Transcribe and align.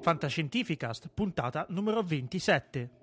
Fantascientificast, 0.00 1.08
puntata 1.12 1.66
numero 1.68 2.02
27. 2.02 2.97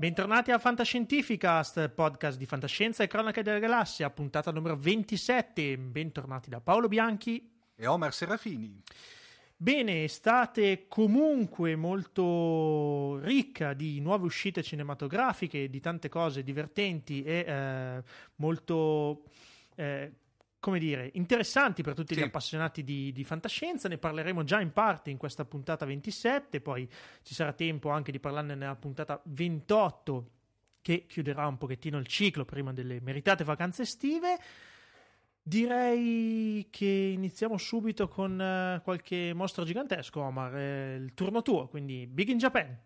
Bentornati 0.00 0.50
a 0.50 0.58
Fantascientificast, 0.58 1.90
podcast 1.90 2.38
di 2.38 2.46
fantascienza 2.46 3.02
e 3.02 3.06
cronache 3.06 3.42
della 3.42 3.58
galassia, 3.58 4.08
puntata 4.08 4.50
numero 4.50 4.74
27. 4.74 5.76
Bentornati 5.76 6.48
da 6.48 6.58
Paolo 6.58 6.88
Bianchi. 6.88 7.52
E 7.76 7.86
Omar 7.86 8.14
Serafini. 8.14 8.80
Bene, 9.54 10.04
estate 10.04 10.86
comunque 10.88 11.76
molto 11.76 13.18
ricca 13.18 13.74
di 13.74 14.00
nuove 14.00 14.24
uscite 14.24 14.62
cinematografiche, 14.62 15.68
di 15.68 15.80
tante 15.80 16.08
cose 16.08 16.42
divertenti 16.42 17.22
e 17.22 17.44
eh, 17.46 18.02
molto, 18.36 19.24
eh, 19.74 20.12
come 20.60 20.78
dire, 20.78 21.10
interessanti 21.14 21.82
per 21.82 21.94
tutti 21.94 22.14
Sì. 22.14 22.20
gli 22.20 22.24
appassionati 22.24 22.84
di, 22.84 23.10
di 23.12 23.24
fantascienza. 23.24 23.88
Ne 23.88 23.98
parleremo 23.98 24.44
già 24.44 24.60
in 24.60 24.72
parte 24.72 25.10
in 25.10 25.16
questa 25.16 25.44
puntata 25.44 25.84
27, 25.86 26.60
poi 26.60 26.88
ci 27.22 27.34
sarà 27.34 27.52
tempo 27.54 27.88
anche 27.88 28.12
di 28.12 28.20
parlarne 28.20 28.54
nella 28.54 28.76
puntata 28.76 29.20
28 29.24 30.30
che 30.82 31.06
chiuderà 31.06 31.46
un 31.46 31.58
pochettino 31.58 31.98
il 31.98 32.06
ciclo 32.06 32.44
prima 32.44 32.72
delle 32.72 33.00
meritate 33.00 33.42
vacanze 33.44 33.82
estive. 33.82 34.38
Direi 35.42 36.68
che 36.70 36.84
iniziamo 36.86 37.56
subito 37.56 38.08
con 38.08 38.40
eh, 38.40 38.80
qualche 38.84 39.32
mostro 39.34 39.64
gigantesco, 39.64 40.20
Omar. 40.20 40.52
È 40.52 40.94
il 40.94 41.14
turno 41.14 41.42
tuo, 41.42 41.66
quindi 41.68 42.06
Big 42.06 42.28
in 42.28 42.38
Japan. 42.38 42.78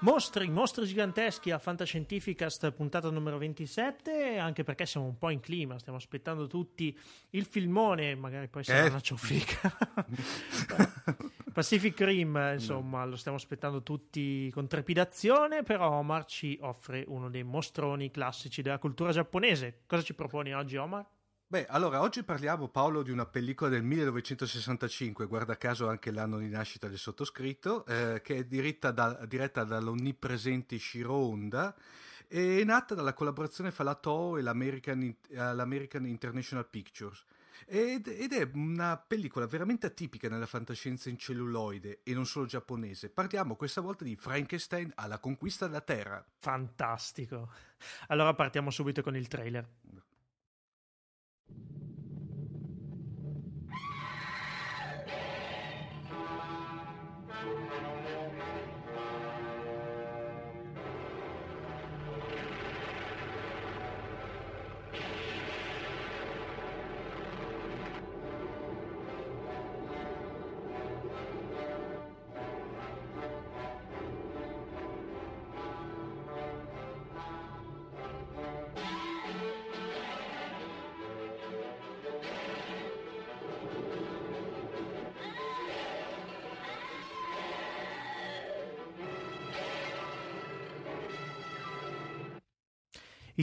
Mostri, 0.00 0.48
mostri 0.48 0.86
giganteschi 0.86 1.50
a 1.50 1.58
Fantascientificast, 1.58 2.70
puntata 2.70 3.10
numero 3.10 3.36
27, 3.36 4.38
anche 4.38 4.62
perché 4.62 4.86
siamo 4.86 5.06
un 5.06 5.18
po' 5.18 5.30
in 5.30 5.40
clima, 5.40 5.76
stiamo 5.80 5.98
aspettando 5.98 6.46
tutti 6.46 6.96
il 7.30 7.44
filmone, 7.44 8.14
magari 8.14 8.46
poi 8.46 8.62
sarà 8.62 8.84
Eh. 8.84 8.88
una 8.90 9.00
cioffica. 9.00 9.76
Pacific 11.52 12.00
Rim, 12.00 12.50
insomma, 12.52 13.04
lo 13.06 13.16
stiamo 13.16 13.36
aspettando 13.36 13.82
tutti 13.82 14.48
con 14.52 14.68
trepidazione, 14.68 15.64
però 15.64 15.90
Omar 15.90 16.26
ci 16.26 16.56
offre 16.62 17.04
uno 17.08 17.28
dei 17.28 17.42
mostroni 17.42 18.12
classici 18.12 18.62
della 18.62 18.78
cultura 18.78 19.10
giapponese. 19.10 19.80
Cosa 19.86 20.02
ci 20.02 20.14
proponi 20.14 20.54
oggi, 20.54 20.76
Omar? 20.76 21.04
Beh, 21.50 21.64
allora, 21.64 22.02
oggi 22.02 22.24
parliamo, 22.24 22.68
Paolo, 22.68 23.02
di 23.02 23.10
una 23.10 23.24
pellicola 23.24 23.70
del 23.70 23.82
1965, 23.82 25.24
guarda 25.24 25.56
caso 25.56 25.88
anche 25.88 26.10
l'anno 26.10 26.36
di 26.36 26.48
nascita 26.50 26.88
del 26.88 26.98
sottoscritto, 26.98 27.86
eh, 27.86 28.20
che 28.22 28.36
è 28.36 28.92
da- 28.92 29.24
diretta 29.24 29.64
dall'onnipresente 29.64 30.78
Shiro 30.78 31.14
Honda 31.14 31.74
e 32.28 32.60
è 32.60 32.64
nata 32.64 32.94
dalla 32.94 33.14
collaborazione 33.14 33.70
fra 33.70 33.84
la 33.84 33.94
Toho 33.94 34.36
e 34.36 34.42
l'American, 34.42 35.00
eh, 35.02 35.14
l'American 35.54 36.04
International 36.06 36.68
Pictures. 36.68 37.24
Ed, 37.64 38.08
ed 38.08 38.34
è 38.34 38.50
una 38.52 38.98
pellicola 38.98 39.46
veramente 39.46 39.86
atipica 39.86 40.28
nella 40.28 40.44
fantascienza 40.44 41.08
in 41.08 41.16
celluloide 41.16 42.00
e 42.02 42.12
non 42.12 42.26
solo 42.26 42.44
giapponese. 42.44 43.08
Parliamo 43.08 43.56
questa 43.56 43.80
volta 43.80 44.04
di 44.04 44.16
Frankenstein 44.16 44.92
alla 44.96 45.18
conquista 45.18 45.66
della 45.66 45.80
Terra. 45.80 46.22
Fantastico. 46.36 47.50
Allora 48.08 48.34
partiamo 48.34 48.70
subito 48.70 49.00
con 49.02 49.16
il 49.16 49.28
trailer. 49.28 49.66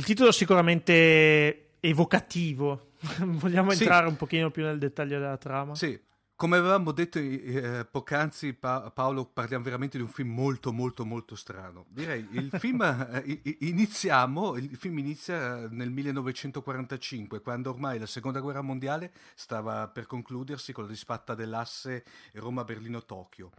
Titolo 0.06 0.32
sicuramente 0.32 1.72
evocativo. 1.80 2.92
Vogliamo 3.20 3.72
Sì. 3.72 3.82
entrare 3.82 4.08
un 4.08 4.16
pochino 4.16 4.52
più 4.52 4.64
nel 4.64 4.78
dettaglio 4.78 5.20
della 5.20 5.38
trama? 5.38 5.76
Sì, 5.76 6.00
come 6.36 6.58
avevamo 6.58 6.92
detto 6.92 7.18
eh, 7.20 7.86
poc'anzi, 7.90 8.54
Pa- 8.54 8.92
Paolo, 8.94 9.26
parliamo 9.26 9.64
veramente 9.64 9.98
di 9.98 10.04
un 10.04 10.10
film 10.10 10.30
molto, 10.34 10.72
molto, 10.72 11.06
molto 11.06 11.36
strano. 11.36 11.86
Direi, 11.90 12.28
il 12.32 12.50
film, 12.60 12.82
eh, 12.82 13.58
iniziamo, 13.62 14.56
il 14.58 14.76
film 14.76 14.98
inizia 15.00 15.64
eh, 15.64 15.68
nel 15.72 15.90
1945, 15.92 17.42
quando 17.42 17.70
ormai 17.70 18.00
la 18.00 18.06
seconda 18.06 18.40
guerra 18.40 18.62
mondiale 18.62 19.12
stava 19.34 19.88
per 19.88 20.06
concludersi 20.08 20.72
con 20.74 20.84
la 20.86 20.90
disfatta 20.90 21.36
dell'asse 21.36 22.04
Roma-Berlino-Tokyo. 22.34 23.52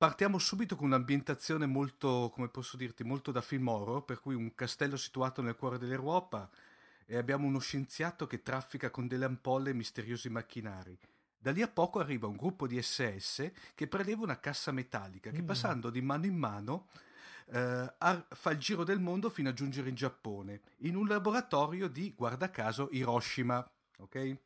Partiamo 0.00 0.38
subito 0.38 0.76
con 0.76 0.86
un'ambientazione 0.86 1.66
molto, 1.66 2.30
come 2.32 2.48
posso 2.48 2.78
dirti, 2.78 3.04
molto 3.04 3.32
da 3.32 3.42
film 3.42 3.68
horror, 3.68 4.02
per 4.02 4.18
cui 4.18 4.34
un 4.34 4.54
castello 4.54 4.96
situato 4.96 5.42
nel 5.42 5.56
cuore 5.56 5.76
dell'Europa 5.76 6.48
e 7.04 7.18
abbiamo 7.18 7.46
uno 7.46 7.58
scienziato 7.58 8.26
che 8.26 8.40
traffica 8.40 8.88
con 8.88 9.06
delle 9.06 9.26
ampolle 9.26 9.68
e 9.68 9.74
misteriosi 9.74 10.30
macchinari. 10.30 10.98
Da 11.36 11.50
lì 11.50 11.60
a 11.60 11.68
poco 11.68 11.98
arriva 11.98 12.26
un 12.26 12.36
gruppo 12.36 12.66
di 12.66 12.80
SS 12.80 13.50
che 13.74 13.88
preleva 13.88 14.22
una 14.22 14.40
cassa 14.40 14.72
metallica 14.72 15.30
che 15.32 15.42
Mm. 15.42 15.46
passando 15.46 15.90
di 15.90 16.00
mano 16.00 16.24
in 16.24 16.34
mano 16.34 16.86
eh, 17.52 17.94
fa 17.98 18.50
il 18.52 18.58
giro 18.58 18.84
del 18.84 19.00
mondo 19.00 19.28
fino 19.28 19.50
a 19.50 19.52
giungere 19.52 19.90
in 19.90 19.96
Giappone, 19.96 20.62
in 20.78 20.96
un 20.96 21.08
laboratorio 21.08 21.88
di, 21.88 22.14
guarda 22.16 22.48
caso, 22.48 22.88
Hiroshima. 22.90 23.70
Ok? 23.98 24.36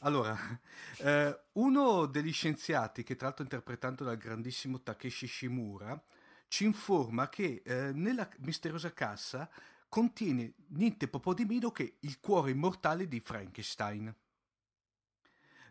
Allora, 0.00 0.36
eh, 0.98 1.40
uno 1.52 2.06
degli 2.06 2.32
scienziati, 2.32 3.02
che 3.02 3.16
tra 3.16 3.26
l'altro 3.26 3.44
interpretato 3.44 4.04
dal 4.04 4.16
grandissimo 4.16 4.82
Takeshi 4.82 5.26
Shimura, 5.26 6.00
ci 6.48 6.64
informa 6.64 7.28
che 7.28 7.62
eh, 7.64 7.92
nella 7.92 8.28
misteriosa 8.38 8.92
cassa 8.92 9.48
contiene 9.88 10.52
niente 10.68 11.08
po' 11.08 11.34
di 11.34 11.44
meno 11.44 11.70
che 11.70 11.96
il 12.00 12.20
cuore 12.20 12.50
immortale 12.50 13.08
di 13.08 13.20
Frankenstein. 13.20 14.14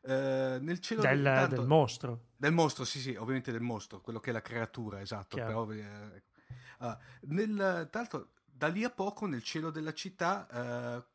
Eh, 0.01 0.57
nel 0.62 0.80
cielo 0.80 1.01
Del, 1.01 1.24
tanto- 1.24 1.56
del 1.56 1.65
mostro. 1.65 2.25
del 2.36 2.51
mostro, 2.51 2.86
sì, 2.86 3.00
sì, 3.00 3.15
ovviamente 3.15 3.51
del 3.51 3.62
mostro, 3.62 4.01
quello 4.01 4.19
che 4.19 4.30
è 4.30 4.33
la 4.33 4.41
creatura, 4.41 5.01
esatto. 5.01 5.38
Però, 5.38 5.71
eh, 5.71 5.81
ecco. 5.81 6.33
Ah, 6.80 6.98
nel, 7.21 7.88
tra 7.89 8.01
l'altro, 8.01 8.30
da 8.45 8.68
lì 8.68 8.83
a 8.83 8.89
poco, 8.89 9.25
nel 9.25 9.41
cielo 9.44 9.71
della 9.71 9.94
città, 9.94 10.48
eh, 10.50 11.06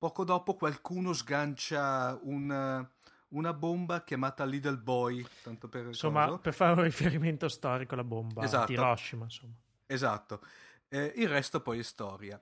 poco 0.00 0.24
dopo 0.24 0.54
qualcuno 0.54 1.12
sgancia 1.12 2.18
un, 2.22 2.88
una 3.28 3.52
bomba 3.52 4.02
chiamata 4.02 4.46
Little 4.46 4.78
Boy, 4.78 5.24
tanto 5.42 5.68
per 5.68 5.88
Insomma, 5.88 6.24
coso. 6.24 6.38
per 6.38 6.54
fare 6.54 6.72
un 6.72 6.84
riferimento 6.84 7.48
storico, 7.50 7.94
la 7.94 8.02
bomba 8.02 8.42
Esatto. 8.42 8.66
di 8.68 8.72
Hiroshima, 8.72 9.24
insomma. 9.24 9.52
Esatto. 9.84 10.40
Eh, 10.88 11.12
il 11.16 11.28
resto 11.28 11.60
poi 11.60 11.80
è 11.80 11.82
storia. 11.82 12.40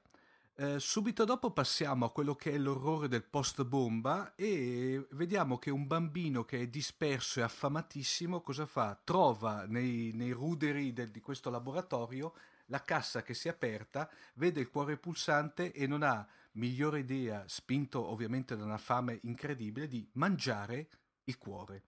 Eh, 0.55 0.79
subito 0.79 1.25
dopo 1.25 1.51
passiamo 1.51 2.05
a 2.05 2.13
quello 2.13 2.37
che 2.37 2.53
è 2.53 2.59
l'orrore 2.59 3.09
del 3.09 3.25
post 3.25 3.65
bomba 3.65 4.35
e 4.37 5.05
vediamo 5.11 5.59
che 5.59 5.71
un 5.71 5.89
bambino 5.89 6.45
che 6.45 6.61
è 6.61 6.67
disperso 6.69 7.41
e 7.41 7.43
affamatissimo 7.43 8.41
cosa 8.41 8.67
fa? 8.67 8.97
Trova 9.03 9.65
nei, 9.67 10.13
nei 10.15 10.31
ruderi 10.31 10.93
del, 10.93 11.11
di 11.11 11.21
questo 11.21 11.51
laboratorio 11.51 12.35
la 12.67 12.83
cassa 12.83 13.23
che 13.23 13.35
si 13.35 13.49
è 13.49 13.51
aperta, 13.51 14.09
vede 14.35 14.61
il 14.61 14.69
cuore 14.71 14.97
pulsante 14.97 15.73
e 15.73 15.87
non 15.89 16.03
ha 16.05 16.27
migliore 16.59 16.99
idea, 16.99 17.45
spinto 17.47 18.05
ovviamente 18.05 18.57
da 18.57 18.65
una 18.65 18.79
fame 18.79 19.19
incredibile, 19.23 19.89
di 19.89 20.07
mangiare 20.15 20.89
il 21.25 21.39
cuore. 21.39 21.83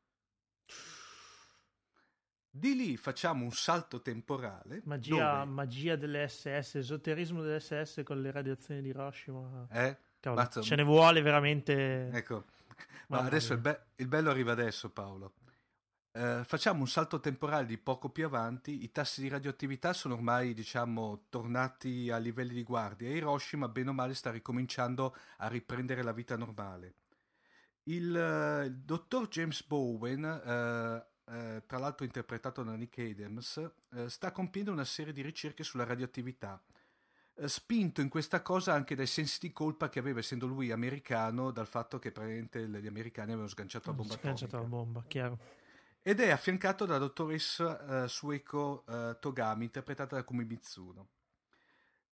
Di 2.52 2.74
lì 2.74 2.96
facciamo 2.96 3.44
un 3.44 3.52
salto 3.52 4.00
temporale. 4.00 4.80
Magia, 4.84 5.40
dove... 5.40 5.52
magia 5.52 5.96
delle 5.96 6.26
SS, 6.26 6.76
esoterismo 6.76 7.42
delle 7.42 7.60
SS 7.60 8.02
con 8.04 8.20
le 8.20 8.30
radiazioni 8.32 8.82
di 8.82 8.88
Hiroshima. 8.88 9.68
Eh? 9.70 9.96
Cavolo, 10.18 10.42
Mazzo... 10.42 10.62
Ce 10.62 10.74
ne 10.74 10.82
vuole 10.82 11.22
veramente. 11.22 12.08
Ecco, 12.12 12.44
ma 13.08 13.20
adesso 13.20 13.52
il, 13.52 13.60
be- 13.60 13.86
il, 13.96 14.08
bello 14.08 14.30
arriva 14.30 14.52
adesso, 14.52 14.90
Paolo. 14.90 15.34
Eh, 16.12 16.42
facciamo 16.44 16.80
un 16.80 16.88
salto 16.88 17.20
temporale 17.20 17.66
di 17.66 17.78
poco 17.78 18.08
più 18.08 18.26
avanti. 18.26 18.82
I 18.82 18.90
tassi 18.90 19.20
di 19.20 19.28
radioattività 19.28 19.92
sono 19.92 20.14
ormai, 20.14 20.54
diciamo, 20.54 21.26
tornati 21.28 22.10
a 22.10 22.18
livelli 22.18 22.54
di 22.54 22.62
guardia 22.62 23.08
e 23.08 23.16
Hiroshima, 23.16 23.68
bene 23.68 23.90
o 23.90 23.92
male, 23.92 24.14
sta 24.14 24.30
ricominciando 24.30 25.14
a 25.38 25.48
riprendere 25.48 26.02
la 26.02 26.12
vita 26.12 26.36
normale. 26.36 26.94
Il, 27.84 28.12
uh, 28.12 28.64
il 28.66 28.76
dottor 28.76 29.28
James 29.28 29.64
Bowen 29.64 30.22
uh, 30.22 31.08
eh, 31.32 31.62
tra 31.64 31.78
l'altro 31.78 32.04
interpretato 32.04 32.64
da 32.64 32.74
Nick 32.74 32.98
Adams, 32.98 33.70
eh, 33.92 34.08
sta 34.08 34.32
compiendo 34.32 34.72
una 34.72 34.84
serie 34.84 35.12
di 35.12 35.22
ricerche 35.22 35.62
sulla 35.62 35.84
radioattività, 35.84 36.60
eh, 37.36 37.46
spinto 37.46 38.00
in 38.00 38.08
questa 38.08 38.42
cosa 38.42 38.72
anche 38.72 38.96
dai 38.96 39.06
sensi 39.06 39.38
di 39.40 39.52
colpa 39.52 39.88
che 39.88 40.00
aveva, 40.00 40.18
essendo 40.18 40.46
lui 40.46 40.72
americano, 40.72 41.52
dal 41.52 41.68
fatto 41.68 42.00
che 42.00 42.10
praticamente 42.10 42.66
gli 42.66 42.86
americani 42.86 43.28
avevano 43.28 43.48
sganciato 43.48 43.90
la 43.90 43.96
bomba 43.96 44.14
sganciato 44.14 44.56
la 44.56 44.64
bomba, 44.64 45.04
chiaro. 45.06 45.38
Ed 46.10 46.18
è 46.18 46.30
affiancato 46.30 46.86
dalla 46.86 46.98
dottoressa 46.98 48.08
Sueko 48.08 48.82
Togami, 49.20 49.66
interpretata 49.66 50.16
da 50.16 50.24
Kumi 50.24 50.44
Mitsuno. 50.44 51.06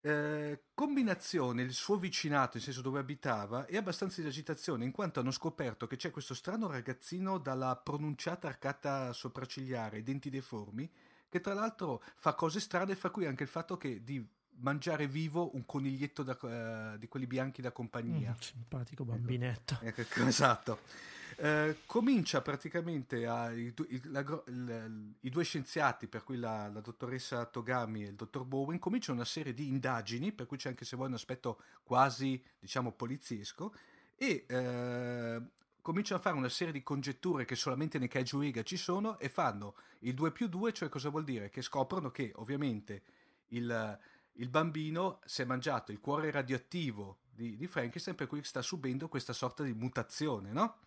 Eh, 0.01 0.65
combinazione 0.75 1.63
il 1.63 1.73
suo 1.73 1.97
vicinato, 1.97 2.51
nel 2.53 2.63
senso 2.63 2.81
dove 2.81 2.99
abitava, 2.99 3.65
è 3.65 3.75
abbastanza 3.75 4.21
di 4.21 4.27
agitazione, 4.27 4.85
in 4.85 4.91
quanto 4.91 5.19
hanno 5.19 5.31
scoperto 5.31 5.87
che 5.87 5.95
c'è 5.95 6.11
questo 6.11 6.35
strano 6.35 6.67
ragazzino 6.67 7.39
dalla 7.39 7.75
pronunciata 7.75 8.47
arcata 8.47 9.11
sopraccigliare, 9.13 10.03
denti 10.03 10.29
deformi, 10.29 10.87
che 11.27 11.41
tra 11.41 11.55
l'altro 11.55 12.03
fa 12.17 12.35
cose 12.35 12.59
strane, 12.59 12.95
fra 12.95 13.09
cui 13.09 13.25
anche 13.25 13.41
il 13.41 13.49
fatto 13.49 13.77
che 13.77 14.03
di 14.03 14.23
mangiare 14.59 15.07
vivo 15.07 15.55
un 15.55 15.65
coniglietto 15.65 16.21
da, 16.21 16.37
uh, 16.39 16.99
di 16.99 17.07
quelli 17.07 17.25
bianchi 17.25 17.63
da 17.63 17.71
compagnia. 17.71 18.29
Mm, 18.29 18.41
simpatico 18.41 19.05
bambinetto. 19.05 19.79
Ecco, 19.81 20.01
ecco, 20.01 20.21
esatto. 20.29 21.15
Eh, 21.39 21.81
comincia 21.85 22.41
praticamente 22.41 23.27
a, 23.27 23.51
i, 23.51 23.71
la, 24.05 24.25
la, 24.45 24.89
i, 25.19 25.29
due 25.29 25.43
scienziati, 25.43 26.07
per 26.07 26.23
cui 26.23 26.37
la, 26.37 26.67
la, 26.67 26.81
dottoressa 26.81 27.45
Togami 27.45 28.03
e 28.03 28.07
il 28.07 28.15
dottor 28.15 28.43
Bowen, 28.43 28.79
cominciano 28.79 29.17
una 29.17 29.27
serie 29.27 29.53
di 29.53 29.67
indagini, 29.67 30.31
per 30.31 30.47
cui 30.47 30.57
c'è 30.57 30.69
anche 30.69 30.83
se 30.83 30.95
vuoi 30.95 31.09
un 31.09 31.13
aspetto 31.13 31.61
quasi, 31.83 32.43
diciamo, 32.57 32.91
poliziesco, 32.91 33.71
e 34.15 34.45
eh, 34.47 35.41
cominciano 35.79 36.19
a 36.19 36.23
fare 36.23 36.35
una 36.35 36.49
serie 36.49 36.73
di 36.73 36.81
congetture 36.81 37.45
che 37.45 37.55
solamente 37.55 37.99
nei 37.99 38.07
Kaiju 38.07 38.41
Iga 38.41 38.63
ci 38.63 38.75
sono 38.75 39.19
e 39.19 39.29
fanno 39.29 39.75
il 39.99 40.15
2 40.15 40.31
più 40.31 40.47
2, 40.47 40.73
cioè 40.73 40.89
cosa 40.89 41.09
vuol 41.09 41.23
dire? 41.23 41.51
Che 41.51 41.61
scoprono 41.61 42.09
che 42.09 42.31
ovviamente 42.37 43.03
il, 43.49 43.99
il 44.33 44.49
bambino 44.49 45.19
si 45.23 45.43
è 45.43 45.45
mangiato 45.45 45.91
il 45.91 45.99
cuore 45.99 46.31
radioattivo 46.31 47.19
di, 47.29 47.55
di 47.55 47.67
Frankenstein, 47.67 48.15
per 48.15 48.25
cui 48.25 48.43
sta 48.43 48.63
subendo 48.63 49.07
questa 49.07 49.33
sorta 49.33 49.61
di 49.61 49.73
mutazione, 49.73 50.51
no? 50.51 50.77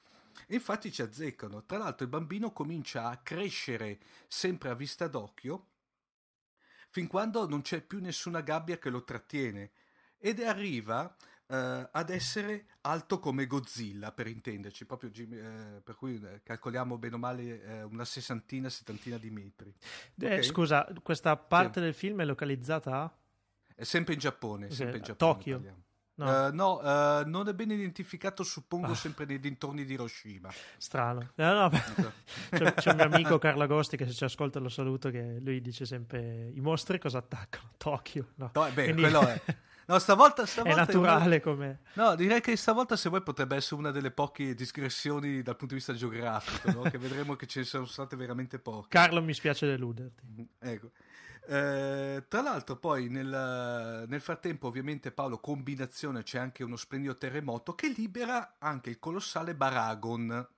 Infatti 0.49 0.93
ci 0.93 1.03
azzeccano. 1.03 1.65
Tra 1.65 1.79
l'altro 1.79 2.05
il 2.05 2.11
bambino 2.11 2.53
comincia 2.53 3.09
a 3.09 3.17
crescere 3.19 3.99
sempre 4.29 4.69
a 4.69 4.75
vista 4.75 5.07
d'occhio 5.07 5.67
fin 6.91 7.07
quando 7.07 7.49
non 7.49 7.63
c'è 7.63 7.81
più 7.81 8.01
nessuna 8.01 8.41
gabbia 8.41 8.79
che 8.79 8.91
lo 8.91 9.05
trattiene 9.05 9.71
ed 10.19 10.41
arriva 10.41 11.15
Uh, 11.51 11.85
ad 11.91 12.11
essere 12.11 12.67
alto 12.83 13.19
come 13.19 13.49
Godzilla, 13.49 14.13
per 14.13 14.29
intenderci, 14.29 14.85
proprio 14.85 15.11
uh, 15.11 15.83
per 15.83 15.97
cui 15.97 16.15
uh, 16.15 16.39
calcoliamo 16.45 16.97
bene 16.97 17.17
o 17.17 17.19
male 17.19 17.83
una 17.91 18.05
sessantina, 18.05 18.69
settantina 18.69 19.19
di 19.19 19.31
metri. 19.31 19.75
Eh, 20.21 20.27
okay? 20.27 20.43
Scusa, 20.45 20.87
questa 21.03 21.37
parte 21.37 21.81
sì. 21.81 21.87
del 21.87 21.95
film 21.95 22.21
è 22.21 22.25
localizzata 22.25 23.03
a? 23.03 23.13
È 23.75 23.83
sempre 23.83 24.13
in 24.15 24.21
Giappone, 24.21 24.71
sempre 24.71 24.99
in 24.99 25.03
Giappone 25.03 25.33
Tokyo. 25.33 25.57
Parliamo. 25.57 25.83
No, 26.25 26.49
uh, 26.49 26.55
no 26.55 26.81
uh, 26.81 27.29
non 27.29 27.49
è 27.49 27.55
ben 27.55 27.71
identificato, 27.71 28.45
suppongo, 28.45 28.93
ah. 28.93 28.95
sempre 28.95 29.25
nei 29.25 29.41
dintorni 29.41 29.85
di 29.85 29.95
Hiroshima. 29.95 30.51
Strano. 30.77 31.31
No, 31.37 31.53
no, 31.53 31.71
c'è, 32.51 32.75
c'è, 32.75 32.91
un 32.91 32.97
mio 32.97 33.05
amico 33.07 33.39
Carlo 33.39 33.63
Agosti 33.63 33.97
che 33.97 34.07
se 34.07 34.13
ci 34.13 34.25
ascolta 34.25 34.59
lo 34.59 34.69
saluto, 34.69 35.11
che 35.11 35.39
lui 35.41 35.63
dice 35.63 35.87
sempre 35.87 36.51
i 36.53 36.61
mostri 36.61 36.99
cosa 36.99 37.19
attaccano? 37.19 37.71
Tokyo. 37.79 38.33
No, 38.35 38.51
no 38.53 38.69
beh, 38.75 38.85
Quindi... 38.85 39.01
quello 39.01 39.27
è... 39.27 39.43
No, 39.91 39.99
stavolta, 39.99 40.47
stavolta 40.47 40.83
è 40.83 40.87
naturale 40.87 41.37
è... 41.37 41.41
come. 41.41 41.81
No, 41.95 42.15
direi 42.15 42.41
che 42.41 42.55
stavolta, 42.55 42.95
se 42.95 43.09
vuoi, 43.09 43.23
potrebbe 43.23 43.57
essere 43.57 43.81
una 43.81 43.91
delle 43.91 44.13
poche 44.13 44.55
discrezioni 44.55 45.43
dal 45.43 45.57
punto 45.57 45.75
di 45.75 45.81
vista 45.81 45.95
geografico, 45.95 46.71
no? 46.71 46.83
che 46.83 46.97
vedremo 46.97 47.35
che 47.35 47.47
ce 47.47 47.61
ne 47.61 47.65
sono 47.65 47.87
state 47.87 48.15
veramente 48.15 48.61
poche. 48.61 48.87
Carlo, 48.91 49.21
mi 49.21 49.35
spiace 49.35 49.67
deluderti. 49.67 50.49
Ecco. 50.61 50.93
Eh, 51.51 52.27
tra 52.29 52.43
l'altro 52.43 52.77
poi 52.77 53.09
nel, 53.09 54.05
nel, 54.07 54.21
frattempo 54.21 54.69
ovviamente 54.69 55.11
Paolo 55.11 55.41
combinazione 55.41 56.23
c'è 56.23 56.39
anche 56.39 56.63
uno 56.63 56.77
splendido 56.77 57.17
terremoto 57.17 57.75
che 57.75 57.89
libera 57.89 58.55
anche 58.59 58.91
il 58.91 59.01
colossale 59.01 59.57
Baragon 59.57 60.49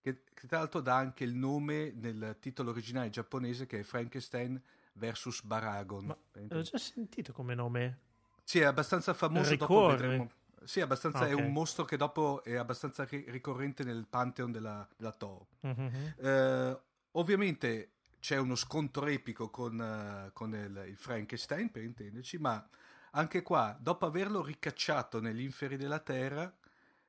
che, 0.00 0.22
che 0.32 0.46
tra 0.46 0.56
l'altro 0.56 0.80
dà 0.80 0.96
anche 0.96 1.24
il 1.24 1.34
nome 1.34 1.92
nel 1.94 2.36
titolo 2.40 2.70
originale 2.70 3.10
giapponese 3.10 3.66
che 3.66 3.80
è 3.80 3.82
Frankenstein 3.82 4.58
vs 4.94 5.42
Baragon. 5.42 6.06
Ma 6.06 6.16
l'ho 6.32 6.62
già 6.62 6.78
sentito 6.78 7.34
come 7.34 7.54
nome. 7.54 7.98
Sì, 8.42 8.60
è 8.60 8.64
abbastanza 8.64 9.12
famoso. 9.12 9.50
Ricorre. 9.50 9.96
Dopo 9.96 10.02
vedremo. 10.02 10.30
Sì, 10.64 10.80
abbastanza, 10.80 11.24
okay. 11.24 11.30
è 11.30 11.34
un 11.34 11.52
mostro 11.52 11.84
che 11.84 11.98
dopo 11.98 12.42
è 12.42 12.56
abbastanza 12.56 13.04
ricorrente 13.04 13.84
nel 13.84 14.06
pantheon 14.08 14.50
della, 14.50 14.88
della 14.96 15.12
Toho. 15.12 15.46
Mm-hmm. 15.66 16.08
Eh, 16.16 16.80
ovviamente 17.12 17.90
c'è 18.20 18.36
uno 18.36 18.54
scontro 18.54 19.06
epico 19.06 19.50
con, 19.50 19.78
uh, 19.78 20.32
con 20.32 20.54
il, 20.54 20.84
il, 20.88 20.96
Frankenstein, 20.96 21.70
per 21.70 21.82
intenderci, 21.82 22.38
ma 22.38 22.66
anche 23.12 23.42
qua, 23.42 23.76
dopo 23.78 24.06
averlo 24.06 24.42
ricacciato 24.42 25.20
negli 25.20 25.40
inferi 25.40 25.76
della 25.76 26.00
terra, 26.00 26.44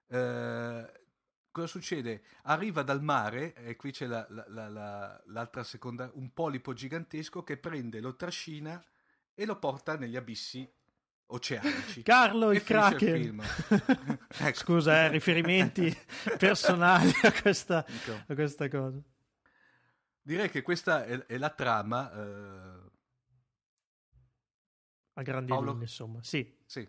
uh, 0.08 0.92
cosa 1.52 1.68
succede? 1.68 2.24
Arriva 2.44 2.84
dal 2.84 3.02
mare, 3.02 3.54
e 3.56 3.76
qui 3.76 3.92
c'è 3.92 4.06
la, 4.06 4.26
la, 4.30 4.70
la, 4.70 5.24
l'altra 5.28 5.64
seconda, 5.64 6.10
un 6.14 6.34
polipo 6.34 6.74
gigantesco 6.74 7.44
che 7.44 7.58
prende, 7.58 8.00
lo 8.00 8.16
trascina 8.16 8.84
e 9.34 9.46
lo 9.46 9.58
porta 9.58 9.98
negli 9.98 10.16
abissi 10.16 10.70
oceanici. 11.28 12.04
Carlo 12.04 12.52
il 12.52 12.64
Kraken. 12.64 13.16
Il 13.16 13.44
ecco. 14.38 14.54
Scusa, 14.60 15.06
eh, 15.06 15.08
riferimenti 15.10 15.96
personali 16.38 17.12
a 17.22 17.32
questa, 17.32 17.86
a 18.28 18.34
questa 18.34 18.68
cosa. 18.70 19.02
Direi 20.30 20.52
che 20.52 20.62
questa 20.62 21.06
è, 21.06 21.26
è 21.26 21.38
la 21.40 21.50
trama. 21.50 22.12
Eh... 22.14 22.90
A 25.14 25.22
grandi 25.24 25.50
Paolo? 25.50 25.72
linee, 25.72 25.86
insomma. 25.86 26.20
Sì. 26.22 26.56
sì. 26.68 26.88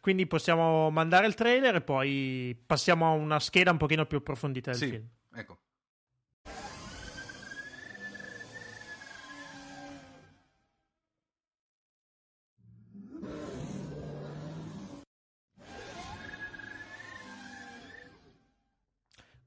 Quindi 0.00 0.26
possiamo 0.26 0.88
mandare 0.88 1.26
il 1.26 1.34
trailer 1.34 1.74
e 1.74 1.80
poi 1.82 2.58
passiamo 2.64 3.06
a 3.06 3.10
una 3.10 3.40
scheda 3.40 3.72
un 3.72 3.76
pochino 3.76 4.06
più 4.06 4.16
approfondita 4.16 4.70
del 4.70 4.80
sì. 4.80 4.88
film. 4.88 5.06
Ecco. 5.34 5.58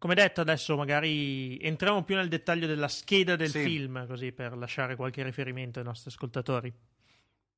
Come 0.01 0.15
detto, 0.15 0.41
adesso 0.41 0.75
magari 0.75 1.59
entriamo 1.59 2.03
più 2.03 2.15
nel 2.15 2.27
dettaglio 2.27 2.65
della 2.65 2.87
scheda 2.87 3.35
del 3.35 3.51
sì. 3.51 3.61
film, 3.61 4.07
così 4.07 4.31
per 4.31 4.57
lasciare 4.57 4.95
qualche 4.95 5.21
riferimento 5.21 5.77
ai 5.77 5.85
nostri 5.85 6.09
ascoltatori. 6.09 6.73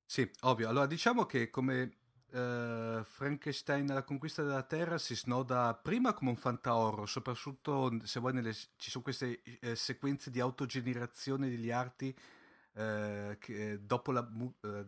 Sì, 0.05 0.29
ovvio. 0.41 0.67
Allora, 0.67 0.85
diciamo 0.85 1.25
che 1.25 1.49
come 1.49 1.99
uh, 2.31 3.01
Frankenstein 3.01 3.89
alla 3.89 4.03
conquista 4.03 4.43
della 4.43 4.63
Terra 4.63 4.97
si 4.97 5.15
snoda 5.15 5.73
prima 5.73 6.11
come 6.11 6.31
un 6.31 6.35
fantaorro, 6.35 7.05
soprattutto 7.05 7.97
se 8.03 8.19
vuoi 8.19 8.33
nelle, 8.33 8.53
ci 8.53 8.89
sono 8.89 9.05
queste 9.05 9.41
eh, 9.61 9.77
sequenze 9.77 10.29
di 10.29 10.41
autogenerazione 10.41 11.47
degli 11.47 11.71
arti 11.71 12.13
eh, 12.73 13.37
che, 13.39 13.85
dopo, 13.85 14.11
la, 14.11 14.19
uh, 14.19 14.85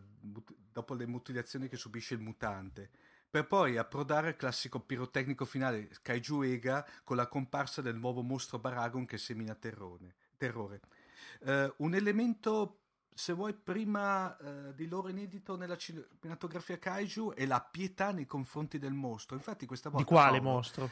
dopo 0.72 0.92
le 0.92 1.06
mutilazioni 1.06 1.68
che 1.68 1.78
subisce 1.78 2.12
il 2.12 2.20
mutante 2.20 2.90
per 3.28 3.46
poi 3.46 3.76
approdare 3.76 4.28
al 4.28 4.36
classico 4.36 4.80
pirotecnico 4.80 5.44
finale 5.44 5.88
Kaiju 6.02 6.42
Ega 6.42 6.86
con 7.04 7.16
la 7.16 7.26
comparsa 7.26 7.82
del 7.82 7.96
nuovo 7.96 8.22
mostro 8.22 8.58
Baragon 8.58 9.04
che 9.04 9.18
semina 9.18 9.54
terrone, 9.54 10.14
terrore. 10.36 10.80
Uh, 11.40 11.72
un 11.78 11.94
elemento 11.94 12.80
se 13.16 13.32
vuoi, 13.32 13.54
prima 13.54 14.36
uh, 14.38 14.74
di 14.74 14.86
loro 14.88 15.08
inedito 15.08 15.56
nella 15.56 15.76
cinematografia 15.76 16.78
kaiju 16.78 17.32
è 17.34 17.46
la 17.46 17.62
pietà 17.62 18.12
nei 18.12 18.26
confronti 18.26 18.78
del 18.78 18.92
mostro. 18.92 19.36
Infatti, 19.36 19.64
questa 19.64 19.88
volta. 19.88 20.04
Di 20.04 20.12
quale 20.12 20.38
Paolo, 20.38 20.56
mostro? 20.56 20.90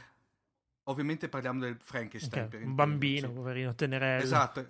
Ovviamente 0.84 1.28
parliamo 1.28 1.60
del 1.60 1.76
Frankenstein. 1.78 2.46
Okay. 2.46 2.62
Un 2.62 2.74
bambino, 2.74 3.30
poverino, 3.30 3.74
tenerello. 3.74 4.22
Esatto. 4.22 4.66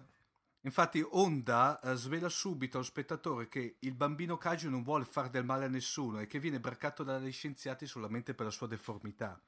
Infatti, 0.64 1.04
Honda 1.06 1.78
uh, 1.82 1.94
svela 1.94 2.30
subito 2.30 2.78
allo 2.78 2.86
spettatore 2.86 3.48
che 3.48 3.76
il 3.80 3.94
bambino 3.94 4.38
kaiju 4.38 4.70
non 4.70 4.82
vuole 4.82 5.04
fare 5.04 5.28
del 5.28 5.44
male 5.44 5.66
a 5.66 5.68
nessuno 5.68 6.20
e 6.20 6.26
che 6.26 6.38
viene 6.38 6.58
braccato 6.58 7.02
dagli 7.02 7.30
scienziati 7.32 7.86
solamente 7.86 8.32
per 8.32 8.46
la 8.46 8.50
sua 8.50 8.66
deformità. 8.66 9.38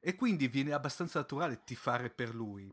E 0.00 0.14
quindi 0.14 0.48
viene 0.48 0.72
abbastanza 0.72 1.18
naturale 1.18 1.64
tifare 1.64 2.08
per 2.08 2.34
lui. 2.34 2.72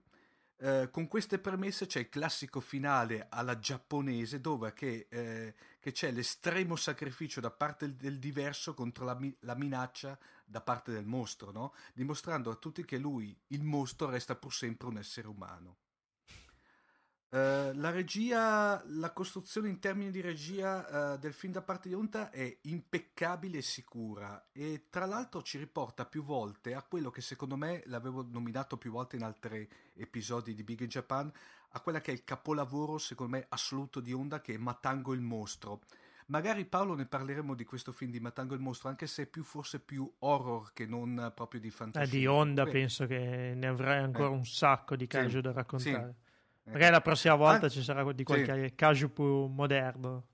Eh, 0.58 0.90
con 0.90 1.08
queste 1.10 1.40
premesse 1.40 1.86
c'è 1.86 2.00
il 2.00 2.10
classico 2.10 2.62
finale 2.62 3.28
alla 3.30 3.60
giapponese 3.60 4.40
dove 4.40 4.74
che, 4.74 5.08
eh, 5.10 5.56
che 5.80 5.92
c'è 5.92 6.12
l'estremo 6.12 6.78
sacrificio 6.78 7.42
da 7.42 7.52
parte 7.52 7.96
del, 7.96 8.20
diverso 8.20 8.74
contro 8.74 9.04
la, 9.04 9.20
la, 9.40 9.56
minaccia 9.56 10.18
da 10.46 10.62
parte 10.62 10.92
del 10.92 11.06
mostro, 11.06 11.52
no? 11.52 11.74
dimostrando 11.94 12.52
a 12.52 12.56
tutti 12.56 12.86
che 12.86 12.98
lui, 12.98 13.36
il 13.48 13.64
mostro, 13.64 14.10
resta 14.10 14.36
pur 14.36 14.54
sempre 14.54 14.88
un 14.88 14.98
essere 14.98 15.28
umano. 15.28 15.78
Uh, 17.72 17.80
la 17.80 17.90
regia, 17.92 18.84
la 18.88 19.12
costruzione 19.12 19.70
in 19.70 19.80
termini 19.80 20.12
di 20.12 20.22
regia 20.22 21.14
uh, 21.14 21.18
del 21.18 21.34
film 21.34 21.54
da 21.54 21.62
parte 21.62 21.90
di 21.90 21.96
Onta 21.96 22.30
è 22.30 22.58
impeccabile 22.62 23.60
e 23.60 23.62
sicura 23.62 24.48
e 24.52 24.88
tra 24.90 25.06
l'altro 25.06 25.42
ci 25.42 25.58
riporta 25.58 26.06
più 26.06 26.24
volte 26.24 26.74
a 26.74 26.84
quello 26.84 27.10
che 27.10 27.22
secondo 27.22 27.56
me 27.56 27.84
l'avevo 27.86 28.26
nominato 28.30 28.78
più 28.78 28.92
volte 28.92 29.16
in 29.16 29.24
altri 29.24 29.68
episodi 29.96 30.54
di 30.54 30.64
Big 30.64 30.82
in 30.82 30.88
Japan, 30.88 31.32
a 31.70 31.80
quella 31.80 32.02
che 32.02 32.12
è 32.12 32.14
il 32.14 32.24
capolavoro 32.24 32.98
secondo 32.98 33.38
me 33.38 33.46
assoluto 33.50 34.00
di 34.00 34.14
Honda 34.14 34.42
che 34.42 34.54
è 34.54 34.58
Matango 34.58 35.14
il 35.14 35.22
mostro. 35.22 35.82
Magari 36.28 36.64
Paolo 36.64 36.96
ne 36.96 37.06
parleremo 37.06 37.56
di 37.56 37.66
questo 37.66 37.92
film 37.92 38.12
di 38.12 38.22
Matango 38.22 38.54
il 38.54 38.62
mostro, 38.62 38.88
anche 38.88 39.06
se 39.06 39.24
è 39.24 39.26
più, 39.26 39.44
forse 39.44 39.82
più 39.82 40.10
horror 40.20 40.72
che 40.72 40.86
non 40.86 41.32
proprio 41.36 41.60
di 41.60 41.70
fantascienza. 41.70 42.16
Eh, 42.16 42.20
di 42.20 42.26
Honda 42.26 42.64
Beh, 42.64 42.72
penso 42.72 43.06
che 43.06 43.54
ne 43.54 43.68
avrai 43.68 43.98
ancora 43.98 44.30
eh, 44.30 44.32
un 44.36 44.46
sacco 44.46 44.96
di 44.96 45.08
caso 45.08 45.30
sì, 45.30 45.42
da 45.42 45.52
raccontare. 45.52 46.16
Sì. 46.18 46.30
Magari 46.64 46.92
la 46.92 47.02
prossima 47.02 47.36
volta 47.36 47.66
ah, 47.66 47.70
ci 47.70 47.82
sarà 47.82 48.10
di 48.12 48.24
qualche 48.24 48.68
sì. 48.70 48.76
caso 48.76 49.10
più 49.10 49.46
moderno 49.46 50.28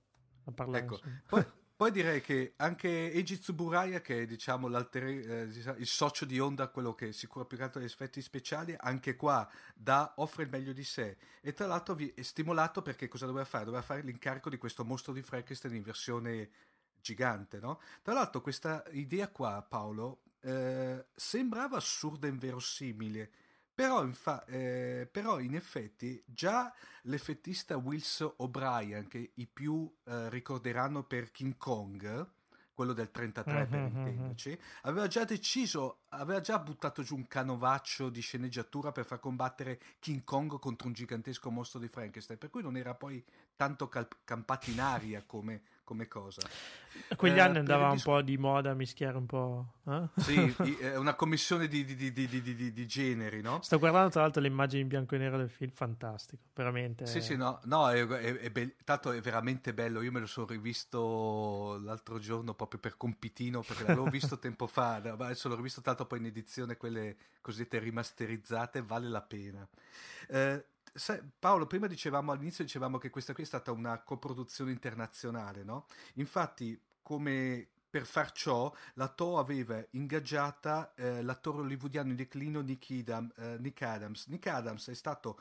a 0.45 0.51
parlare. 0.51 0.83
Ecco. 0.83 0.99
Poi, 1.25 1.45
poi, 1.75 1.91
direi 1.91 2.21
che 2.21 2.53
anche 2.57 3.11
Eiji 3.11 3.39
Tsuburaya, 3.39 4.01
che 4.01 4.23
è 4.23 4.25
diciamo, 4.25 4.67
eh, 4.67 5.47
il 5.77 5.85
socio 5.85 6.25
di 6.25 6.39
Honda, 6.39 6.67
quello 6.67 6.93
che 6.93 7.13
si 7.13 7.27
cura 7.27 7.45
più 7.45 7.57
che 7.57 7.63
altro 7.63 7.79
degli 7.79 7.89
effetti 7.89 8.21
speciali, 8.21 8.75
anche 8.77 9.15
qua 9.15 9.49
da, 9.73 10.13
offre 10.17 10.43
il 10.43 10.49
meglio 10.49 10.73
di 10.73 10.83
sé. 10.83 11.17
E 11.41 11.53
tra 11.53 11.65
l'altro 11.65 11.95
vi 11.95 12.11
è 12.13 12.21
stimolato 12.21 12.81
perché 12.81 13.07
cosa 13.07 13.25
doveva 13.25 13.45
fare? 13.45 13.65
Doveva 13.65 13.83
fare 13.83 14.01
l'incarico 14.01 14.49
di 14.49 14.57
questo 14.57 14.83
mostro 14.83 15.13
di 15.13 15.21
Frankenstein 15.21 15.75
in 15.75 15.83
versione 15.83 16.49
gigante, 16.99 17.59
no? 17.59 17.79
Tra 18.01 18.13
l'altro 18.13 18.41
questa 18.41 18.83
idea 18.91 19.29
qua, 19.29 19.65
Paolo, 19.67 20.23
eh, 20.41 21.05
sembrava 21.15 21.77
assurda 21.77 22.27
e 22.27 22.31
inverosimile 22.31 23.31
però, 23.77 24.03
infa- 24.03 24.43
eh, 24.45 25.07
però, 25.11 25.39
in 25.39 25.53
effetti 25.53 26.19
già 26.25 26.73
l'effettista 27.03 27.77
Wilson 27.77 28.33
O'Brien, 28.37 29.07
che 29.07 29.33
i 29.35 29.45
più 29.45 29.87
eh, 30.05 30.31
ricorderanno 30.31 31.03
per 31.03 31.29
King 31.29 31.57
Kong, 31.57 32.27
quello 32.73 32.93
del 32.93 33.11
33 33.11 33.53
mm-hmm, 33.53 33.69
per 33.69 33.79
intenderci, 33.79 34.59
aveva 34.81 35.05
già 35.05 35.25
deciso, 35.25 35.99
aveva 36.09 36.41
già 36.41 36.57
buttato 36.57 37.03
giù 37.03 37.17
un 37.17 37.27
canovaccio 37.27 38.09
di 38.09 38.21
sceneggiatura 38.21 38.91
per 38.91 39.05
far 39.05 39.19
combattere 39.19 39.79
King 39.99 40.23
Kong 40.23 40.57
contro 40.57 40.87
un 40.87 40.93
gigantesco 40.93 41.51
mostro 41.51 41.79
di 41.79 41.87
Frankenstein, 41.87 42.39
per 42.39 42.49
cui 42.49 42.63
non 42.63 42.77
era 42.77 42.95
poi 42.95 43.23
tanto 43.55 43.87
cal- 43.89 44.07
campato 44.23 44.71
in 44.71 44.81
aria 44.81 45.21
come 45.23 45.61
come 45.87 46.09
cosa. 46.09 46.41
Quegli 47.15 47.37
eh, 47.37 47.39
anni 47.39 47.59
andava 47.59 47.89
un 47.89 48.01
po' 48.01 48.21
di 48.21 48.37
moda 48.37 48.73
mischiare 48.73 49.15
un 49.15 49.25
po'. 49.25 49.75
Eh? 49.85 50.09
Sì, 50.17 50.75
è 50.81 50.97
una 50.99 51.15
commissione 51.15 51.69
di, 51.69 51.85
di, 51.85 51.95
di, 52.11 52.73
di, 52.73 52.87
generi, 52.87 53.41
no? 53.41 53.61
Sto 53.61 53.79
guardando 53.79 54.09
tra 54.09 54.23
l'altro 54.23 54.41
le 54.41 54.49
immagini 54.49 54.81
in 54.81 54.89
bianco 54.89 55.15
e 55.15 55.19
nero 55.19 55.37
del 55.37 55.49
film, 55.49 55.71
fantastico, 55.71 56.43
veramente. 56.53 57.05
Sì, 57.05 57.21
sì, 57.21 57.37
no, 57.37 57.61
no 57.63 57.89
è, 57.89 58.05
è, 58.05 58.37
è 58.37 58.49
be- 58.49 58.75
tanto 58.83 59.13
è 59.13 59.21
veramente 59.21 59.73
bello. 59.73 60.01
Io 60.01 60.11
me 60.11 60.19
lo 60.19 60.25
sono 60.25 60.47
rivisto 60.47 61.79
l'altro 61.81 62.19
giorno 62.19 62.53
proprio 62.53 62.81
per 62.81 62.97
compitino, 62.97 63.61
perché 63.61 63.83
l'avevo 63.83 64.09
visto 64.11 64.39
tempo 64.39 64.67
fa, 64.67 64.95
adesso 64.95 65.47
l'ho 65.47 65.55
rivisto 65.55 65.79
tanto 65.79 66.05
poi 66.05 66.19
in 66.19 66.25
edizione, 66.25 66.75
quelle 66.75 67.15
cosiddette 67.39 67.79
rimasterizzate, 67.79 68.81
vale 68.81 69.07
la 69.07 69.21
pena. 69.21 69.65
Eh, 70.27 70.65
Paolo, 71.39 71.67
prima 71.67 71.87
dicevamo 71.87 72.31
all'inizio 72.31 72.63
dicevamo 72.63 72.97
che 72.97 73.09
questa 73.09 73.33
qui 73.33 73.43
è 73.43 73.45
stata 73.45 73.71
una 73.71 73.99
coproduzione 73.99 74.71
internazionale, 74.71 75.63
no? 75.63 75.85
Infatti, 76.15 76.79
come 77.01 77.67
per 77.89 78.05
far 78.05 78.31
ciò, 78.31 78.73
la 78.95 79.07
To 79.07 79.37
aveva 79.39 79.83
ingaggiata 79.91 80.93
eh, 80.95 81.21
l'attore 81.23 81.59
hollywoodiano 81.59 82.09
in 82.09 82.15
declino 82.15 82.61
Nick, 82.61 82.89
Idam, 82.89 83.31
eh, 83.37 83.57
Nick, 83.59 83.81
Adams. 83.81 84.27
Nick 84.27 84.47
Adams 84.47 84.89
è 84.89 84.93
stato 84.93 85.39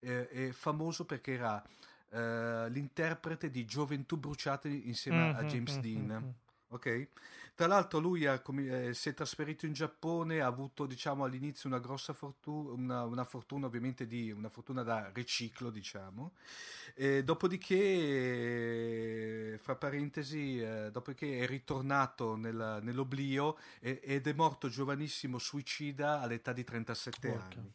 eh, 0.00 0.28
è 0.28 0.50
famoso 0.50 1.04
perché 1.04 1.32
era 1.32 1.62
eh, 2.10 2.68
l'interprete 2.68 3.50
di 3.50 3.64
Gioventù 3.64 4.18
bruciate 4.18 4.68
insieme 4.68 5.18
mm-hmm, 5.18 5.36
a 5.36 5.44
James 5.44 5.72
mm-hmm. 5.72 5.80
Dean. 5.80 6.06
Mm-hmm. 6.06 6.30
Ok? 6.74 7.08
Tra 7.54 7.68
l'altro 7.68 8.00
lui 8.00 8.26
ha, 8.26 8.42
eh, 8.58 8.92
si 8.94 9.10
è 9.10 9.14
trasferito 9.14 9.64
in 9.64 9.74
Giappone, 9.74 10.40
ha 10.40 10.46
avuto 10.46 10.86
diciamo 10.86 11.22
all'inizio 11.22 11.68
una 11.68 11.78
grossa 11.78 12.12
fortuna, 12.12 12.72
una, 12.72 13.04
una 13.04 13.22
fortuna 13.24 13.66
ovviamente 13.66 14.08
di 14.08 14.32
una 14.32 14.48
fortuna 14.48 14.82
da 14.82 15.08
riciclo 15.12 15.70
diciamo, 15.70 16.32
e 16.94 17.22
dopodiché 17.22 17.96
fra 19.62 19.76
parentesi, 19.76 20.60
eh, 20.60 20.90
dopodiché 20.90 21.38
è 21.38 21.46
ritornato 21.46 22.34
nel, 22.34 22.80
nell'oblio 22.82 23.56
e, 23.78 24.00
ed 24.02 24.26
è 24.26 24.32
morto 24.32 24.68
giovanissimo 24.68 25.38
suicida 25.38 26.20
all'età 26.22 26.52
di 26.52 26.64
37 26.64 27.28
okay. 27.28 27.40
anni. 27.40 27.72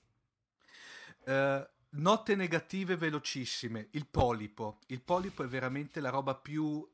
Eh, 1.23 1.69
Note 1.91 2.35
negative 2.35 2.97
velocissime. 2.97 3.87
Il 3.91 4.05
polipo. 4.05 4.77
Il 4.87 5.01
polipo 5.01 5.43
è 5.43 5.47
veramente 5.47 5.99
la 6.01 6.09
roba 6.09 6.35
più 6.35 6.87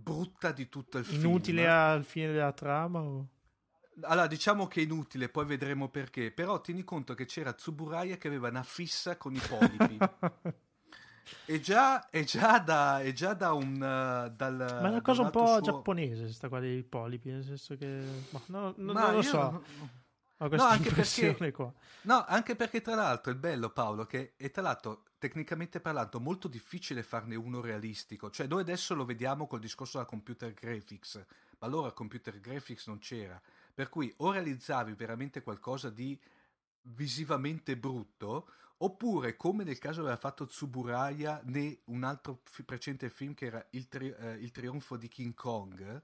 brutta 0.00 0.52
di 0.52 0.68
tutto 0.68 0.98
il 0.98 1.04
film. 1.04 1.20
Inutile 1.20 1.68
al 1.68 2.04
fine 2.04 2.32
della 2.32 2.52
trama? 2.52 3.00
O? 3.00 3.26
Allora, 4.02 4.26
diciamo 4.26 4.66
che 4.66 4.80
è 4.80 4.84
inutile, 4.84 5.28
poi 5.28 5.44
vedremo 5.44 5.88
perché. 5.88 6.30
Però 6.30 6.60
tieni 6.60 6.84
conto 6.84 7.14
che 7.14 7.24
c'era 7.24 7.52
Tsuburaya 7.52 8.16
che 8.16 8.28
aveva 8.28 8.48
una 8.48 8.62
fissa 8.62 9.16
con 9.16 9.34
i 9.34 9.40
polipi. 9.40 9.98
è, 11.46 11.58
già, 11.60 12.08
è, 12.08 12.22
già 12.24 12.58
da, 12.58 13.00
è 13.00 13.12
già 13.12 13.34
da 13.34 13.52
un... 13.52 13.74
Uh, 13.74 14.34
dal, 14.34 14.56
Ma 14.56 14.86
è 14.86 14.90
una 14.90 15.02
cosa 15.02 15.22
un 15.22 15.30
po' 15.30 15.46
suo... 15.46 15.60
giapponese, 15.60 16.32
sta 16.32 16.48
qua 16.48 16.60
dei 16.60 16.82
polipi, 16.84 17.30
nel 17.30 17.44
senso 17.44 17.76
che... 17.76 18.02
Ma, 18.30 18.40
no, 18.46 18.74
no, 18.76 18.92
Ma 18.92 19.00
non 19.06 19.14
lo 19.14 19.22
so. 19.22 19.38
Non... 19.38 19.62
Ho 20.40 20.48
questa 20.48 20.68
no, 20.68 20.72
anche 20.72 20.92
perché, 20.92 21.52
qua. 21.52 21.72
No, 22.02 22.24
anche 22.24 22.54
perché 22.54 22.80
tra 22.80 22.94
l'altro 22.94 23.32
è 23.32 23.34
bello 23.34 23.70
Paolo 23.70 24.06
che 24.06 24.34
è 24.36 24.52
tra 24.52 24.62
l'altro 24.62 25.07
tecnicamente 25.18 25.80
parlando 25.80 26.20
molto 26.20 26.48
difficile 26.48 27.02
farne 27.02 27.34
uno 27.34 27.60
realistico. 27.60 28.30
Cioè 28.30 28.46
noi 28.46 28.60
adesso 28.60 28.94
lo 28.94 29.04
vediamo 29.04 29.46
col 29.46 29.60
discorso 29.60 29.98
della 29.98 30.08
computer 30.08 30.52
graphics, 30.52 31.24
ma 31.58 31.66
allora 31.66 31.92
computer 31.92 32.40
graphics 32.40 32.86
non 32.86 32.98
c'era. 32.98 33.40
Per 33.74 33.88
cui 33.88 34.12
o 34.18 34.30
realizzavi 34.30 34.92
veramente 34.94 35.42
qualcosa 35.42 35.90
di 35.90 36.18
visivamente 36.82 37.76
brutto, 37.76 38.48
oppure 38.78 39.36
come 39.36 39.64
nel 39.64 39.78
caso 39.78 40.00
aveva 40.00 40.16
fatto 40.16 40.46
Tsuburaya 40.46 41.40
né 41.44 41.80
un 41.86 42.04
altro 42.04 42.40
f- 42.44 42.62
precedente 42.62 43.10
film 43.10 43.34
che 43.34 43.46
era 43.46 43.66
il, 43.70 43.88
tri- 43.88 44.14
eh, 44.16 44.34
il 44.34 44.50
trionfo 44.50 44.96
di 44.96 45.08
King 45.08 45.34
Kong, 45.34 46.02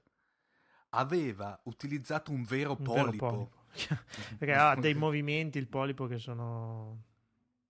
aveva 0.89 1.59
utilizzato 1.63 2.31
un 2.31 2.43
vero 2.43 2.75
un 2.77 2.83
polipo. 2.83 3.27
Vero 3.27 3.49
polipo 3.49 3.63
perché 4.37 4.53
ha 4.53 4.75
dei 4.75 4.93
movimenti 4.93 5.57
il 5.57 5.67
polipo 5.67 6.07
che 6.07 6.17
sono... 6.17 7.13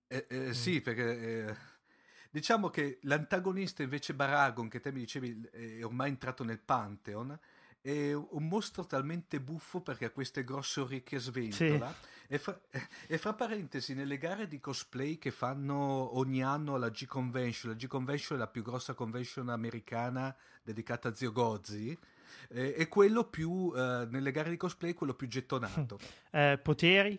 Eh, 0.07 0.25
eh, 0.29 0.47
mm. 0.47 0.51
Sì, 0.51 0.81
perché... 0.81 1.47
Eh, 1.47 1.55
diciamo 2.35 2.69
che 2.69 2.99
l'antagonista 3.03 3.81
invece 3.81 4.13
Baragon, 4.13 4.67
che 4.67 4.81
te 4.81 4.91
mi 4.91 4.99
dicevi 4.99 5.47
è 5.51 5.85
ormai 5.85 6.09
entrato 6.09 6.43
nel 6.43 6.59
Pantheon, 6.59 7.39
è 7.79 8.11
un 8.13 8.47
mostro 8.47 8.85
talmente 8.85 9.39
buffo 9.39 9.79
perché 9.79 10.05
ha 10.05 10.09
queste 10.09 10.43
grosse 10.43 10.81
orecchie 10.81 11.19
sventola. 11.19 11.93
Sì. 11.93 12.07
E, 12.27 12.39
fra, 12.39 12.59
e, 13.07 13.17
fra, 13.19 13.33
parentesi, 13.33 13.93
nelle 13.93 14.17
gare 14.17 14.47
di 14.47 14.59
cosplay 14.59 15.19
che 15.19 15.29
fanno 15.29 16.17
ogni 16.17 16.43
anno 16.43 16.75
alla 16.75 16.89
G-Convention, 16.89 17.71
la 17.71 17.77
G-Convention 17.77 18.37
è 18.37 18.41
la 18.41 18.47
più 18.47 18.63
grossa 18.63 18.95
convention 18.95 19.49
americana 19.49 20.35
dedicata 20.63 21.09
a 21.09 21.13
Zio 21.13 21.31
Gozzi, 21.31 21.97
eh, 22.49 22.73
è 22.73 22.87
quello 22.87 23.25
più, 23.25 23.71
eh, 23.75 24.07
nelle 24.09 24.31
gare 24.31 24.49
di 24.49 24.57
cosplay, 24.57 24.93
quello 24.93 25.13
più 25.13 25.27
gettonato. 25.27 25.99
Eh, 26.35 26.59
poteri? 26.61 27.17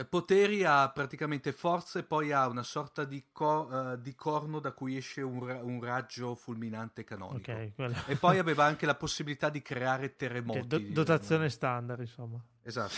Eh, 0.00 0.06
poteri 0.06 0.64
ha 0.64 0.88
praticamente 0.88 1.52
forza 1.52 1.98
e 1.98 2.04
poi 2.04 2.32
ha 2.32 2.48
una 2.48 2.62
sorta 2.62 3.04
di, 3.04 3.26
co- 3.30 3.68
uh, 3.70 3.96
di 4.00 4.14
corno 4.14 4.58
da 4.58 4.72
cui 4.72 4.96
esce 4.96 5.20
un, 5.20 5.44
ra- 5.44 5.62
un 5.62 5.78
raggio 5.82 6.34
fulminante 6.34 7.04
canonico. 7.04 7.50
Okay, 7.50 7.74
e 8.06 8.16
poi 8.16 8.38
aveva 8.38 8.64
anche 8.64 8.86
la 8.86 8.94
possibilità 8.94 9.50
di 9.50 9.60
creare 9.60 10.16
terremoti. 10.16 10.58
Okay, 10.60 10.86
do- 10.86 10.92
dotazione 10.92 11.50
standard, 11.50 12.00
insomma. 12.00 12.42
Esatto. 12.62 12.94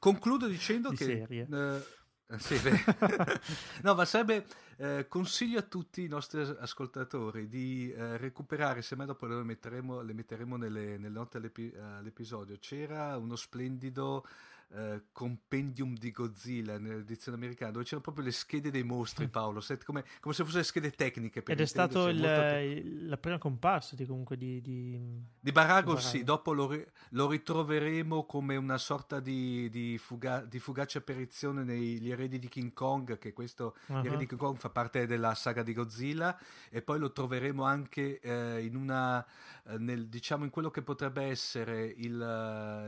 Concludo 0.00 0.48
dicendo 0.48 0.90
che 0.90 1.46
uh, 1.48 2.36
Sì, 2.38 2.58
no, 3.82 3.94
ma 3.94 4.04
sarebbe 4.04 4.46
eh, 4.78 5.06
consiglio 5.06 5.60
a 5.60 5.62
tutti 5.62 6.02
i 6.02 6.08
nostri 6.08 6.40
ascoltatori 6.40 7.46
di 7.46 7.92
eh, 7.92 8.16
recuperare, 8.16 8.82
semmai 8.82 9.06
dopo 9.06 9.26
le 9.26 9.44
metteremo, 9.44 10.00
le 10.00 10.12
metteremo 10.12 10.56
nelle, 10.56 10.96
nelle 10.96 11.08
note 11.08 11.36
all'epi- 11.36 11.72
all'episodio. 11.76 12.56
C'era 12.58 13.16
uno 13.16 13.36
splendido 13.36 14.26
eh, 14.74 15.02
compendium 15.12 15.96
di 15.96 16.10
Godzilla 16.10 16.78
nell'edizione 16.78 17.36
americana 17.36 17.72
dove 17.72 17.84
c'erano 17.84 18.02
proprio 18.02 18.24
le 18.24 18.32
schede 18.32 18.70
dei 18.70 18.82
mostri 18.82 19.26
mm. 19.26 19.28
Paolo 19.28 19.62
come, 19.84 20.04
come 20.20 20.34
se 20.34 20.44
fossero 20.44 20.62
schede 20.62 20.90
tecniche 20.92 21.42
ed 21.46 21.60
è 21.60 21.66
stato 21.66 22.08
il, 22.08 22.20
molto... 22.20 23.06
la 23.08 23.16
prima 23.18 23.38
comparsa 23.38 23.94
di, 23.96 24.06
comunque 24.06 24.36
di 24.36 24.62
di, 24.62 25.00
di 25.38 25.52
Baragon 25.52 26.00
sì 26.00 26.24
dopo 26.24 26.52
lo, 26.52 26.74
lo, 27.10 27.28
ritroveremo 27.28 28.24
come 28.24 28.56
una 28.56 28.78
sorta 28.78 29.20
di, 29.20 29.68
di, 29.70 29.98
fuga, 29.98 30.40
di 30.40 30.58
fugace 30.58 30.98
apparizione 30.98 31.64
negli 31.64 32.10
eredi 32.10 32.38
di 32.38 32.48
King 32.48 32.72
Kong 32.72 33.18
che 33.18 33.32
questo 33.32 33.76
uh-huh. 33.86 34.00
gli 34.00 34.06
eredi 34.06 34.22
di 34.22 34.26
King 34.26 34.40
Kong 34.40 34.56
fa 34.56 34.70
parte 34.70 35.06
della 35.06 35.34
saga 35.34 35.62
di 35.62 35.72
Godzilla 35.72 36.38
e 36.70 36.82
poi 36.82 36.98
lo 36.98 37.12
troveremo 37.12 37.62
anche 37.62 38.20
eh, 38.20 38.64
in 38.64 38.76
una 38.76 39.24
eh, 39.66 39.78
nel, 39.78 40.08
diciamo 40.08 40.44
in 40.44 40.50
quello 40.50 40.70
che 40.70 40.82
potrebbe 40.82 41.24
essere 41.24 41.84
il, 41.84 42.14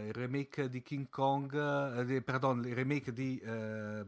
il 0.06 0.12
remake 0.12 0.68
di 0.68 0.82
King 0.82 1.08
Kong 1.08 1.52
uh, 1.74 2.22
pardon, 2.22 2.64
il 2.64 2.74
remake 2.74 3.12
di 3.12 3.40
uh, 3.44 4.04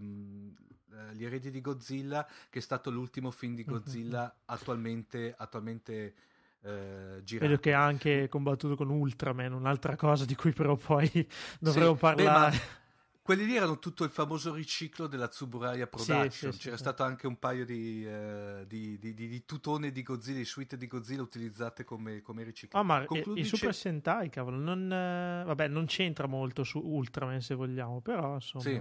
Gli 1.13 1.25
eredi 1.25 1.51
di 1.51 1.61
Godzilla, 1.61 2.27
che 2.49 2.59
è 2.59 2.63
stato 2.63 2.91
l'ultimo 2.91 3.31
film 3.31 3.55
di 3.55 3.65
Godzilla 3.65 4.35
attualmente, 4.47 5.35
attualmente 5.37 6.15
uh, 6.61 7.23
girato. 7.23 7.47
Vedo 7.47 7.61
che 7.61 7.75
ha 7.75 7.85
anche 7.85 8.29
combattuto 8.29 8.77
con 8.77 8.89
Ultraman, 8.89 9.53
un'altra 9.53 9.95
cosa 9.97 10.25
di 10.25 10.35
cui 10.35 10.53
però 10.53 10.75
poi 10.77 11.29
dovremo 11.61 11.95
sì, 11.95 12.01
parlare. 12.01 12.51
Beh, 12.51 12.85
quelli 13.27 13.45
lì 13.45 13.57
erano 13.57 13.81
tutto 13.81 14.05
il 14.05 14.11
famoso 14.11 14.55
riciclo 14.55 15.09
della 15.09 15.27
Tsuburaya 15.27 15.89
Production. 15.89 16.31
Sì, 16.31 16.53
sì, 16.53 16.59
C'era 16.59 16.77
sì, 16.77 16.83
stato 16.83 17.03
anche 17.03 17.27
un 17.27 17.41
paio 17.41 17.65
di, 17.65 18.07
uh, 18.07 18.65
di, 18.67 18.97
di, 19.01 19.15
di, 19.15 19.45
tutone 19.45 19.91
di 19.91 20.05
Godzilla, 20.05 20.39
di 20.39 20.45
suite 20.45 20.77
di 20.77 20.87
Godzilla 20.87 21.23
utilizzate 21.23 21.83
come, 21.83 22.23
come 22.23 22.45
riciclo. 22.45 22.79
Ah, 22.79 22.85
ma 22.85 23.05
Concludi 23.05 23.41
i 23.41 23.45
Super 23.45 23.75
Sentai, 23.75 24.31
cavolo, 24.31 24.59
non, 24.59 24.85
uh, 24.85 25.45
vabbè, 25.45 25.67
non 25.67 25.87
c'entra 25.87 26.29
molto 26.29 26.63
su 26.63 26.79
Ultraman 26.79 27.41
se 27.41 27.57
vogliamo, 27.57 28.01
però 28.01 28.35
insomma. 28.35 28.63
Sì. 28.63 28.81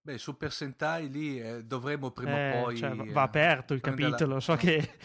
Beh, 0.00 0.18
Super 0.18 0.50
Sentai 0.50 1.08
lì 1.08 1.40
eh, 1.40 1.62
dovremmo 1.62 2.10
prima 2.10 2.32
o 2.32 2.36
eh, 2.36 2.60
poi. 2.62 2.76
Cioè, 2.78 2.96
va 2.96 3.22
aperto 3.22 3.74
il 3.74 3.80
capitolo, 3.80 4.40
so 4.40 4.56
che. 4.56 4.98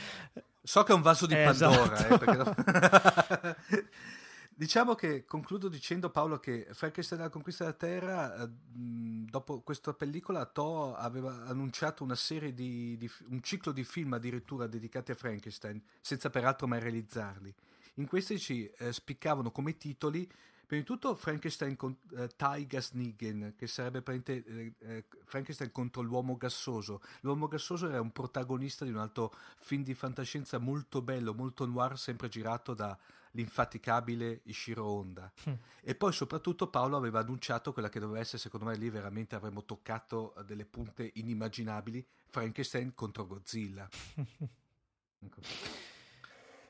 So 0.64 0.82
che 0.82 0.94
è 0.94 0.96
un 0.96 1.04
vaso 1.04 1.28
di 1.28 1.36
eh, 1.40 1.44
Pandora, 1.44 1.94
esatto. 1.94 2.18
perché... 2.18 3.96
Diciamo 4.60 4.96
che 4.96 5.24
concludo 5.24 5.68
dicendo 5.68 6.10
Paolo 6.10 6.40
che 6.40 6.66
Frankenstein 6.72 7.22
la 7.22 7.30
conquista 7.30 7.66
della 7.66 7.76
Terra, 7.76 8.42
eh, 8.42 8.50
dopo 8.74 9.62
questa 9.62 9.94
pellicola, 9.94 10.48
To 10.48 10.96
aveva 10.96 11.46
annunciato 11.46 12.04
una 12.04 12.16
serie 12.16 12.56
di, 12.56 12.98
di, 12.98 13.08
un 13.28 13.44
ciclo 13.44 13.72
di 13.72 13.84
film 13.84 14.14
addirittura 14.14 14.66
dedicati 14.66 15.12
a 15.12 15.16
Frankenstein, 15.16 15.80
senza 16.02 16.32
peraltro 16.32 16.66
mai 16.66 16.80
realizzarli. 16.80 17.54
In 17.98 18.08
questi 18.08 18.40
ci 18.40 18.68
eh, 18.68 18.92
spiccavano 18.92 19.52
come 19.52 19.78
titoli 19.78 20.28
Prima 20.68 20.82
di 20.82 20.88
tutto 20.90 21.16
Frankenstein 21.16 21.78
con 21.78 21.96
uh, 22.10 22.66
Gas 22.66 22.92
Negan, 22.92 23.54
che 23.56 23.68
sarebbe 23.68 24.04
eh, 24.26 24.74
eh, 24.80 25.06
Frankenstein 25.24 25.72
contro 25.72 26.02
l'uomo 26.02 26.36
gassoso. 26.36 27.00
L'uomo 27.22 27.48
gassoso 27.48 27.88
era 27.88 28.02
un 28.02 28.12
protagonista 28.12 28.84
di 28.84 28.92
un 28.92 28.98
altro 28.98 29.34
film 29.60 29.84
di 29.84 29.94
fantascienza 29.94 30.58
molto 30.58 31.02
bello, 31.02 31.34
molto 31.34 31.66
noir, 31.66 31.98
sempre 31.98 32.28
girato 32.28 32.74
da 32.74 32.98
l'infaticabile 33.38 34.41
Ishiro 34.44 34.84
Honda. 34.84 35.32
Mm. 35.48 35.53
E 35.82 35.96
poi 35.96 36.12
soprattutto 36.12 36.67
Paolo 36.67 36.98
aveva 36.98 37.20
annunciato 37.20 37.72
quella 37.72 37.88
che 37.88 38.00
doveva 38.00 38.20
essere, 38.20 38.39
secondo 38.39 38.65
me 38.65 38.75
lì 38.75 38.89
veramente 38.89 39.36
avremmo 39.36 39.63
toccato 39.63 40.34
delle 40.46 40.65
punte 40.65 41.12
inimmaginabili, 41.13 42.06
Frankenstein 42.29 42.94
contro 42.94 43.27
Godzilla. 43.27 43.88
ecco. 45.24 45.41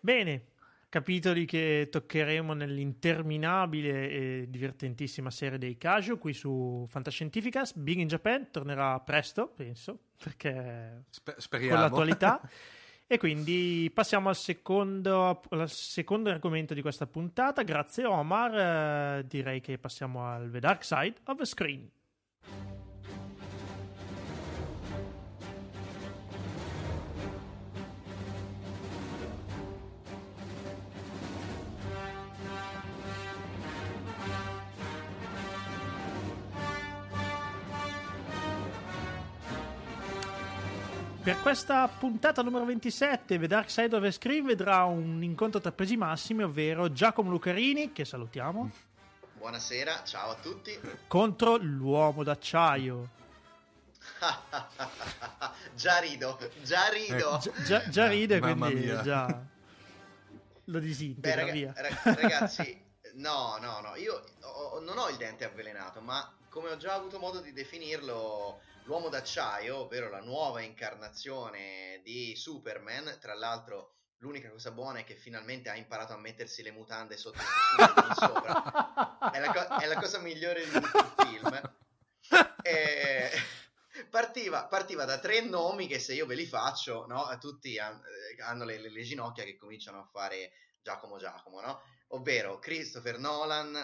Bene, 0.01 0.45
capitoli 0.89 1.45
che 1.45 1.87
toccheremo 1.89 2.53
nell'interminabile 2.53 4.09
e 4.09 4.45
divertentissima 4.49 5.31
serie 5.31 5.57
dei 5.57 5.77
Casio 5.77 6.17
qui 6.17 6.33
su 6.33 6.85
Fantascientificas. 6.89 7.75
Big 7.75 7.97
in 7.97 8.07
Japan 8.07 8.51
tornerà 8.51 8.99
presto, 8.99 9.47
penso, 9.47 9.99
perché 10.21 11.05
Sper- 11.09 11.39
speriamo. 11.39 11.75
con 11.75 11.81
l'attualità. 11.81 12.41
E 13.09 13.17
quindi 13.17 13.89
passiamo 13.93 14.27
al 14.27 14.35
secondo, 14.35 15.41
al 15.49 15.69
secondo, 15.69 16.29
argomento 16.29 16.73
di 16.73 16.81
questa 16.81 17.07
puntata. 17.07 17.63
Grazie 17.63 18.03
Omar, 18.03 19.19
eh, 19.19 19.25
direi 19.25 19.61
che 19.61 19.77
passiamo 19.77 20.25
al 20.25 20.49
The 20.51 20.59
Dark 20.59 20.83
Side 20.83 21.15
of 21.23 21.37
the 21.37 21.45
Screen. 21.45 21.89
Per 41.27 41.41
questa 41.41 41.89
puntata 41.89 42.41
numero 42.41 42.63
27, 42.63 43.37
The 43.37 43.47
Dark 43.47 43.69
Side 43.69 43.93
of 43.93 44.01
the 44.01 44.13
Screen 44.13 44.45
vedrà 44.45 44.85
un 44.85 45.21
incontro 45.21 45.59
tra 45.59 45.73
pesi 45.73 45.97
massimi, 45.97 46.43
ovvero 46.43 46.89
Giacomo 46.93 47.29
Lucarini, 47.29 47.91
che 47.91 48.05
salutiamo. 48.05 48.71
Buonasera, 49.33 50.05
ciao 50.05 50.29
a 50.29 50.35
tutti. 50.35 50.79
Contro 51.05 51.57
l'uomo 51.57 52.23
d'acciaio. 52.23 53.09
già 55.75 55.97
rido, 55.99 56.39
già 56.63 56.87
rido. 56.87 57.41
Eh, 57.41 57.63
già, 57.65 57.89
già, 57.89 58.07
ride, 58.07 58.39
Mamma 58.39 58.67
quindi 58.67 58.85
mia. 58.85 59.01
già 59.01 59.27
lo 60.63 60.79
disintegra 60.79 61.43
Beh, 61.43 61.51
via. 61.51 61.73
ragazzi, 62.03 62.81
no, 63.15 63.57
no, 63.59 63.81
no, 63.81 63.97
io 63.97 64.23
ho, 64.43 64.79
non 64.79 64.97
ho 64.97 65.09
il 65.09 65.17
dente 65.17 65.43
avvelenato, 65.43 65.99
ma 65.99 66.33
come 66.47 66.69
ho 66.69 66.77
già 66.77 66.93
avuto 66.93 67.19
modo 67.19 67.41
di 67.41 67.51
definirlo 67.51 68.61
L'uomo 68.87 69.09
d'acciaio, 69.09 69.79
ovvero 69.79 70.09
la 70.09 70.21
nuova 70.21 70.61
incarnazione 70.61 71.99
di 72.05 72.37
Superman, 72.37 73.17
tra 73.19 73.33
l'altro 73.33 73.95
l'unica 74.19 74.49
cosa 74.49 74.71
buona 74.71 74.99
è 74.99 75.03
che 75.03 75.17
finalmente 75.17 75.67
ha 75.67 75.75
imparato 75.75 76.13
a 76.13 76.17
mettersi 76.17 76.63
le 76.63 76.71
mutande 76.71 77.17
sotto 77.17 77.37
il 77.37 78.13
sopra. 78.15 79.29
È 79.29 79.39
la, 79.41 79.51
co- 79.51 79.75
è 79.75 79.85
la, 79.87 79.99
cosa 79.99 80.19
migliore 80.19 80.63
di 80.63 80.71
tutto 80.71 80.97
il 80.99 81.13
film. 81.17 81.71
E... 82.63 83.29
Partiva, 84.09 84.67
partiva, 84.67 85.03
da 85.03 85.19
tre 85.19 85.41
nomi 85.41 85.87
che 85.87 85.99
se 85.99 86.13
io 86.13 86.25
ve 86.25 86.35
li 86.35 86.45
faccio, 86.45 87.05
no, 87.07 87.27
tutti 87.41 87.77
han, 87.77 88.01
hanno 88.39 88.63
le, 88.63 88.77
le, 88.79 88.89
le, 88.89 89.01
ginocchia 89.01 89.43
che 89.43 89.57
cominciano 89.57 89.99
a 89.99 90.05
fare 90.05 90.51
Giacomo 90.81 91.17
Giacomo, 91.17 91.59
no? 91.59 91.81
Ovvero 92.09 92.57
Christopher 92.59 93.17
Nolan, 93.17 93.75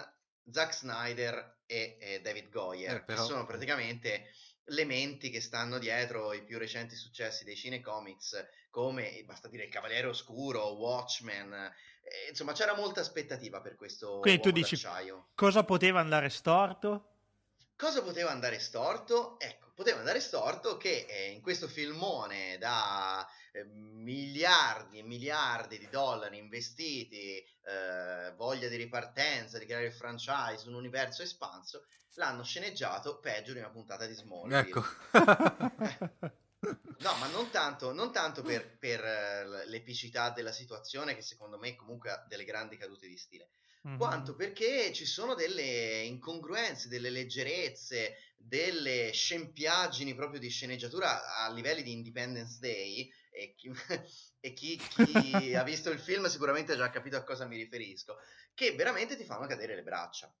Zack 0.50 0.72
Snyder 0.72 1.58
e, 1.66 1.98
e 2.00 2.20
David 2.22 2.48
Goyer, 2.48 2.96
eh, 2.96 3.02
però... 3.02 3.20
che 3.20 3.28
sono 3.28 3.44
praticamente 3.44 4.30
le 4.68 4.84
menti 4.84 5.30
che 5.30 5.40
stanno 5.40 5.78
dietro 5.78 6.32
i 6.32 6.42
più 6.42 6.58
recenti 6.58 6.94
successi 6.94 7.44
dei 7.44 7.56
cinecomics, 7.56 8.46
come 8.70 9.22
basta 9.24 9.48
dire 9.48 9.64
il 9.64 9.70
Cavaliere 9.70 10.06
Oscuro, 10.06 10.74
Watchmen. 10.74 11.52
Eh, 11.52 12.28
insomma, 12.30 12.52
c'era 12.52 12.74
molta 12.74 13.00
aspettativa 13.00 13.60
per 13.60 13.76
questo. 13.76 14.20
Quindi 14.20 14.40
tu 14.40 14.50
dici 14.50 14.74
d'acciaio. 14.74 15.28
cosa 15.34 15.64
poteva 15.64 16.00
andare 16.00 16.28
storto? 16.28 17.08
Cosa 17.76 18.02
poteva 18.02 18.30
andare 18.30 18.58
storto? 18.58 19.38
Ecco, 19.38 19.63
poteva 19.74 19.98
andare 19.98 20.20
storto 20.20 20.76
che 20.76 21.06
eh, 21.08 21.30
in 21.30 21.40
questo 21.40 21.66
filmone 21.66 22.56
da 22.58 23.26
eh, 23.52 23.64
miliardi 23.64 24.98
e 24.98 25.02
miliardi 25.02 25.78
di 25.78 25.88
dollari 25.90 26.38
investiti, 26.38 27.38
eh, 27.38 28.32
voglia 28.36 28.68
di 28.68 28.76
ripartenza, 28.76 29.58
di 29.58 29.66
creare 29.66 29.86
il 29.86 29.92
franchise, 29.92 30.68
un 30.68 30.74
universo 30.74 31.22
espanso, 31.22 31.86
l'hanno 32.14 32.44
sceneggiato 32.44 33.18
peggio 33.18 33.52
di 33.52 33.58
una 33.58 33.70
puntata 33.70 34.06
di 34.06 34.14
Smallville. 34.14 34.58
Ecco. 34.58 34.84
no, 36.98 37.14
ma 37.18 37.26
non 37.32 37.50
tanto, 37.50 37.92
non 37.92 38.12
tanto 38.12 38.42
per, 38.42 38.78
per 38.78 39.00
uh, 39.00 39.68
l'epicità 39.68 40.30
della 40.30 40.52
situazione, 40.52 41.14
che 41.14 41.22
secondo 41.22 41.58
me 41.58 41.74
comunque 41.74 42.10
ha 42.10 42.24
delle 42.28 42.44
grandi 42.44 42.76
cadute 42.76 43.08
di 43.08 43.16
stile, 43.16 43.50
quanto 43.98 44.34
perché 44.34 44.94
ci 44.94 45.04
sono 45.04 45.34
delle 45.34 46.00
incongruenze, 46.04 46.88
delle 46.88 47.10
leggerezze, 47.10 48.16
delle 48.36 49.10
scempiaggini 49.12 50.14
proprio 50.14 50.38
di 50.38 50.48
sceneggiatura 50.48 51.36
a 51.36 51.50
livelli 51.50 51.82
di 51.82 51.92
Independence 51.92 52.58
Day. 52.60 53.10
E 53.30 53.54
chi, 53.56 53.72
e 54.40 54.52
chi, 54.52 54.76
chi 54.76 55.54
ha 55.54 55.62
visto 55.64 55.90
il 55.90 55.98
film 55.98 56.26
sicuramente 56.26 56.72
ha 56.72 56.76
già 56.76 56.90
capito 56.90 57.16
a 57.16 57.24
cosa 57.24 57.46
mi 57.46 57.56
riferisco, 57.56 58.16
che 58.54 58.74
veramente 58.74 59.16
ti 59.16 59.24
fanno 59.24 59.46
cadere 59.46 59.74
le 59.74 59.82
braccia. 59.82 60.32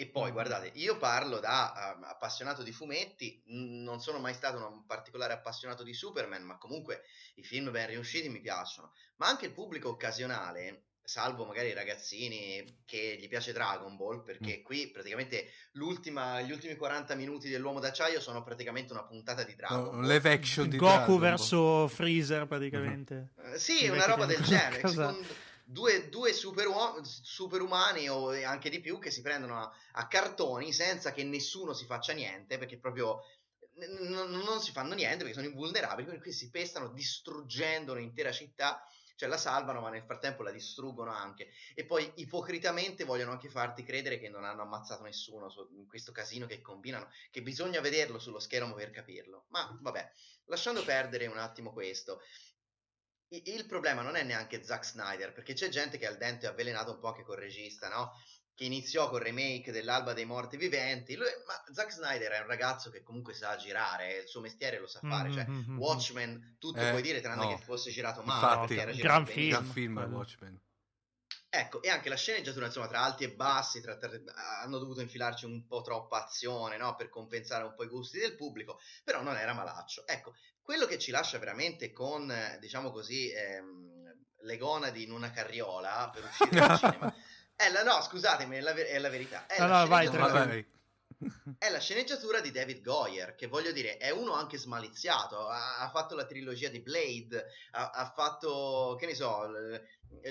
E 0.00 0.06
poi, 0.06 0.30
guardate, 0.30 0.70
io 0.74 0.96
parlo 0.96 1.40
da 1.40 1.96
uh, 1.98 2.04
appassionato 2.04 2.62
di 2.62 2.70
fumetti, 2.70 3.42
non 3.46 4.00
sono 4.00 4.20
mai 4.20 4.32
stato 4.32 4.64
un 4.64 4.86
particolare 4.86 5.32
appassionato 5.32 5.82
di 5.82 5.92
Superman, 5.92 6.44
ma 6.44 6.56
comunque 6.56 7.02
i 7.34 7.42
film 7.42 7.72
ben 7.72 7.88
riusciti 7.88 8.28
mi 8.28 8.40
piacciono. 8.40 8.92
Ma 9.16 9.26
anche 9.26 9.46
il 9.46 9.52
pubblico 9.52 9.88
occasionale 9.88 10.84
salvo 11.08 11.46
magari 11.46 11.68
i 11.68 11.72
ragazzini 11.72 12.82
che 12.84 13.16
gli 13.18 13.28
piace 13.28 13.54
Dragon 13.54 13.96
Ball, 13.96 14.22
perché 14.22 14.58
mm. 14.58 14.62
qui 14.62 14.90
praticamente 14.90 15.48
gli 15.72 15.80
ultimi 15.80 16.76
40 16.76 17.14
minuti 17.14 17.48
dell'uomo 17.48 17.80
d'acciaio 17.80 18.20
sono 18.20 18.42
praticamente 18.42 18.92
una 18.92 19.04
puntata 19.04 19.42
di 19.42 19.54
Dragon 19.56 19.84
no, 19.84 19.90
Ball. 19.90 20.06
Live 20.06 20.30
action 20.30 20.68
di 20.68 20.76
Goku 20.76 20.94
Dragon 20.94 21.18
verso 21.18 21.56
Ball. 21.56 21.88
Freezer 21.88 22.46
praticamente. 22.46 23.32
Uh-huh. 23.36 23.54
Uh, 23.54 23.56
sì, 23.56 23.88
una 23.88 24.04
roba 24.04 24.26
del 24.26 24.42
genere. 24.42 24.82
Due, 25.68 26.08
due 26.08 26.32
superuom- 26.32 27.02
superumani 27.02 28.08
o 28.08 28.30
anche 28.42 28.70
di 28.70 28.80
più 28.80 28.98
che 28.98 29.10
si 29.10 29.20
prendono 29.20 29.60
a, 29.60 29.70
a 29.92 30.08
cartoni 30.08 30.72
senza 30.72 31.12
che 31.12 31.22
nessuno 31.24 31.74
si 31.74 31.84
faccia 31.84 32.14
niente, 32.14 32.56
perché 32.56 32.78
proprio 32.78 33.20
n- 33.74 34.08
n- 34.08 34.42
non 34.46 34.60
si 34.62 34.72
fanno 34.72 34.94
niente 34.94 35.18
perché 35.18 35.34
sono 35.34 35.46
invulnerabili, 35.46 36.04
quindi 36.06 36.22
qui 36.22 36.32
si 36.32 36.48
pestano 36.48 36.88
distruggendo 36.88 37.92
un'intera 37.92 38.32
città 38.32 38.82
cioè 39.18 39.28
la 39.28 39.36
salvano 39.36 39.80
ma 39.80 39.90
nel 39.90 40.04
frattempo 40.04 40.44
la 40.44 40.52
distruggono 40.52 41.10
anche 41.10 41.50
e 41.74 41.84
poi 41.84 42.08
ipocritamente 42.16 43.02
vogliono 43.02 43.32
anche 43.32 43.48
farti 43.48 43.82
credere 43.82 44.20
che 44.20 44.28
non 44.28 44.44
hanno 44.44 44.62
ammazzato 44.62 45.02
nessuno 45.02 45.52
in 45.72 45.88
questo 45.88 46.12
casino 46.12 46.46
che 46.46 46.60
combinano 46.60 47.10
che 47.32 47.42
bisogna 47.42 47.80
vederlo 47.80 48.20
sullo 48.20 48.38
schermo 48.38 48.74
per 48.74 48.90
capirlo 48.90 49.46
ma 49.48 49.76
vabbè 49.82 50.12
lasciando 50.44 50.84
perdere 50.84 51.26
un 51.26 51.38
attimo 51.38 51.72
questo 51.72 52.20
il 53.30 53.66
problema 53.66 54.02
non 54.02 54.14
è 54.14 54.22
neanche 54.22 54.62
Zack 54.62 54.84
Snyder 54.84 55.32
perché 55.32 55.52
c'è 55.52 55.68
gente 55.68 55.98
che 55.98 56.06
al 56.06 56.16
dente 56.16 56.46
è 56.46 56.50
avvelenato 56.50 56.92
un 56.92 57.00
po' 57.00 57.08
anche 57.08 57.24
col 57.24 57.38
regista 57.38 57.88
no? 57.88 58.12
Che 58.58 58.64
iniziò 58.64 59.08
col 59.08 59.20
remake 59.20 59.70
dell'Alba 59.70 60.14
dei 60.14 60.24
Morti 60.24 60.56
Viventi. 60.56 61.14
Lui, 61.14 61.28
ma 61.46 61.62
Zack 61.72 61.92
Snyder 61.92 62.32
è 62.32 62.40
un 62.40 62.48
ragazzo 62.48 62.90
che 62.90 63.04
comunque 63.04 63.32
sa 63.32 63.54
girare, 63.54 64.22
il 64.22 64.26
suo 64.26 64.40
mestiere 64.40 64.80
lo 64.80 64.88
sa 64.88 64.98
fare. 64.98 65.30
Cioè, 65.30 65.46
mm-hmm. 65.48 65.78
Watchmen, 65.78 66.56
tutto 66.58 66.80
eh, 66.80 66.90
puoi 66.90 67.00
dire, 67.00 67.20
tranne 67.20 67.44
no. 67.44 67.54
che 67.54 67.62
fosse 67.62 67.92
girato 67.92 68.20
male. 68.22 68.62
Infatti, 68.62 68.76
era 68.76 68.90
gran 68.90 69.26
film, 69.26 69.50
gran 69.50 69.64
film 69.64 69.98
Watchmen. 70.10 70.60
Ecco, 71.48 71.80
e 71.82 71.88
anche 71.88 72.08
la 72.08 72.16
sceneggiatura, 72.16 72.66
insomma, 72.66 72.88
tra 72.88 73.00
alti 73.00 73.22
e 73.22 73.30
bassi, 73.30 73.80
tra, 73.80 73.96
tra, 73.96 74.10
hanno 74.60 74.78
dovuto 74.78 75.02
infilarci 75.02 75.44
un 75.44 75.64
po' 75.64 75.82
troppa 75.82 76.24
azione, 76.24 76.78
no? 76.78 76.96
Per 76.96 77.10
compensare 77.10 77.62
un 77.62 77.74
po' 77.76 77.84
i 77.84 77.88
gusti 77.88 78.18
del 78.18 78.34
pubblico, 78.34 78.80
però 79.04 79.22
non 79.22 79.36
era 79.36 79.54
malaccio. 79.54 80.04
Ecco, 80.04 80.34
quello 80.60 80.86
che 80.86 80.98
ci 80.98 81.12
lascia 81.12 81.38
veramente 81.38 81.92
con, 81.92 82.34
diciamo 82.58 82.90
così, 82.90 83.30
ehm, 83.30 83.86
le 84.40 84.56
gonadi 84.56 85.04
in 85.04 85.12
una 85.12 85.30
carriola 85.30 86.10
per 86.12 86.24
uscire 86.24 86.50
dal 86.50 86.76
cinema 86.78 87.14
è 87.58 87.70
la, 87.72 87.82
no, 87.82 88.00
scusatemi, 88.00 88.58
è 88.58 88.60
la, 88.60 88.72
è 88.72 88.98
la 89.00 89.08
verità. 89.08 89.44
È, 89.46 89.58
no, 89.58 89.66
la 89.66 89.80
no, 89.80 89.86
vai, 89.88 90.06
vai. 90.06 90.66
è 91.58 91.70
la 91.70 91.80
sceneggiatura 91.80 92.40
di 92.40 92.52
David 92.52 92.82
Goyer, 92.82 93.34
che 93.34 93.48
voglio 93.48 93.72
dire, 93.72 93.96
è 93.96 94.10
uno 94.10 94.32
anche 94.34 94.56
smaliziato. 94.56 95.48
Ha, 95.48 95.80
ha 95.80 95.90
fatto 95.90 96.14
la 96.14 96.24
trilogia 96.24 96.68
di 96.68 96.78
Blade, 96.78 97.46
ha, 97.72 97.90
ha 97.90 98.12
fatto, 98.14 98.96
che 98.96 99.06
ne 99.06 99.14
so, 99.16 99.48
l, 99.48 99.84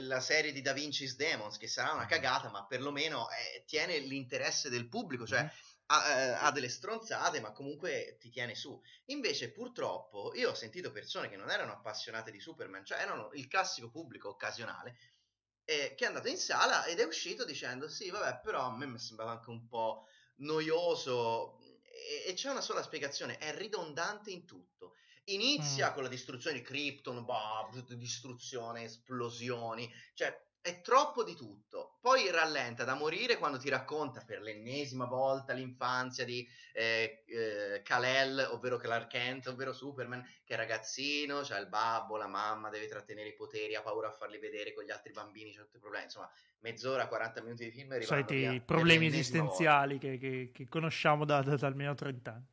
la 0.04 0.22
serie 0.22 0.54
di 0.54 0.62
Da 0.62 0.72
Vinci's 0.72 1.18
Demons, 1.18 1.58
che 1.58 1.68
sarà 1.68 1.92
una 1.92 2.06
cagata, 2.06 2.50
ma 2.50 2.66
perlomeno 2.66 3.28
eh, 3.30 3.66
tiene 3.66 3.98
l'interesse 3.98 4.70
del 4.70 4.88
pubblico, 4.88 5.28
cioè. 5.28 5.44
Mm. 5.44 5.48
Ha, 5.90 6.10
eh, 6.10 6.30
ha, 6.32 6.52
delle 6.52 6.68
stronzate, 6.68 7.40
ma 7.40 7.54
comunque 7.54 8.18
ti 8.20 8.30
tiene 8.30 8.56
su. 8.56 8.78
Invece, 9.06 9.52
purtroppo, 9.52 10.34
io 10.36 10.50
ho 10.50 10.54
sentito 10.54 10.92
persone 10.92 11.30
che 11.30 11.38
non 11.38 11.50
erano 11.50 11.72
appassionate 11.72 12.30
di 12.30 12.42
Superman, 12.42 12.84
cioè 12.84 13.00
erano 13.00 13.30
il 13.34 13.48
classico 13.48 13.90
pubblico 13.90 14.28
occasionale, 14.28 14.98
eh, 15.70 15.96
che 15.98 16.06
è 16.06 16.08
andato 16.08 16.30
in 16.30 16.38
sala 16.38 16.86
ed 16.86 17.00
è 17.00 17.04
uscito 17.04 17.44
dicendo 17.44 17.90
sì, 17.90 18.10
vabbè, 18.10 18.40
però 18.42 18.62
a 18.62 18.78
me 18.78 18.86
mi 18.86 18.98
sembrava 18.98 19.32
anche 19.32 19.50
un 19.50 19.68
po' 19.68 20.08
noioso 20.38 21.60
e, 21.60 22.24
e 22.28 22.34
c'è 22.34 22.50
una 22.50 22.62
sola 22.62 22.82
spiegazione, 22.82 23.38
è 23.38 23.54
ridondante 23.54 24.32
in 24.32 24.46
tutto. 24.46 24.96
Inizia 25.26 25.90
mm. 25.90 25.94
con 25.94 26.04
la 26.04 26.10
distruzione 26.10 26.56
di 26.56 26.64
Krypton, 26.64 27.26
bah, 27.26 27.70
distruzione, 27.98 28.84
esplosioni, 28.84 29.94
cioè 30.14 30.47
è 30.68 30.82
troppo 30.82 31.24
di 31.24 31.34
tutto. 31.34 31.98
Poi 32.02 32.30
rallenta 32.30 32.84
da 32.84 32.94
morire 32.94 33.38
quando 33.38 33.58
ti 33.58 33.70
racconta 33.70 34.22
per 34.26 34.42
l'ennesima 34.42 35.06
volta 35.06 35.54
l'infanzia 35.54 36.26
di 36.26 36.48
eh, 36.74 37.24
eh, 37.26 37.82
Kal-El, 37.84 38.50
ovvero 38.52 38.78
Clark 38.78 39.08
Kent, 39.08 39.48
ovvero 39.48 39.72
Superman, 39.72 40.22
che 40.44 40.54
è 40.54 40.58
ragazzino, 40.58 41.38
c'ha 41.38 41.44
cioè 41.44 41.60
il 41.60 41.68
babbo, 41.68 42.18
la 42.18 42.28
mamma, 42.28 42.70
deve 42.70 42.88
trattenere 42.88 43.30
i 43.30 43.36
poteri, 43.36 43.76
ha 43.76 43.82
paura 43.82 44.10
a 44.10 44.12
farli 44.12 44.40
vedere 44.40 44.74
con 44.74 44.84
gli 44.84 44.92
altri 44.92 45.14
bambini, 45.14 45.52
c'è 45.52 45.62
tutti 45.62 45.78
i 45.78 45.80
problemi. 45.80 46.06
Insomma, 46.06 46.30
mezz'ora, 46.60 47.08
40 47.08 47.42
minuti 47.42 47.64
di 47.64 47.72
film 47.72 47.94
e 47.94 48.02
Soliti 48.02 48.62
problemi 48.66 49.08
esistenziali 49.08 49.98
che, 49.98 50.18
che, 50.18 50.52
che, 50.54 50.68
conosciamo 50.68 51.24
da, 51.24 51.42
da, 51.42 51.56
da 51.56 51.68
almeno 51.68 51.94
30 51.96 52.32
anni. 52.32 52.46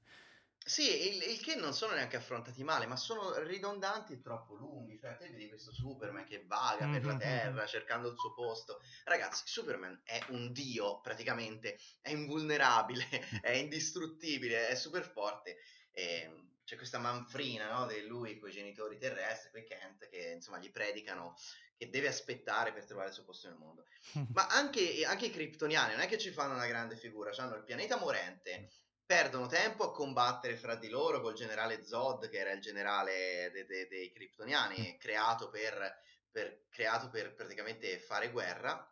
Sì, 0.66 1.14
il, 1.14 1.22
il, 1.30 1.40
che 1.42 1.56
non 1.56 1.74
sono 1.74 1.92
neanche 1.92 2.16
affrontati 2.16 2.64
male, 2.64 2.86
ma 2.86 2.96
sono 2.96 3.36
ridondanti 3.40 4.14
e 4.14 4.20
troppo 4.22 4.54
lunghi. 4.54 4.98
Cioè, 4.98 5.18
te 5.18 5.28
vedi 5.28 5.46
questo 5.46 5.74
Superman 5.74 6.24
che 6.24 6.42
vaga 6.46 6.88
per 6.88 7.04
la 7.04 7.10
mm-hmm, 7.10 7.18
Terra 7.18 7.66
cercando 7.66 8.08
il 8.08 8.18
suo 8.18 8.32
posto. 8.32 8.80
Ragazzi, 9.04 9.42
Superman 9.44 10.00
è 10.04 10.24
un 10.28 10.52
dio 10.52 11.00
praticamente, 11.02 11.78
è 12.00 12.12
invulnerabile, 12.12 13.06
è 13.42 13.50
indistruttibile, 13.50 14.68
è 14.68 14.74
super 14.74 15.04
forte. 15.04 15.58
E 15.92 16.32
c'è 16.64 16.76
questa 16.76 16.98
manfrina 16.98 17.70
no, 17.70 17.86
di 17.86 18.06
lui 18.06 18.38
con 18.38 18.48
i 18.48 18.52
genitori 18.52 18.96
terrestri, 18.96 19.50
quei 19.50 19.66
Kent, 19.66 20.08
che 20.08 20.32
insomma 20.32 20.58
gli 20.58 20.70
predicano 20.70 21.36
che 21.76 21.90
deve 21.90 22.08
aspettare 22.08 22.72
per 22.72 22.86
trovare 22.86 23.08
il 23.08 23.14
suo 23.14 23.24
posto 23.24 23.48
nel 23.48 23.58
mondo. 23.58 23.84
Ma 24.32 24.46
anche, 24.46 25.04
anche 25.04 25.26
i 25.26 25.30
kryptoniani 25.30 25.92
non 25.92 26.00
è 26.00 26.06
che 26.06 26.16
ci 26.16 26.30
fanno 26.30 26.54
una 26.54 26.66
grande 26.66 26.96
figura, 26.96 27.32
hanno 27.36 27.56
il 27.56 27.64
pianeta 27.64 27.98
morente 27.98 28.70
perdono 29.06 29.46
tempo 29.46 29.84
a 29.84 29.92
combattere 29.92 30.56
fra 30.56 30.74
di 30.76 30.88
loro 30.88 31.20
col 31.20 31.34
generale 31.34 31.84
Zod, 31.84 32.28
che 32.28 32.38
era 32.38 32.52
il 32.52 32.60
generale 32.60 33.50
de- 33.52 33.66
de- 33.66 33.86
dei 33.88 34.10
kryptoniani, 34.12 34.94
mm. 34.94 34.98
creato 34.98 35.50
per, 35.50 36.02
per, 36.30 36.64
creato 36.70 37.10
per 37.10 37.34
praticamente 37.34 37.98
fare 37.98 38.30
guerra, 38.30 38.90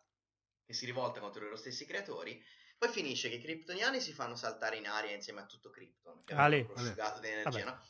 che 0.65 0.75
si 0.75 0.85
rivolta 0.85 1.21
contro 1.21 1.41
i 1.41 1.45
loro 1.45 1.57
stessi 1.57 1.87
creatori. 1.87 2.43
Poi 2.77 2.91
finisce 2.91 3.29
che 3.29 3.37
i 3.37 3.41
kryptoniani 3.41 4.01
si 4.01 4.13
fanno 4.13 4.35
saltare 4.35 4.77
in 4.77 4.89
aria 4.89 5.15
insieme 5.15 5.41
a 5.41 5.47
tutto 5.47 5.71
Krypton, 5.71 6.25
che 6.25 6.35
Ale. 6.35 6.65
prosciugato 6.65 7.21
di 7.21 7.29
energia, 7.29 7.65
no? 7.65 7.81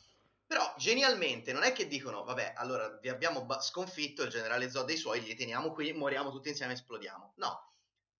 Però 0.45 0.75
genialmente 0.77 1.51
non 1.51 1.63
è 1.63 1.73
che 1.73 1.87
dicono, 1.87 2.23
vabbè, 2.23 2.53
allora 2.55 2.87
vi 3.01 3.09
abbiamo 3.09 3.43
ba- 3.43 3.59
sconfitto 3.59 4.21
il 4.21 4.29
generale 4.29 4.69
Zod 4.69 4.89
e 4.89 4.93
i 4.93 4.97
suoi, 4.97 5.23
li 5.23 5.33
teniamo 5.33 5.71
qui, 5.71 5.93
moriamo 5.93 6.29
tutti 6.29 6.49
insieme 6.49 6.73
e 6.73 6.75
esplodiamo. 6.75 7.33
No, 7.37 7.72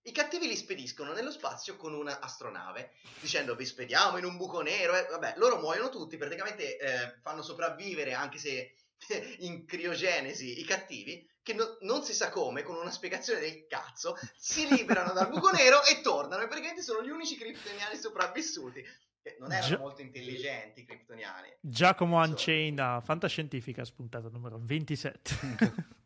i 0.06 0.12
cattivi 0.12 0.46
li 0.46 0.56
spediscono 0.56 1.12
nello 1.12 1.30
spazio 1.30 1.76
con 1.76 1.94
un'astronave, 1.94 2.92
dicendo 3.20 3.54
vi 3.54 3.64
spediamo 3.64 4.18
in 4.18 4.24
un 4.24 4.36
buco 4.36 4.60
nero. 4.60 4.94
E 4.94 5.06
vabbè, 5.10 5.34
loro 5.36 5.58
muoiono 5.58 5.88
tutti, 5.88 6.16
praticamente 6.16 6.76
eh, 6.76 7.14
fanno 7.22 7.42
sopravvivere, 7.42 8.12
anche 8.12 8.38
se 8.38 8.74
in 9.40 9.64
criogenesi, 9.64 10.60
i 10.60 10.64
cattivi, 10.64 11.26
che 11.42 11.54
no, 11.54 11.78
non 11.80 12.02
si 12.02 12.12
sa 12.12 12.28
come, 12.28 12.62
con 12.62 12.76
una 12.76 12.90
spiegazione 12.90 13.40
del 13.40 13.66
cazzo, 13.66 14.16
si 14.36 14.68
liberano 14.68 15.12
dal 15.12 15.30
buco 15.30 15.50
nero 15.50 15.82
e 15.84 16.02
tornano. 16.02 16.42
E 16.42 16.48
praticamente 16.48 16.82
sono 16.82 17.02
gli 17.02 17.10
unici 17.10 17.36
kryptoniani 17.36 17.96
sopravvissuti. 17.96 18.82
Che 19.22 19.36
non 19.40 19.52
erano 19.52 19.74
Gi- 19.74 19.80
molto 19.80 20.02
intelligenti 20.02 20.80
i 20.80 20.84
kryptoniani. 20.84 21.56
Giacomo 21.60 22.18
Unchained 22.22 23.02
Fantascientifica, 23.02 23.82
spuntata 23.82 24.28
numero 24.28 24.58
27. 24.60 25.92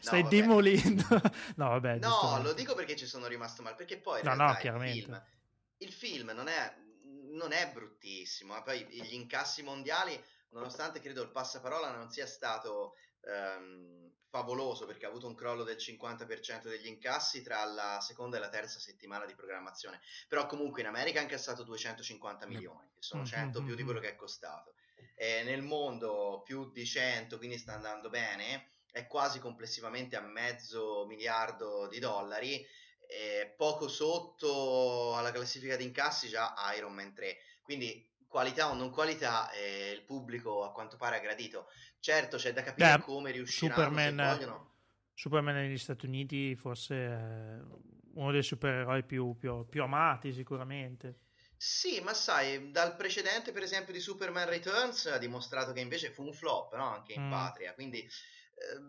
Stai 0.00 0.22
no, 0.22 0.28
demolendo. 0.28 1.04
no, 1.56 1.68
vabbè. 1.68 1.98
No, 1.98 2.40
lo 2.42 2.52
dico 2.52 2.74
perché 2.74 2.96
ci 2.96 3.06
sono 3.06 3.26
rimasto 3.26 3.62
male. 3.62 3.76
Perché 3.76 3.98
poi. 3.98 4.22
No, 4.22 4.34
no, 4.34 4.54
chiaramente. 4.56 4.98
Il 4.98 5.04
film, 5.04 5.22
il 5.78 5.92
film 5.92 6.30
non, 6.30 6.48
è, 6.48 6.74
non 7.30 7.52
è 7.52 7.70
bruttissimo. 7.70 8.54
Ma 8.54 8.62
poi 8.62 8.84
gli 8.86 9.14
incassi 9.14 9.62
mondiali, 9.62 10.20
nonostante 10.50 11.00
credo 11.00 11.22
il 11.22 11.30
passaparola 11.30 11.90
non 11.90 12.10
sia 12.10 12.26
stato. 12.26 12.94
Um, 13.22 14.10
favoloso 14.30 14.86
perché 14.86 15.04
ha 15.04 15.08
avuto 15.08 15.26
un 15.26 15.34
crollo 15.34 15.64
del 15.64 15.76
50% 15.76 16.68
degli 16.68 16.86
incassi 16.86 17.42
tra 17.42 17.64
la 17.64 17.98
seconda 18.00 18.36
e 18.36 18.40
la 18.40 18.48
terza 18.48 18.78
settimana 18.78 19.26
di 19.26 19.34
programmazione. 19.34 20.00
Però 20.28 20.46
comunque 20.46 20.80
in 20.80 20.86
America 20.86 21.18
ha 21.18 21.22
incassato 21.22 21.64
250 21.64 22.46
milioni, 22.46 22.88
che 22.94 23.02
sono 23.02 23.26
100 23.26 23.58
mm-hmm. 23.58 23.66
più 23.66 23.76
di 23.76 23.82
quello 23.82 24.00
che 24.00 24.10
è 24.10 24.16
costato. 24.16 24.74
E 25.16 25.42
nel 25.42 25.62
mondo 25.62 26.42
più 26.44 26.70
di 26.70 26.86
100, 26.86 27.36
quindi 27.36 27.58
sta 27.58 27.74
andando 27.74 28.08
bene 28.08 28.70
è 28.92 29.06
quasi 29.06 29.38
complessivamente 29.38 30.16
a 30.16 30.20
mezzo 30.20 31.06
miliardo 31.06 31.88
di 31.88 31.98
dollari, 31.98 32.66
eh, 33.06 33.54
poco 33.56 33.88
sotto 33.88 35.16
alla 35.16 35.32
classifica 35.32 35.76
di 35.76 35.84
incassi 35.84 36.28
già 36.28 36.54
Iron 36.76 36.92
Man 36.92 37.12
3. 37.12 37.36
Quindi 37.62 38.08
qualità 38.26 38.70
o 38.70 38.74
non 38.74 38.90
qualità, 38.90 39.50
eh, 39.50 39.90
il 39.90 40.02
pubblico 40.02 40.64
a 40.64 40.72
quanto 40.72 40.96
pare 40.96 41.16
ha 41.16 41.20
gradito. 41.20 41.66
Certo, 41.98 42.36
c'è 42.36 42.52
da 42.52 42.62
capire 42.62 42.96
Beh, 42.96 43.02
come 43.02 43.32
riusciranno 43.32 43.82
Superman, 43.82 44.16
vogliono... 44.16 44.74
Superman 45.14 45.54
negli 45.54 45.78
Stati 45.78 46.06
Uniti 46.06 46.54
forse 46.54 46.94
è 46.94 47.58
uno 48.14 48.32
dei 48.32 48.42
supereroi 48.42 49.04
più, 49.04 49.36
più, 49.36 49.68
più 49.68 49.82
amati 49.82 50.32
sicuramente. 50.32 51.18
Sì, 51.56 52.00
ma 52.00 52.14
sai, 52.14 52.70
dal 52.70 52.96
precedente 52.96 53.52
per 53.52 53.62
esempio 53.62 53.92
di 53.92 54.00
Superman 54.00 54.48
Returns 54.48 55.06
ha 55.06 55.18
dimostrato 55.18 55.72
che 55.72 55.80
invece 55.80 56.10
fu 56.10 56.24
un 56.24 56.32
flop, 56.32 56.74
no? 56.74 56.94
Anche 56.94 57.12
in 57.12 57.26
mm. 57.26 57.30
patria, 57.30 57.74
quindi 57.74 58.08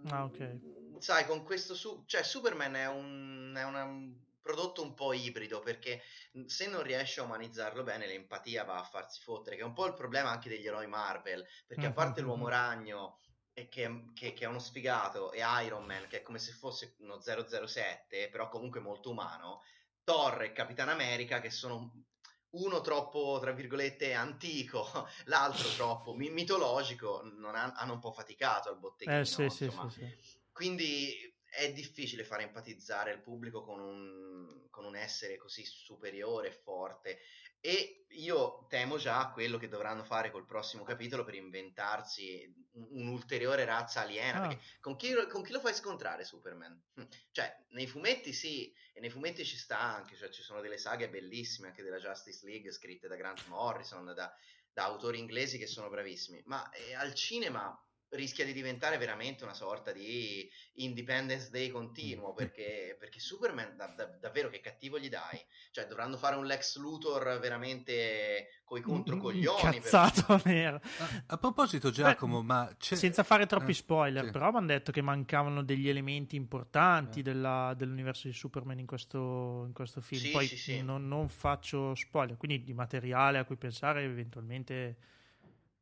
Ah, 0.09 0.25
ok. 0.25 0.59
Sai, 0.99 1.25
con 1.25 1.43
questo 1.43 1.73
su- 1.75 2.03
cioè 2.05 2.23
Superman 2.23 2.75
è 2.75 2.87
un, 2.87 3.53
è 3.55 3.63
un 3.63 4.13
prodotto 4.41 4.81
un 4.81 4.93
po' 4.93 5.13
ibrido 5.13 5.59
perché 5.59 6.01
se 6.45 6.67
non 6.67 6.83
riesce 6.83 7.19
a 7.19 7.23
umanizzarlo 7.23 7.83
bene 7.83 8.07
l'empatia 8.07 8.63
va 8.63 8.79
a 8.79 8.83
farsi 8.83 9.21
fottere, 9.21 9.55
che 9.55 9.61
è 9.61 9.65
un 9.65 9.73
po' 9.73 9.85
il 9.85 9.93
problema 9.93 10.29
anche 10.29 10.49
degli 10.49 10.67
eroi 10.67 10.87
Marvel, 10.87 11.45
perché 11.65 11.87
a 11.87 11.93
parte 11.93 12.21
l'uomo 12.21 12.47
ragno 12.47 13.19
che, 13.53 13.67
che, 13.69 14.33
che, 14.33 14.45
è 14.45 14.45
uno 14.45 14.59
sfigato, 14.59 15.31
e 15.31 15.41
Iron 15.63 15.85
Man, 15.85 16.07
che 16.07 16.19
è 16.19 16.21
come 16.21 16.39
se 16.39 16.51
fosse 16.51 16.95
uno 16.99 17.19
007, 17.21 18.29
però 18.29 18.49
comunque 18.49 18.79
molto 18.79 19.11
umano, 19.11 19.61
Thor 20.03 20.43
e 20.43 20.51
Capitan 20.51 20.89
America, 20.89 21.39
che 21.39 21.49
sono 21.49 22.05
uno 22.51 22.81
troppo, 22.81 23.37
tra 23.39 23.51
virgolette, 23.51 24.13
antico, 24.13 24.85
l'altro 25.25 25.69
troppo 25.69 26.13
mitologico, 26.13 27.21
non 27.37 27.55
ha, 27.55 27.73
hanno 27.75 27.93
un 27.93 27.99
po' 27.99 28.11
faticato 28.11 28.69
al 28.69 28.79
botteghino. 28.79 29.19
Eh, 29.19 29.25
sì, 29.25 29.49
sì, 29.49 29.69
sì, 29.89 30.17
Quindi 30.51 31.31
è 31.51 31.71
difficile 31.73 32.23
fare 32.23 32.43
empatizzare 32.43 33.11
il 33.11 33.21
pubblico 33.21 33.61
con 33.61 33.79
un, 33.79 34.67
con 34.69 34.85
un 34.85 34.95
essere 34.95 35.37
così 35.37 35.65
superiore 35.65 36.49
e 36.49 36.53
forte. 36.53 37.19
E 37.61 38.01
io 38.15 38.65
temo 38.67 38.97
già 38.97 39.29
quello 39.31 39.57
che 39.57 39.69
dovranno 39.69 40.03
fare 40.03 40.31
col 40.31 40.45
prossimo 40.45 40.83
capitolo 40.83 41.23
per 41.23 41.35
inventarsi 41.35 42.53
un'ulteriore 42.73 43.65
razza 43.65 44.01
aliena. 44.01 44.47
Ah. 44.47 44.57
Con, 44.79 44.95
chi, 44.95 45.13
con, 45.29 45.43
chi, 45.43 45.51
lo 45.51 45.59
fai 45.59 45.73
scontrare 45.73 46.25
Superman? 46.25 46.81
Hm. 46.95 47.03
Cioè, 47.31 47.65
nei 47.69 47.87
fumetti 47.87 48.33
sì, 48.33 48.73
e 48.93 48.99
nei 48.99 49.09
fumetti 49.09 49.45
ci 49.45 49.57
sta 49.57 49.79
anche, 49.79 50.15
cioè 50.17 50.29
ci 50.29 50.41
sono 50.41 50.61
delle 50.61 50.77
saghe 50.77 51.09
bellissime 51.09 51.67
anche 51.67 51.83
della 51.83 51.99
Justice 51.99 52.45
League 52.45 52.71
scritte 52.71 53.07
da 53.07 53.15
Grant 53.15 53.45
Morrison, 53.47 54.05
da, 54.13 54.33
da 54.73 54.83
autori 54.83 55.19
inglesi 55.19 55.57
che 55.57 55.67
sono 55.67 55.89
bravissimi, 55.89 56.41
ma 56.45 56.69
eh, 56.71 56.93
al 56.95 57.13
cinema 57.13 57.77
rischia 58.11 58.45
di 58.45 58.53
diventare 58.53 58.97
veramente 58.97 59.43
una 59.43 59.53
sorta 59.53 59.91
di 59.91 60.49
Independence 60.75 61.49
Day 61.49 61.69
continuo 61.69 62.33
perché, 62.33 62.95
perché 62.99 63.19
Superman 63.19 63.75
da, 63.75 63.87
da, 63.95 64.05
davvero 64.19 64.49
che 64.49 64.59
cattivo 64.59 64.99
gli 64.99 65.09
dai? 65.09 65.39
Cioè 65.71 65.85
dovranno 65.87 66.17
fare 66.17 66.35
un 66.35 66.45
Lex 66.45 66.77
Luthor 66.77 67.39
veramente 67.39 68.61
coi 68.65 68.81
controcoglioni 68.81 69.79
cazzato 69.79 70.37
per... 70.37 70.73
a, 70.99 71.23
a, 71.27 71.37
proposito 71.37 71.89
Giacomo 71.89 72.41
Beh, 72.41 72.45
ma 72.45 72.75
senza 72.79 73.23
fare 73.23 73.45
troppi 73.45 73.71
eh, 73.71 73.75
spoiler 73.75 74.25
sì. 74.25 74.31
però 74.31 74.51
mi 74.51 74.57
hanno 74.57 74.67
detto 74.67 74.91
che 74.91 75.01
mancavano 75.01 75.63
degli 75.63 75.87
elementi 75.89 76.35
importanti 76.35 77.19
eh. 77.19 77.23
della, 77.23 77.73
dell'universo 77.77 78.27
di 78.27 78.33
Superman 78.33 78.79
in 78.79 78.85
questo, 78.85 79.63
in 79.67 79.73
questo 79.73 80.01
film. 80.01 80.21
Sì, 80.21 80.31
poi 80.31 80.47
sì, 80.47 80.81
non, 80.81 81.07
non 81.07 81.29
faccio 81.29 81.95
spoiler 81.95 82.37
quindi 82.37 82.63
di 82.63 82.73
materiale 82.73 83.37
a 83.37 83.45
cui 83.45 83.55
pensare 83.55 84.03
eventualmente 84.03 84.95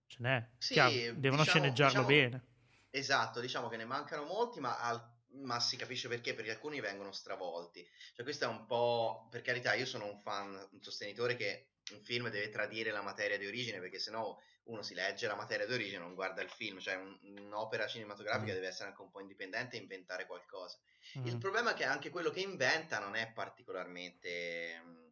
ce 0.10 0.18
n'è. 0.20 0.46
Sì, 0.58 0.74
Chiaro, 0.74 0.92
devono 0.92 1.44
diciamo, 1.44 1.44
sceneggiarlo 1.46 2.06
diciamo, 2.06 2.08
bene. 2.08 2.44
Esatto, 2.90 3.40
diciamo 3.40 3.70
che 3.70 3.78
ne 3.78 3.86
mancano 3.86 4.24
molti, 4.24 4.60
ma, 4.60 4.80
al, 4.80 5.02
ma, 5.44 5.60
si 5.60 5.78
capisce 5.78 6.08
perché, 6.08 6.34
perché 6.34 6.52
alcuni 6.52 6.80
vengono 6.80 7.12
stravolti. 7.12 7.88
Cioè, 8.16 8.24
questo 8.26 8.46
è 8.46 8.48
un 8.48 8.66
po', 8.66 9.28
per 9.30 9.42
carità, 9.42 9.74
io 9.74 9.86
sono 9.86 10.06
un 10.06 10.20
fan, 10.20 10.68
un 10.72 10.82
sostenitore 10.82 11.36
che 11.36 11.68
un 11.92 12.02
film 12.02 12.30
deve 12.30 12.50
tradire 12.50 12.92
la 12.92 13.02
materia 13.02 13.38
di 13.38 13.46
origine, 13.46 13.80
perché 13.80 14.00
sennò 14.00 14.38
uno 14.64 14.82
si 14.82 14.94
legge 14.94 15.28
la 15.28 15.36
materia 15.36 15.66
di 15.66 15.74
origine, 15.74 16.00
non 16.00 16.14
guarda 16.14 16.42
il 16.42 16.50
film, 16.50 16.80
cioè 16.80 16.96
un, 16.96 17.18
un'opera 17.22 17.88
cinematografica 17.88 18.52
mm. 18.52 18.56
deve 18.56 18.68
essere 18.68 18.90
anche 18.90 19.02
un 19.02 19.10
po' 19.10 19.20
indipendente 19.20 19.76
e 19.76 19.80
inventare 19.80 20.26
qualcosa. 20.26 20.78
Mm. 21.18 21.26
Il 21.26 21.38
problema 21.38 21.72
è 21.72 21.74
che 21.74 21.86
anche 21.86 22.10
quello 22.10 22.30
che 22.30 22.42
inventa 22.42 23.00
non 23.00 23.16
è 23.16 23.32
particolarmente 23.32 25.09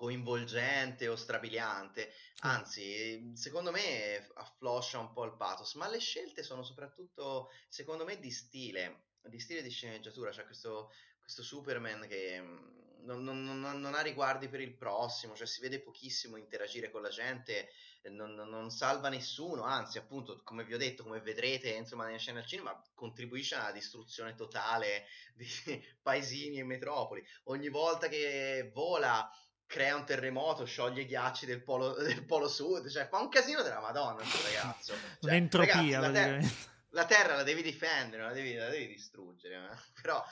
coinvolgente 0.00 1.08
o 1.08 1.14
strabiliante, 1.14 2.10
anzi, 2.38 3.32
secondo 3.34 3.70
me 3.70 4.30
affloscia 4.36 4.98
un 4.98 5.12
po' 5.12 5.24
il 5.24 5.36
pathos, 5.36 5.74
ma 5.74 5.90
le 5.90 5.98
scelte 5.98 6.42
sono 6.42 6.62
soprattutto, 6.62 7.50
secondo 7.68 8.06
me, 8.06 8.18
di 8.18 8.30
stile, 8.30 9.08
di 9.20 9.38
stile 9.38 9.60
di 9.60 9.68
sceneggiatura, 9.68 10.32
cioè 10.32 10.46
questo, 10.46 10.90
questo 11.20 11.42
Superman 11.42 12.06
che 12.08 12.40
mm, 12.40 13.02
non, 13.02 13.22
non, 13.22 13.44
non, 13.44 13.78
non, 13.78 13.94
ha 13.94 14.00
riguardi 14.00 14.48
per 14.48 14.62
il 14.62 14.74
prossimo, 14.74 15.34
cioè 15.34 15.46
si 15.46 15.60
vede 15.60 15.82
pochissimo 15.82 16.38
interagire 16.38 16.90
con 16.90 17.02
la 17.02 17.10
gente, 17.10 17.68
non, 18.04 18.32
non, 18.34 18.70
salva 18.70 19.10
nessuno, 19.10 19.64
anzi 19.64 19.98
appunto 19.98 20.40
come 20.42 20.64
vi 20.64 20.72
ho 20.72 20.78
detto, 20.78 21.02
come 21.02 21.20
vedrete 21.20 21.68
insomma 21.68 22.06
nelle 22.06 22.16
scene 22.16 22.38
al 22.38 22.46
cinema, 22.46 22.82
contribuisce 22.94 23.54
alla 23.54 23.70
distruzione 23.70 24.34
totale 24.34 25.04
di 25.34 25.46
paesini 26.00 26.58
e 26.58 26.64
metropoli. 26.64 27.22
Ogni 27.44 27.68
volta 27.68 28.08
che 28.08 28.70
vola 28.72 29.30
crea 29.70 29.94
un 29.94 30.04
terremoto, 30.04 30.64
scioglie 30.64 31.02
i 31.02 31.06
ghiacci 31.06 31.46
del 31.46 31.62
polo, 31.62 31.94
del 32.02 32.24
polo 32.24 32.48
sud, 32.48 32.88
cioè 32.88 33.06
fa 33.06 33.20
un 33.20 33.28
casino 33.28 33.62
della 33.62 33.80
madonna 33.80 34.14
questo 34.14 34.42
ragazzo. 34.42 34.94
Cioè, 35.20 35.30
L'entropia, 35.30 36.00
ragazzi, 36.00 36.00
la, 36.00 36.10
ter- 36.10 36.54
la, 36.90 37.04
terra 37.04 37.36
la 37.36 37.42
devi 37.44 37.62
difendere, 37.62 38.22
la 38.22 38.32
devi, 38.32 38.54
la 38.54 38.68
devi 38.68 38.88
distruggere, 38.88 39.54
eh. 39.54 39.76
però... 40.02 40.24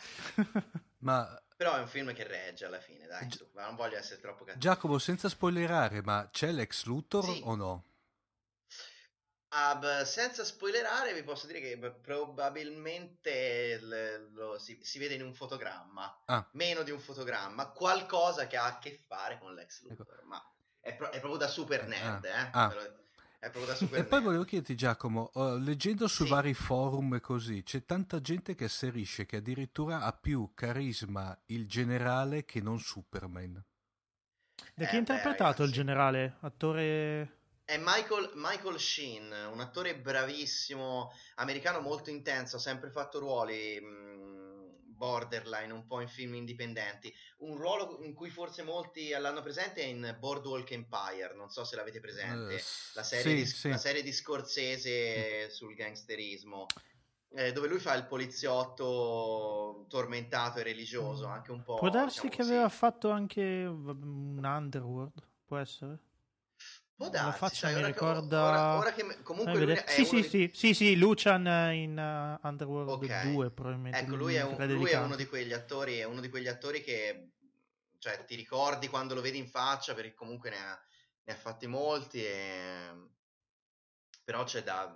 ma... 0.98 1.40
però 1.56 1.76
è 1.76 1.80
un 1.80 1.86
film 1.86 2.12
che 2.12 2.26
regge 2.26 2.64
alla 2.64 2.80
fine, 2.80 3.06
dai, 3.06 3.28
Gi- 3.28 3.46
non 3.54 3.76
voglio 3.76 3.96
essere 3.96 4.20
troppo 4.20 4.44
cattivo. 4.44 4.58
Giacomo, 4.58 4.98
senza 4.98 5.28
spoilerare, 5.28 6.02
ma 6.02 6.28
c'è 6.32 6.50
l'ex 6.50 6.84
Luthor 6.84 7.24
sì. 7.24 7.40
o 7.44 7.54
no? 7.54 7.84
Uh, 9.50 10.04
senza 10.04 10.44
spoilerare, 10.44 11.14
vi 11.14 11.22
posso 11.22 11.46
dire 11.46 11.58
che 11.60 11.78
probabilmente 12.02 13.80
l- 13.80 14.32
lo 14.34 14.58
si-, 14.58 14.78
si, 14.82 14.98
vede 14.98 15.14
in 15.14 15.22
un 15.22 15.32
fotogramma, 15.32 16.22
ah. 16.26 16.46
meno 16.52 16.82
di 16.82 16.90
un 16.90 17.00
fotogramma, 17.00 17.70
qualcosa 17.70 18.46
che 18.46 18.58
ha 18.58 18.66
a 18.66 18.78
che 18.78 19.02
fare 19.06 19.38
con 19.38 19.54
l'ex 19.54 19.80
ecco. 19.80 19.88
Luthor, 19.88 20.16
ecco. 20.16 20.26
ma 20.26 20.52
è, 20.80 20.94
pro- 20.94 21.10
è, 21.10 21.18
proprio 21.18 21.38
da 21.38 21.48
super 21.48 21.84
eh, 21.84 21.86
nerd, 21.86 22.24
ah. 22.26 22.28
eh? 22.28 22.48
Ah. 22.52 22.74
È 23.40 23.50
proprio 23.50 23.66
da 23.66 23.74
super 23.74 24.00
e 24.00 24.04
poi 24.04 24.20
volevo 24.20 24.44
chiederti, 24.44 24.74
Giacomo, 24.74 25.30
uh, 25.32 25.56
leggendo 25.56 26.08
su 26.08 26.24
sì. 26.24 26.30
vari 26.30 26.52
forum 26.52 27.14
e 27.14 27.20
così, 27.20 27.62
c'è 27.62 27.86
tanta 27.86 28.20
gente 28.20 28.54
che 28.54 28.64
asserisce 28.64 29.24
che 29.24 29.36
addirittura 29.36 30.02
ha 30.02 30.12
più 30.12 30.50
carisma 30.54 31.38
il 31.46 31.66
generale 31.66 32.44
che 32.44 32.60
non 32.60 32.80
Superman. 32.80 33.64
Da 34.74 34.86
chi 34.86 34.94
ha 34.94 34.96
eh, 34.96 34.98
interpretato 34.98 35.62
beh, 35.62 35.68
il 35.68 35.72
generale? 35.72 36.36
Attore 36.40 37.37
è 37.68 37.76
Michael, 37.76 38.30
Michael 38.36 38.80
Sheen, 38.80 39.30
un 39.52 39.60
attore 39.60 39.94
bravissimo, 39.94 41.12
americano 41.34 41.80
molto 41.80 42.08
intenso, 42.08 42.56
ha 42.56 42.60
sempre 42.60 42.88
fatto 42.88 43.18
ruoli 43.18 43.78
mh, 43.78 44.94
borderline, 44.96 45.74
un 45.74 45.86
po' 45.86 46.00
in 46.00 46.08
film 46.08 46.32
indipendenti. 46.32 47.14
Un 47.40 47.58
ruolo 47.58 47.98
in 48.04 48.14
cui 48.14 48.30
forse 48.30 48.62
molti 48.62 49.10
l'hanno 49.10 49.42
presente 49.42 49.82
è 49.82 49.84
in 49.84 50.16
Boardwalk 50.18 50.70
Empire, 50.70 51.34
non 51.36 51.50
so 51.50 51.62
se 51.64 51.76
l'avete 51.76 52.00
presente, 52.00 52.54
uh, 52.54 52.94
la, 52.94 53.02
serie 53.02 53.22
sì, 53.22 53.34
di, 53.34 53.46
sì. 53.46 53.68
la, 53.68 53.76
serie 53.76 54.02
di, 54.02 54.12
Scorsese 54.14 55.50
sul 55.50 55.74
gangsterismo. 55.74 56.64
Eh, 57.34 57.52
dove 57.52 57.68
lui 57.68 57.80
fa 57.80 57.92
il 57.92 58.06
poliziotto 58.06 59.84
tormentato 59.90 60.60
e 60.60 60.62
religioso, 60.62 61.28
mm. 61.28 61.30
anche 61.30 61.50
un 61.50 61.62
po'. 61.62 61.74
Può 61.74 61.90
darsi 61.90 62.22
diciamo 62.22 62.30
che 62.30 62.36
così. 62.38 62.50
aveva 62.52 62.68
fatto 62.70 63.10
anche 63.10 63.42
un 63.42 64.40
Underworld, 64.42 65.22
può 65.44 65.58
essere? 65.58 66.06
Può 66.98 67.10
darsi, 67.10 67.26
la 67.26 67.32
faccia 67.32 67.68
sai, 67.68 67.74
mi 67.76 67.86
ricorda... 67.86 68.44
Ora, 68.44 68.76
ora 68.78 68.92
che 68.92 69.22
comunque 69.22 69.64
lui 69.64 69.80
sì, 69.86 70.04
sì, 70.04 70.22
sì, 70.24 70.50
sì, 70.52 70.74
sì, 70.74 70.96
Lucian 70.96 71.46
in 71.72 71.96
uh, 71.96 72.44
Underworld 72.44 72.88
okay. 72.88 73.30
2 73.30 73.50
probabilmente. 73.52 73.98
Ecco, 74.00 74.16
lui, 74.16 74.34
è, 74.34 74.42
un, 74.42 74.56
lui 74.74 74.90
è, 74.90 74.98
uno 74.98 75.14
di 75.14 75.26
quegli 75.26 75.52
attori, 75.52 75.98
è 75.98 76.02
uno 76.02 76.20
di 76.20 76.28
quegli 76.28 76.48
attori 76.48 76.82
che 76.82 77.34
cioè, 77.98 78.24
ti 78.24 78.34
ricordi 78.34 78.88
quando 78.88 79.14
lo 79.14 79.20
vedi 79.20 79.38
in 79.38 79.46
faccia 79.46 79.94
perché 79.94 80.12
comunque 80.14 80.50
ne 80.50 80.58
ha, 80.58 80.82
ne 81.22 81.32
ha 81.32 81.36
fatti 81.36 81.68
molti 81.68 82.24
e... 82.24 82.90
però 84.24 84.42
c'è 84.42 84.64
da, 84.64 84.92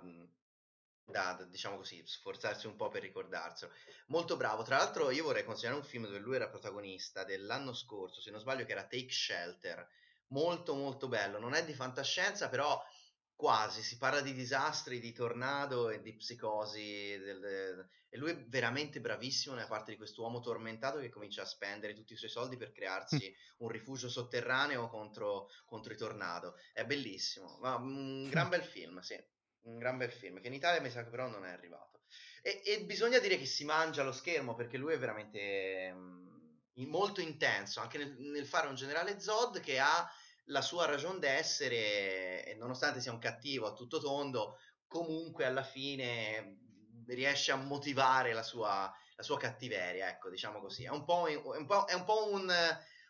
da, 1.05 1.35
da, 1.37 1.45
diciamo 1.45 1.77
così, 1.77 2.03
sforzarsi 2.05 2.67
un 2.67 2.75
po' 2.75 2.89
per 2.89 3.01
ricordarselo. 3.01 3.71
Molto 4.07 4.35
bravo. 4.35 4.63
Tra 4.63 4.75
l'altro 4.75 5.09
io 5.09 5.23
vorrei 5.23 5.45
consigliare 5.45 5.77
un 5.77 5.85
film 5.85 6.03
dove 6.03 6.19
lui 6.19 6.35
era 6.35 6.49
protagonista 6.49 7.23
dell'anno 7.23 7.73
scorso, 7.73 8.19
se 8.19 8.29
non 8.29 8.41
sbaglio, 8.41 8.65
che 8.65 8.73
era 8.73 8.83
Take 8.83 9.09
Shelter 9.09 9.87
molto 10.33 10.73
molto 10.73 11.07
bello. 11.07 11.39
Non 11.39 11.53
è 11.53 11.63
di 11.63 11.73
fantascienza, 11.73 12.49
però 12.49 12.83
quasi. 13.35 13.81
Si 13.81 13.97
parla 13.97 14.21
di 14.21 14.33
disastri, 14.33 14.99
di 14.99 15.13
tornado 15.13 15.89
e 15.89 16.01
di 16.01 16.15
psicosi. 16.15 17.17
Del, 17.17 17.39
del... 17.39 17.89
E 18.09 18.17
lui 18.17 18.31
è 18.31 18.45
veramente 18.47 18.99
bravissimo 18.99 19.55
nella 19.55 19.67
parte 19.67 19.91
di 19.91 19.97
quest'uomo 19.97 20.39
tormentato 20.39 20.99
che 20.99 21.09
comincia 21.09 21.43
a 21.43 21.45
spendere 21.45 21.93
tutti 21.93 22.13
i 22.13 22.17
suoi 22.17 22.29
soldi 22.29 22.57
per 22.57 22.71
crearsi 22.71 23.33
un 23.57 23.69
rifugio 23.69 24.09
sotterraneo 24.09 24.89
contro, 24.89 25.47
contro 25.65 25.93
i 25.93 25.97
tornado. 25.97 26.55
È 26.73 26.83
bellissimo. 26.85 27.57
Ma 27.61 27.75
un 27.75 28.27
gran 28.29 28.49
bel 28.49 28.63
film, 28.63 28.99
sì. 28.99 29.17
Un 29.61 29.77
gran 29.77 29.97
bel 29.97 30.11
film, 30.11 30.41
che 30.41 30.47
in 30.47 30.53
Italia 30.53 30.81
mi 30.81 30.89
sa 30.89 31.03
che 31.03 31.09
però 31.09 31.27
non 31.27 31.45
è 31.45 31.51
arrivato. 31.51 32.01
E, 32.41 32.61
e 32.65 32.83
bisogna 32.83 33.19
dire 33.19 33.37
che 33.37 33.45
si 33.45 33.63
mangia 33.63 34.03
lo 34.03 34.11
schermo 34.11 34.53
perché 34.55 34.77
lui 34.77 34.93
è 34.93 34.99
veramente 34.99 35.93
mh, 35.93 36.83
molto 36.87 37.21
intenso, 37.21 37.79
anche 37.79 37.97
nel, 37.97 38.15
nel 38.17 38.45
fare 38.45 38.67
un 38.67 38.75
generale 38.75 39.21
Zod 39.21 39.61
che 39.61 39.79
ha 39.79 40.07
la 40.45 40.61
sua 40.61 40.85
ragione 40.85 41.19
d'essere, 41.19 42.45
e 42.45 42.55
nonostante 42.55 42.99
sia 42.99 43.11
un 43.11 43.19
cattivo 43.19 43.67
a 43.67 43.73
tutto 43.73 43.99
tondo, 43.99 44.57
comunque 44.87 45.45
alla 45.45 45.63
fine 45.63 46.59
riesce 47.07 47.51
a 47.51 47.55
motivare 47.55 48.33
la 48.33 48.43
sua, 48.43 48.93
la 49.15 49.23
sua 49.23 49.37
cattiveria, 49.37 50.09
ecco, 50.09 50.29
diciamo 50.29 50.59
così. 50.59 50.83
È 50.83 50.89
un 50.89 51.03
po', 51.03 51.27
è 51.27 51.35
un, 51.35 51.65
po', 51.65 51.85
è 51.85 51.93
un, 51.93 52.03
po 52.03 52.31
un, 52.31 52.51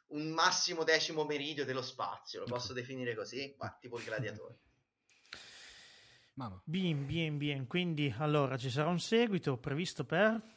un, 0.07 0.29
massimo 0.29 0.83
decimo 0.83 1.25
meridio 1.25 1.65
dello 1.65 1.81
spazio, 1.81 2.41
lo 2.41 2.45
posso 2.45 2.73
definire 2.73 3.15
così, 3.15 3.53
Ma, 3.57 3.75
tipo 3.79 3.97
il 3.97 4.05
gladiatore. 4.05 4.57
Mamma. 6.35 6.61
Bien, 6.65 7.05
bien, 7.05 7.37
bien. 7.37 7.67
Quindi, 7.67 8.13
allora, 8.17 8.57
ci 8.57 8.69
sarà 8.69 8.89
un 8.89 8.99
seguito 8.99 9.57
previsto 9.57 10.03
per... 10.03 10.51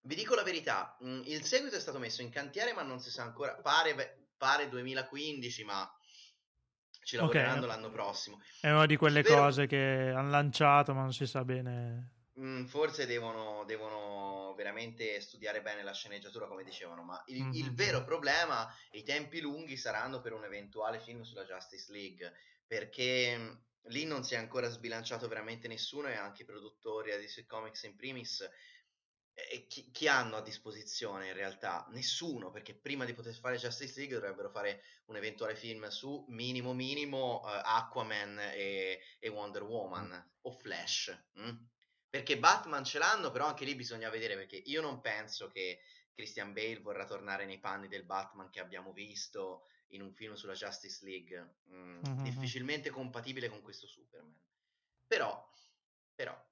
Vi 0.00 0.14
dico 0.14 0.34
la 0.34 0.42
verità, 0.42 0.96
mm, 1.04 1.22
il 1.24 1.42
seguito 1.44 1.76
è 1.76 1.80
stato 1.80 1.98
messo 1.98 2.22
in 2.22 2.30
cantiere 2.30 2.72
ma 2.72 2.80
non 2.80 2.98
si 2.98 3.10
sa 3.10 3.24
ancora, 3.24 3.56
pare 3.56 4.27
pare 4.38 4.68
2015, 4.68 5.64
ma 5.64 5.92
ci 7.02 7.16
lavoreranno 7.16 7.64
okay. 7.64 7.68
l'anno 7.68 7.90
prossimo. 7.90 8.40
È 8.60 8.70
una 8.70 8.86
di 8.86 8.96
quelle 8.96 9.22
Spero... 9.22 9.42
cose 9.42 9.66
che 9.66 10.12
hanno 10.14 10.30
lanciato, 10.30 10.94
ma 10.94 11.02
non 11.02 11.12
si 11.12 11.26
sa 11.26 11.44
bene. 11.44 12.16
Mm, 12.38 12.66
forse 12.66 13.04
devono, 13.06 13.64
devono, 13.64 14.54
veramente 14.54 15.20
studiare 15.20 15.60
bene 15.60 15.82
la 15.82 15.92
sceneggiatura, 15.92 16.46
come 16.46 16.62
dicevano, 16.62 17.02
ma 17.02 17.20
il, 17.26 17.42
mm-hmm. 17.42 17.52
il 17.52 17.74
vero 17.74 18.04
problema, 18.04 18.72
i 18.92 19.02
tempi 19.02 19.40
lunghi 19.40 19.76
saranno 19.76 20.20
per 20.20 20.32
un 20.32 20.44
eventuale 20.44 21.00
film 21.00 21.22
sulla 21.22 21.44
Justice 21.44 21.90
League, 21.90 22.32
perché 22.66 23.36
mm, 23.36 23.50
lì 23.88 24.04
non 24.04 24.22
si 24.22 24.34
è 24.34 24.36
ancora 24.36 24.68
sbilanciato 24.68 25.26
veramente 25.26 25.66
nessuno 25.66 26.08
e 26.08 26.14
anche 26.14 26.42
i 26.42 26.46
produttori 26.46 27.10
DC 27.10 27.46
Comics 27.46 27.82
in 27.84 27.96
primis 27.96 28.48
chi, 29.68 29.90
chi, 29.90 30.08
hanno 30.08 30.36
a 30.36 30.42
disposizione 30.42 31.28
in 31.28 31.32
realtà? 31.32 31.86
Nessuno, 31.90 32.50
perché 32.50 32.74
prima 32.74 33.04
di 33.04 33.14
poter 33.14 33.34
fare 33.34 33.56
Justice 33.56 33.98
League 33.98 34.14
dovrebbero 34.14 34.50
fare 34.50 34.82
un 35.06 35.16
eventuale 35.16 35.54
film 35.54 35.86
su 35.88 36.24
minimo 36.28 36.74
minimo 36.74 37.40
uh, 37.42 37.46
Aquaman 37.46 38.38
e, 38.38 39.00
e, 39.18 39.28
Wonder 39.28 39.62
Woman 39.62 40.08
mm. 40.08 40.38
o 40.42 40.50
Flash. 40.50 41.16
Hm? 41.34 41.56
Perché 42.10 42.38
Batman 42.38 42.84
ce 42.84 42.98
l'hanno, 42.98 43.30
però 43.30 43.46
anche 43.46 43.64
lì 43.64 43.74
bisogna 43.74 44.08
vedere 44.08 44.34
perché 44.34 44.56
io 44.56 44.80
non 44.80 45.00
penso 45.00 45.48
che 45.48 45.80
Christian 46.12 46.52
Bale 46.52 46.80
vorrà 46.80 47.04
tornare 47.04 47.44
nei 47.44 47.60
panni 47.60 47.86
del 47.86 48.04
Batman 48.04 48.50
che 48.50 48.60
abbiamo 48.60 48.92
visto 48.92 49.66
in 49.88 50.02
un 50.02 50.12
film 50.12 50.34
sulla 50.34 50.54
Justice 50.54 51.04
League. 51.04 51.56
Mm, 51.70 52.00
mm-hmm. 52.06 52.22
Difficilmente 52.24 52.90
compatibile 52.90 53.48
con 53.48 53.62
questo 53.62 53.86
Superman. 53.86 54.36
Però, 55.06 55.52
però, 56.14 56.47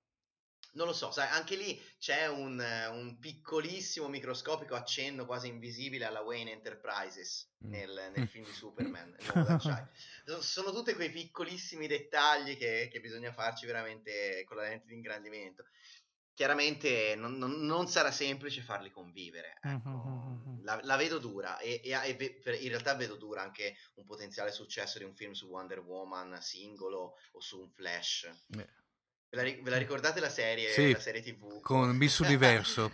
non 0.76 0.86
lo 0.86 0.92
so, 0.92 1.10
sai, 1.10 1.28
anche 1.30 1.56
lì 1.56 1.82
c'è 1.98 2.28
un, 2.28 2.62
un, 2.92 3.18
piccolissimo 3.18 4.08
microscopico 4.08 4.74
accenno 4.74 5.24
quasi 5.24 5.48
invisibile 5.48 6.04
alla 6.04 6.20
Wayne 6.20 6.52
Enterprises 6.52 7.50
mm. 7.64 7.70
nel, 7.70 8.12
nel 8.14 8.28
film 8.28 8.44
di 8.44 8.52
Superman. 8.52 9.16
Sono 10.40 10.72
tutti 10.72 10.94
quei 10.94 11.10
piccolissimi 11.10 11.86
dettagli 11.86 12.56
che, 12.56 12.88
che, 12.92 13.00
bisogna 13.00 13.32
farci 13.32 13.66
veramente 13.66 14.44
con 14.46 14.58
la 14.58 14.64
lente 14.64 14.86
di 14.86 14.94
ingrandimento. 14.94 15.64
Chiaramente 16.34 17.14
non, 17.16 17.38
non, 17.38 17.64
non 17.64 17.88
sarà 17.88 18.10
semplice 18.10 18.60
farli 18.60 18.90
convivere, 18.90 19.56
ecco. 19.62 19.88
Mm-hmm. 19.88 20.64
la, 20.64 20.78
la, 20.82 20.96
vedo 20.96 21.16
dura 21.18 21.58
e, 21.58 21.80
e, 21.82 21.92
e, 21.94 22.54
in 22.56 22.68
realtà 22.68 22.94
vedo 22.94 23.16
dura 23.16 23.40
anche 23.40 23.74
un 23.94 24.04
potenziale 24.04 24.52
successo 24.52 24.98
di 24.98 25.04
un 25.04 25.14
film 25.14 25.32
su 25.32 25.46
Wonder 25.46 25.78
Woman 25.78 26.38
singolo 26.42 27.14
o 27.32 27.40
su 27.40 27.58
un 27.60 27.70
Flash. 27.70 28.30
Ve 28.48 28.68
la, 29.36 29.42
ve 29.42 29.70
la 29.70 29.76
ricordate 29.78 30.20
la 30.20 30.30
serie, 30.30 30.70
sì, 30.70 30.92
la 30.92 31.00
serie 31.00 31.22
TV? 31.22 31.60
Con 31.60 31.90
Miss 31.96 32.18
Universo. 32.26 32.92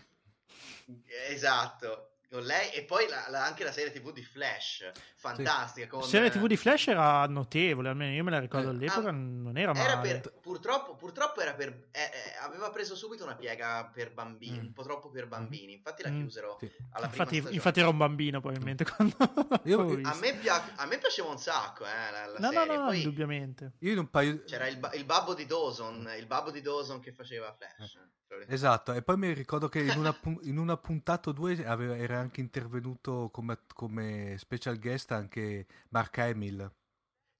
esatto 1.29 2.09
con 2.33 2.45
lei 2.45 2.71
e 2.71 2.85
poi 2.85 3.07
la, 3.09 3.27
la, 3.29 3.45
anche 3.45 3.63
la 3.63 3.73
serie 3.73 3.93
tv 3.93 4.11
di 4.11 4.23
Flash 4.23 4.91
fantastica 5.17 5.97
sì. 5.97 6.03
la 6.03 6.09
serie 6.09 6.31
tv 6.31 6.47
di 6.47 6.57
Flash 6.57 6.89
era 6.89 7.27
notevole 7.27 7.91
almeno 7.91 8.15
io 8.15 8.25
me 8.25 8.31
la 8.31 8.39
ricordo 8.39 8.69
eh, 8.69 8.71
all'epoca 8.71 9.09
ah, 9.09 9.13
non 9.13 9.59
era 9.59 9.75
male 9.75 9.85
era 9.85 9.99
per, 9.99 10.33
purtroppo, 10.41 10.95
purtroppo 11.03 11.41
era 11.41 11.53
per 11.55 11.89
eh, 11.91 12.01
eh, 12.01 12.37
aveva 12.43 12.71
preso 12.71 12.95
subito 12.95 13.25
una 13.25 13.35
piega 13.35 13.91
per 13.93 14.15
bambini 14.15 14.61
mm. 14.61 14.67
un 14.67 14.73
po' 14.73 14.85
troppo 14.85 15.11
per 15.11 15.27
bambini 15.27 15.73
infatti 15.73 16.05
la 16.05 16.11
mm. 16.11 16.19
chiusero 16.21 16.57
sì. 16.61 16.71
alla 16.93 17.07
infatti, 17.07 17.45
infatti 17.51 17.81
era 17.81 17.89
un 17.89 17.97
bambino 17.97 18.41
probabilmente 18.41 18.85
quando 18.85 19.17
io, 19.65 19.81
a, 19.81 20.15
me 20.15 20.37
pia- 20.37 20.77
a 20.77 20.87
me 20.87 20.99
piaceva 20.99 21.29
un 21.29 21.39
sacco 21.39 21.85
eh, 21.85 22.11
la, 22.13 22.27
la 22.27 22.39
no, 22.39 22.51
serie. 22.51 22.67
no 22.67 22.83
no 22.83 22.87
poi, 22.87 22.99
indubbiamente 22.99 23.73
io 23.81 23.91
in 23.91 23.99
un 23.99 24.11
paio 24.11 24.45
c'era 24.45 24.69
il, 24.69 24.79
il, 24.95 25.05
babbo 25.05 25.35
di 25.35 25.45
Dawson 25.45 26.09
il 26.17 26.27
babbo 26.27 26.53
di 26.53 26.61
Dawson 26.61 27.01
che 27.01 27.13
faceva 27.13 27.53
Flash 27.53 27.97
eh. 27.97 28.11
Esatto, 28.47 28.95
e 28.95 29.03
poi 29.03 29.19
mi 29.19 29.31
ricordo 29.35 29.69
che 29.69 29.81
in 29.81 29.99
una, 29.99 30.19
in 30.45 30.57
una 30.57 30.79
puntata 30.79 31.29
o 31.29 31.33
due 31.35 31.67
aveva, 31.67 31.95
era 31.99 32.19
anche 32.19 32.41
intervenuto 32.41 33.29
come, 33.31 33.59
come, 33.75 34.37
special 34.39 34.79
guest 34.79 35.13
anche 35.13 35.67
Mark 35.91 36.17
Hamill. 36.17 36.73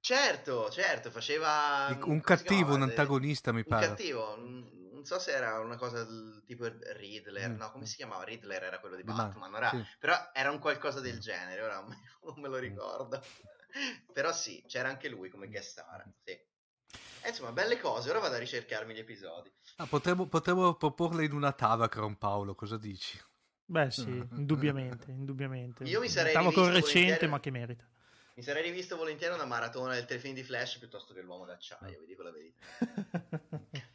Certo, 0.03 0.69
certo, 0.69 1.13
faceva... 1.13 1.97
Un 2.07 2.21
cattivo, 2.23 2.75
un 2.75 2.83
antagonista 2.83 3.53
mi 3.53 3.63
pare. 3.63 3.87
Un 3.87 3.91
cattivo, 3.93 4.35
non 4.37 5.05
so 5.05 5.21
se 5.21 5.31
era 5.31 5.61
una 5.61 5.77
cosa 5.77 6.03
del 6.03 6.43
tipo 6.45 6.69
Riddler, 6.97 7.51
mm. 7.51 7.57
no, 7.57 7.71
come 7.71 7.87
si 7.87 7.95
chiamava? 7.95 8.25
Riddler 8.25 8.65
era 8.65 8.81
quello 8.81 8.97
di 8.97 9.05
Batman, 9.05 9.49
Ma, 9.49 9.59
era, 9.59 9.71
sì. 9.71 9.85
però 10.01 10.17
era 10.33 10.51
un 10.51 10.59
qualcosa 10.59 10.99
del 10.99 11.21
genere, 11.21 11.63
ora 11.63 11.77
non 11.85 12.41
me 12.41 12.49
lo 12.49 12.57
ricordo. 12.57 13.23
però 14.13 14.33
sì, 14.33 14.65
c'era 14.67 14.89
anche 14.89 15.09
lui 15.09 15.29
come 15.29 15.47
guest 15.47 15.71
star, 15.71 16.05
sì. 16.25 16.33
Eh, 16.33 17.29
insomma, 17.29 17.53
belle 17.53 17.79
cose, 17.79 18.11
ora 18.11 18.19
vado 18.19 18.35
a 18.35 18.39
ricercarmi 18.39 18.95
gli 18.95 18.99
episodi. 18.99 19.53
Ah, 19.77 19.87
potremmo, 19.87 20.27
potremmo 20.27 20.75
proporle 20.75 21.25
in 21.25 21.33
una 21.33 21.53
Tavacron, 21.53 22.19
Paolo, 22.19 22.57
cosa 22.57 22.77
dici? 22.77 23.21
Beh 23.67 23.93
sì, 23.93 24.11
indubbiamente, 24.35 25.13
indubbiamente. 25.13 25.85
Io 25.85 26.01
mi 26.01 26.09
sarei 26.09 26.33
Tavacron 26.33 26.73
recente, 26.73 27.29
ma 27.29 27.39
che 27.39 27.53
merita. 27.53 27.87
Mi 28.35 28.43
sarei 28.43 28.63
rivisto 28.63 28.97
volentieri 28.97 29.35
una 29.35 29.45
maratona 29.45 29.93
del 29.93 30.07
telefilm 30.07 30.35
di 30.35 30.43
Flash 30.43 30.79
piuttosto 30.79 31.13
che 31.13 31.21
l'uomo 31.21 31.45
d'acciaio, 31.45 32.01
vi 32.01 32.07
dico 32.07 32.23
la 32.23 32.31
verità. 32.31 32.65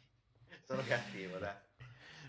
Sono 0.64 0.82
cattivo, 0.86 1.38
dai. 1.38 1.54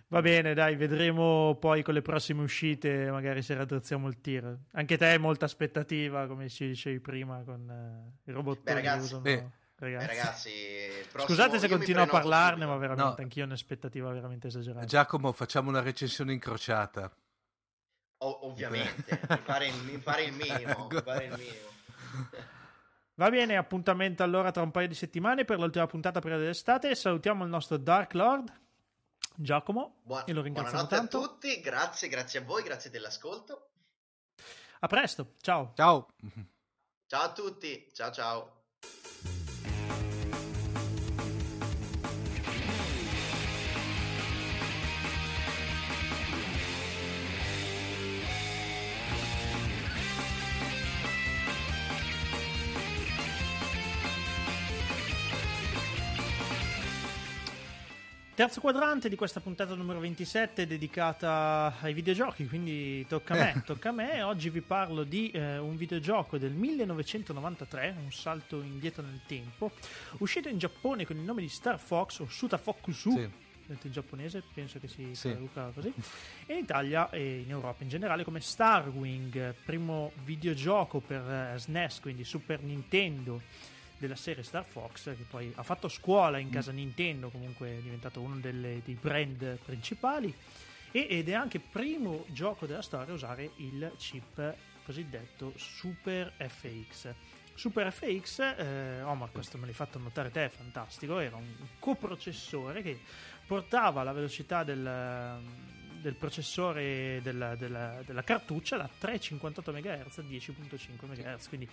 Va 0.08 0.22
bene, 0.22 0.56
dai, 0.56 0.76
vedremo 0.76 1.56
poi 1.60 1.84
con 1.84 1.94
le 1.94 2.02
prossime 2.02 2.42
uscite, 2.42 3.12
magari 3.12 3.44
se 3.44 3.54
raddrizziamo 3.54 4.08
il 4.08 4.20
tiro. 4.22 4.62
Anche 4.72 4.98
te 4.98 5.06
hai 5.06 5.20
molta 5.20 5.46
aspettativa, 5.46 6.26
come 6.26 6.50
ci 6.50 6.66
dicevi 6.66 7.00
prima, 7.00 7.44
con 7.44 8.16
uh, 8.26 8.30
i 8.30 8.34
robot. 8.34 8.62
Beh, 8.62 8.74
ragazzi, 8.74 9.20
beh, 9.20 9.50
ragazzi. 9.76 10.08
ragazzi 10.08 10.50
Scusate 11.16 11.60
se 11.60 11.70
continuo 11.70 12.02
a 12.02 12.08
parlarne, 12.08 12.66
ma 12.66 12.76
veramente 12.78 13.18
no. 13.18 13.24
anch'io 13.24 13.44
ho 13.44 13.46
un'aspettativa 13.46 14.12
veramente 14.12 14.48
esagerata. 14.48 14.86
Giacomo, 14.88 15.32
facciamo 15.32 15.70
una 15.70 15.82
recensione 15.82 16.34
incrociata. 16.34 17.16
O- 18.22 18.48
ovviamente, 18.48 19.20
mi, 19.30 19.38
pare 19.46 19.68
il, 19.68 19.76
mi 19.84 19.98
pare 20.00 20.24
il 20.24 20.34
minimo. 20.34 20.88
mi 20.90 21.04
pare 21.04 21.26
il 21.26 21.38
minimo. 21.38 21.79
Va 23.16 23.30
bene, 23.30 23.58
appuntamento 23.58 24.24
allora 24.24 24.50
tra 24.52 24.62
un 24.62 24.72
paio 24.72 24.88
di 24.88 24.96
settimane 24.96 25.44
per 25.44 25.60
l'ultima 25.60 25.86
puntata 25.88 26.22
prima 26.22 26.38
dell'estate. 26.38 26.96
Salutiamo 26.96 27.44
il 27.44 27.50
nostro 27.50 27.76
Dark 27.78 28.14
Lord, 28.14 28.52
Giacomo, 29.36 30.00
Buon- 30.04 30.24
e 30.26 30.32
lo 30.34 30.42
ringraziamo 30.42 30.88
tanto. 30.88 31.18
a 31.22 31.28
tutti, 31.28 31.60
grazie, 31.60 32.08
grazie 32.08 32.40
a 32.40 32.44
voi, 32.44 32.64
grazie 32.64 32.90
dell'ascolto. 32.90 33.72
A 34.80 34.88
presto, 34.88 35.34
ciao. 35.42 35.74
Ciao. 35.76 36.08
Ciao 37.08 37.24
a 37.24 37.32
tutti, 37.34 37.90
ciao 37.94 38.12
ciao. 38.12 38.64
Terzo 58.40 58.62
quadrante 58.62 59.10
di 59.10 59.18
questa 59.18 59.42
puntata 59.42 59.76
numero 59.76 60.00
27 60.00 60.66
dedicata 60.66 61.76
ai 61.82 61.94
videogiochi, 61.94 62.48
quindi 62.48 63.06
tocca 63.06 63.34
a 63.34 63.38
me, 63.38 63.54
eh. 63.54 63.62
tocca 63.66 63.90
a 63.90 63.92
me. 63.92 64.22
Oggi 64.22 64.50
vi 64.50 64.62
parlo 64.62 65.04
di 65.04 65.30
eh, 65.32 65.58
un 65.58 65.76
videogioco 65.76 66.38
del 66.38 66.54
1993, 66.54 67.96
un 68.02 68.14
salto 68.14 68.62
indietro 68.62 69.04
nel 69.04 69.20
tempo, 69.28 69.72
uscito 70.20 70.48
in 70.48 70.58
Giappone 70.58 71.06
con 71.06 71.18
il 71.18 71.24
nome 71.24 71.42
di 71.42 71.50
Star 71.50 71.78
Fox 71.82 72.20
o 72.20 72.28
Suta 72.30 72.58
Fokusu. 72.58 73.12
Sì. 73.12 73.30
Detto 73.66 73.88
in 73.88 73.92
giapponese, 73.92 74.42
penso 74.54 74.80
che 74.80 74.88
si 74.88 75.14
sì. 75.16 75.32
traduca 75.32 75.72
così. 75.76 75.92
E 76.46 76.54
in 76.54 76.60
Italia 76.60 77.10
e 77.10 77.40
in 77.40 77.50
Europa 77.50 77.84
in 77.84 77.90
generale 77.90 78.24
come 78.24 78.40
Starwing, 78.40 79.54
primo 79.66 80.14
videogioco 80.24 81.02
per 81.02 81.30
eh, 81.30 81.60
SNES, 81.60 82.00
quindi 82.00 82.24
Super 82.24 82.62
Nintendo 82.62 83.42
della 84.00 84.16
serie 84.16 84.44
Star 84.44 84.66
Fox, 84.66 85.16
che 85.16 85.26
poi 85.30 85.52
ha 85.56 85.64
fatto 85.64 85.88
scuola 85.88 86.40
in 86.40 86.48
mm. 86.48 86.52
casa 86.52 86.72
Nintendo, 86.72 87.30
comunque 87.30 87.78
è 87.78 87.82
diventato 87.82 88.22
uno 88.22 88.38
delle, 88.38 88.82
dei 88.84 88.98
brand 89.00 89.60
principali, 89.64 90.34
ed 90.92 91.30
è 91.30 91.34
anche 91.34 91.58
il 91.58 91.64
primo 91.70 92.26
gioco 92.30 92.66
della 92.66 92.82
storia 92.82 93.12
a 93.12 93.16
usare 93.16 93.52
il 93.58 93.92
chip 93.98 94.56
cosiddetto 94.84 95.54
Super 95.56 96.34
FX. 96.38 97.14
Super 97.54 97.92
FX, 97.92 98.40
eh, 98.40 99.02
Omar, 99.04 99.32
questo 99.32 99.58
me 99.58 99.66
l'hai 99.66 99.76
fatto 99.76 100.00
notare 100.00 100.32
te, 100.32 100.46
è 100.46 100.50
fantastico, 100.50 101.20
era 101.20 101.36
un 101.36 101.54
coprocessore 101.78 102.82
che 102.82 102.98
portava 103.46 104.02
la 104.02 104.14
velocità 104.14 104.64
del, 104.64 105.40
del 106.02 106.16
processore 106.16 107.20
della, 107.22 107.56
della, 107.56 108.02
della, 108.06 108.24
cartuccia 108.24 108.78
da 108.78 108.90
3,58 109.02 109.72
MHz 109.74 110.18
a 110.20 110.22
10,5 110.22 111.06
MHz, 111.06 111.48
quindi 111.50 111.70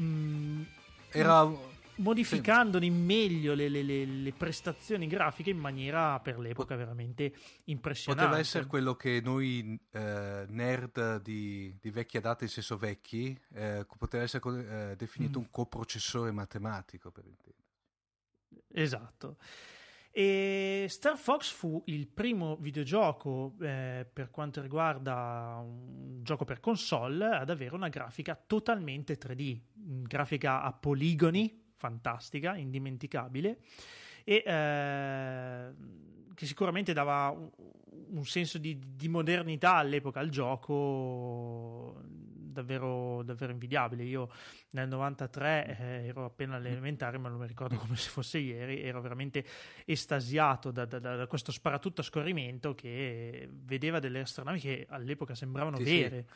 mm, 0.00 0.62
era 1.10 1.66
modificandone 1.98 2.86
in 2.86 3.04
meglio 3.04 3.54
le, 3.54 3.68
le, 3.68 3.82
le, 3.82 4.04
le, 4.04 4.32
prestazioni 4.32 5.06
grafiche 5.06 5.50
in 5.50 5.58
maniera 5.58 6.18
per 6.20 6.38
l'epoca 6.38 6.76
veramente 6.76 7.32
impressionante. 7.64 8.24
Poteva 8.24 8.40
essere 8.40 8.66
quello 8.66 8.94
che 8.94 9.20
noi 9.22 9.78
eh, 9.90 10.44
nerd 10.48 11.20
di, 11.22 11.76
di, 11.80 11.90
vecchia 11.90 12.20
data, 12.20 12.44
in 12.44 12.50
senso 12.50 12.76
vecchi, 12.76 13.38
eh, 13.54 13.86
poteva 13.96 14.22
essere 14.22 14.90
eh, 14.90 14.96
definito 14.96 15.38
mm. 15.38 15.42
un 15.42 15.50
coprocessore 15.50 16.30
matematico 16.30 17.10
per 17.10 17.24
intendere. 17.26 17.66
Esatto. 18.72 19.36
E 20.10 20.86
Star 20.88 21.16
Fox 21.16 21.50
fu 21.50 21.82
il 21.86 22.08
primo 22.08 22.56
videogioco 22.56 23.54
eh, 23.60 24.06
per 24.10 24.30
quanto 24.30 24.60
riguarda 24.60 25.60
un 25.62 26.22
gioco 26.22 26.44
per 26.44 26.60
console 26.60 27.26
ad 27.26 27.50
avere 27.50 27.74
una 27.74 27.88
grafica 27.88 28.34
totalmente 28.34 29.18
3D, 29.18 29.60
grafica 29.74 30.62
a 30.62 30.72
poligoni, 30.72 31.66
fantastica, 31.74 32.56
indimenticabile, 32.56 33.60
e 34.24 34.42
eh, 34.44 35.74
che 36.34 36.46
sicuramente 36.46 36.92
dava 36.92 37.30
un, 37.30 37.50
un 38.10 38.24
senso 38.24 38.58
di, 38.58 38.78
di 38.94 39.08
modernità 39.08 39.74
all'epoca 39.74 40.20
al 40.20 40.30
gioco 40.30 42.02
davvero, 42.50 43.22
davvero 43.22 43.52
invidiabile. 43.52 44.04
Io 44.04 44.30
nel 44.70 44.88
93 44.88 45.78
eh, 45.78 46.06
ero 46.06 46.24
appena 46.24 46.56
all'elementare, 46.56 47.18
ma 47.18 47.28
non 47.28 47.40
mi 47.40 47.46
ricordo 47.46 47.76
come 47.76 47.96
se 47.96 48.10
fosse 48.10 48.38
ieri, 48.38 48.82
ero 48.82 49.00
veramente 49.00 49.44
estasiato 49.84 50.70
da, 50.70 50.84
da, 50.84 50.98
da 50.98 51.26
questo 51.26 51.52
sparatutto 51.52 52.00
a 52.00 52.04
scorrimento 52.04 52.74
che 52.74 53.48
vedeva 53.50 53.98
delle 53.98 54.20
astronavi 54.20 54.60
che 54.60 54.86
all'epoca 54.88 55.34
sembravano 55.34 55.78
sì, 55.78 55.84
vere. 55.84 56.26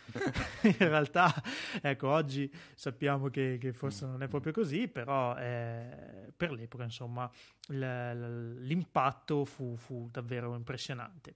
Sì. 0.61 0.67
In 0.79 0.89
realtà, 0.89 1.33
ecco, 1.81 2.09
oggi 2.09 2.51
sappiamo 2.75 3.29
che, 3.29 3.59
che, 3.61 3.73
forse 3.73 4.07
non 4.07 4.23
è 4.23 4.29
proprio 4.29 4.53
così, 4.53 4.89
però 4.89 5.37
eh, 5.37 6.33
per 6.37 6.53
l'epoca, 6.53 6.85
insomma, 6.85 7.31
l'impatto 7.69 9.45
fu, 9.45 9.77
fu 9.77 10.09
davvero 10.11 10.55
impressionante. 10.55 11.35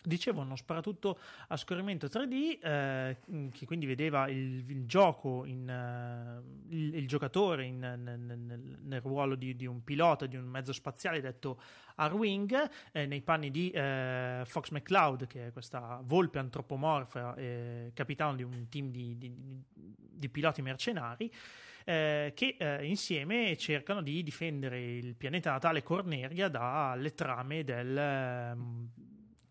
Dicevo, 0.00 0.42
uno 0.42 0.54
sparatutto 0.54 1.18
a 1.48 1.56
scorrimento 1.56 2.06
3D 2.06 2.58
eh, 2.62 3.16
che 3.50 3.66
quindi 3.66 3.84
vedeva 3.84 4.28
il, 4.28 4.64
il 4.68 4.86
gioco, 4.86 5.44
in, 5.44 5.68
uh, 5.68 6.72
il, 6.72 6.94
il, 6.94 7.08
giocatore 7.08 7.64
in, 7.64 7.80
nel, 7.80 8.78
nel, 8.80 9.00
ruolo 9.00 9.34
di, 9.34 9.56
di, 9.56 9.66
un 9.66 9.82
pilota 9.82 10.26
di 10.26 10.36
un 10.36 10.44
mezzo 10.44 10.72
spaziale 10.72 11.20
detto 11.20 11.60
Arwing, 11.96 12.70
eh, 12.92 13.06
nei 13.06 13.22
panni 13.22 13.50
di 13.50 13.70
eh, 13.70 14.44
Fox 14.46 14.70
McCloud, 14.70 15.26
che 15.26 15.48
è 15.48 15.52
questa 15.52 16.00
volpe 16.04 16.38
antropomorfa, 16.38 17.34
eh, 17.34 17.90
capitano 17.92 18.36
di 18.36 18.44
un 18.44 18.68
team 18.68 18.92
di, 18.92 19.18
di, 19.18 19.34
di 19.74 20.28
piloti 20.28 20.62
mercenari. 20.62 21.30
Eh, 21.84 22.32
che 22.36 22.56
insieme 22.82 23.56
cercano 23.56 24.02
di 24.02 24.22
difendere 24.22 24.78
il 24.78 25.14
pianeta 25.14 25.52
natale 25.52 25.82
Corneria 25.82 26.48
dalle 26.48 27.14
trame 27.14 27.64
del, 27.64 27.96
eh, 27.96 28.56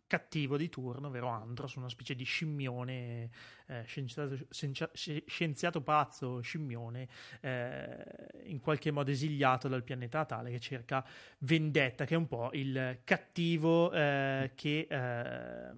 cattivo 0.08 0.58
di 0.58 0.70
turno, 0.70 1.08
ovvero 1.08 1.28
Andros, 1.28 1.76
una 1.76 1.90
specie 1.90 2.16
di 2.16 2.24
scimmione, 2.24 3.30
eh, 3.68 3.84
scienziato, 3.86 4.38
scienziato, 4.50 5.82
pazzo 5.82 6.40
scimmione, 6.42 7.08
eh, 7.42 8.06
in 8.46 8.60
qualche 8.60 8.92
modo 8.92 9.12
esiliato 9.12 9.68
dal 9.68 9.84
pianeta 9.84 10.20
natale 10.20 10.50
che 10.50 10.60
cerca 10.60 11.06
vendetta, 11.40 12.06
che 12.06 12.16
è 12.16 12.18
un 12.18 12.28
po' 12.28 12.50
il 12.54 13.00
cattivo 13.04 13.92
eh, 13.92 14.52
che 14.56 14.88
eh, 14.90 15.76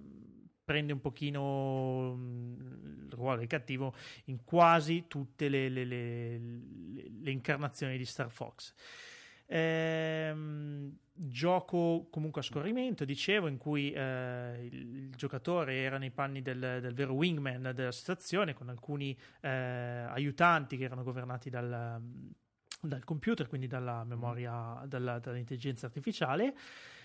prende 0.64 0.92
un 0.92 1.00
pochino 1.00 2.14
mm, 2.16 3.06
il 3.06 3.12
ruolo 3.12 3.38
del 3.38 3.48
cattivo 3.48 3.92
in 4.26 4.44
quasi 4.44 5.06
tutte 5.08 5.48
le, 5.48 5.68
le, 5.68 5.84
le, 5.84 6.38
le 6.38 7.30
incarnazioni 7.30 7.98
di 7.98 8.04
Star 8.04 8.30
Fox. 8.30 8.72
Ehm, 9.52 10.96
gioco 11.12 12.06
comunque 12.08 12.40
a 12.40 12.44
scorrimento, 12.44 13.04
dicevo, 13.04 13.48
in 13.48 13.58
cui 13.58 13.90
eh, 13.90 14.68
il, 14.70 15.10
giocatore 15.16 15.74
era 15.82 15.98
nei 15.98 16.12
panni 16.12 16.40
del, 16.40 16.78
del, 16.80 16.94
vero 16.94 17.14
wingman 17.14 17.72
della 17.74 17.90
situazione, 17.90 18.54
con 18.54 18.68
alcuni 18.68 19.16
eh, 19.40 19.48
aiutanti 19.48 20.76
che 20.76 20.84
erano 20.84 21.02
governati 21.02 21.50
dal, 21.50 22.00
dal 22.80 23.04
computer, 23.04 23.48
quindi 23.48 23.66
dalla 23.66 24.04
memoria, 24.04 24.82
dalla, 24.86 25.18
dall'intelligenza 25.18 25.86
artificiale. 25.86 26.54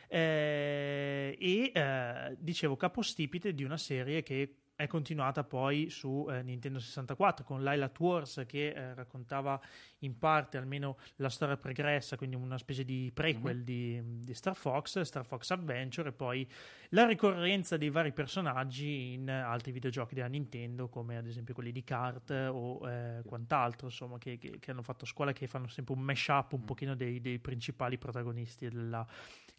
Eh, 0.07 1.35
e 1.39 1.71
eh, 1.73 2.35
dicevo 2.37 2.75
capostipite 2.75 3.55
di 3.55 3.63
una 3.63 3.77
serie 3.77 4.21
che 4.21 4.57
è 4.75 4.87
continuata 4.87 5.43
poi 5.43 5.89
su 5.89 6.27
eh, 6.29 6.43
Nintendo 6.43 6.79
64 6.79 7.45
con 7.45 7.63
Lilat 7.63 7.97
Wars 7.99 8.43
che 8.45 8.67
eh, 8.69 8.93
raccontava 8.93 9.59
in 9.99 10.17
parte 10.17 10.57
almeno 10.57 10.97
la 11.17 11.29
storia 11.29 11.57
pregressa, 11.57 12.17
quindi 12.17 12.35
una 12.35 12.57
specie 12.57 12.83
di 12.83 13.11
prequel 13.13 13.57
mm-hmm. 13.57 13.65
di, 13.65 14.01
di, 14.23 14.33
Star 14.33 14.55
Fox, 14.55 14.99
Star 15.01 15.25
Fox 15.25 15.49
Adventure 15.51 16.09
e 16.09 16.11
poi 16.11 16.47
la 16.89 17.05
ricorrenza 17.05 17.77
dei 17.77 17.89
vari 17.89 18.11
personaggi 18.11 19.13
in 19.13 19.29
altri 19.29 19.71
videogiochi 19.71 20.15
della 20.15 20.27
Nintendo 20.27 20.87
come 20.87 21.17
ad 21.17 21.25
esempio 21.27 21.53
quelli 21.53 21.71
di 21.71 21.83
kart 21.83 22.29
o 22.29 22.87
eh, 22.87 23.21
quant'altro 23.25 23.87
insomma 23.87 24.17
che, 24.17 24.37
che, 24.37 24.59
che, 24.59 24.71
hanno 24.71 24.83
fatto 24.83 25.05
scuola 25.05 25.33
che 25.33 25.47
fanno 25.47 25.67
sempre 25.67 25.95
un 25.95 26.01
mash-up 26.01 26.53
un 26.53 26.61
mm. 26.61 26.65
pochino 26.65 26.95
dei, 26.95 27.21
dei 27.21 27.39
principali 27.39 27.97
protagonisti 27.97 28.67
della 28.69 29.05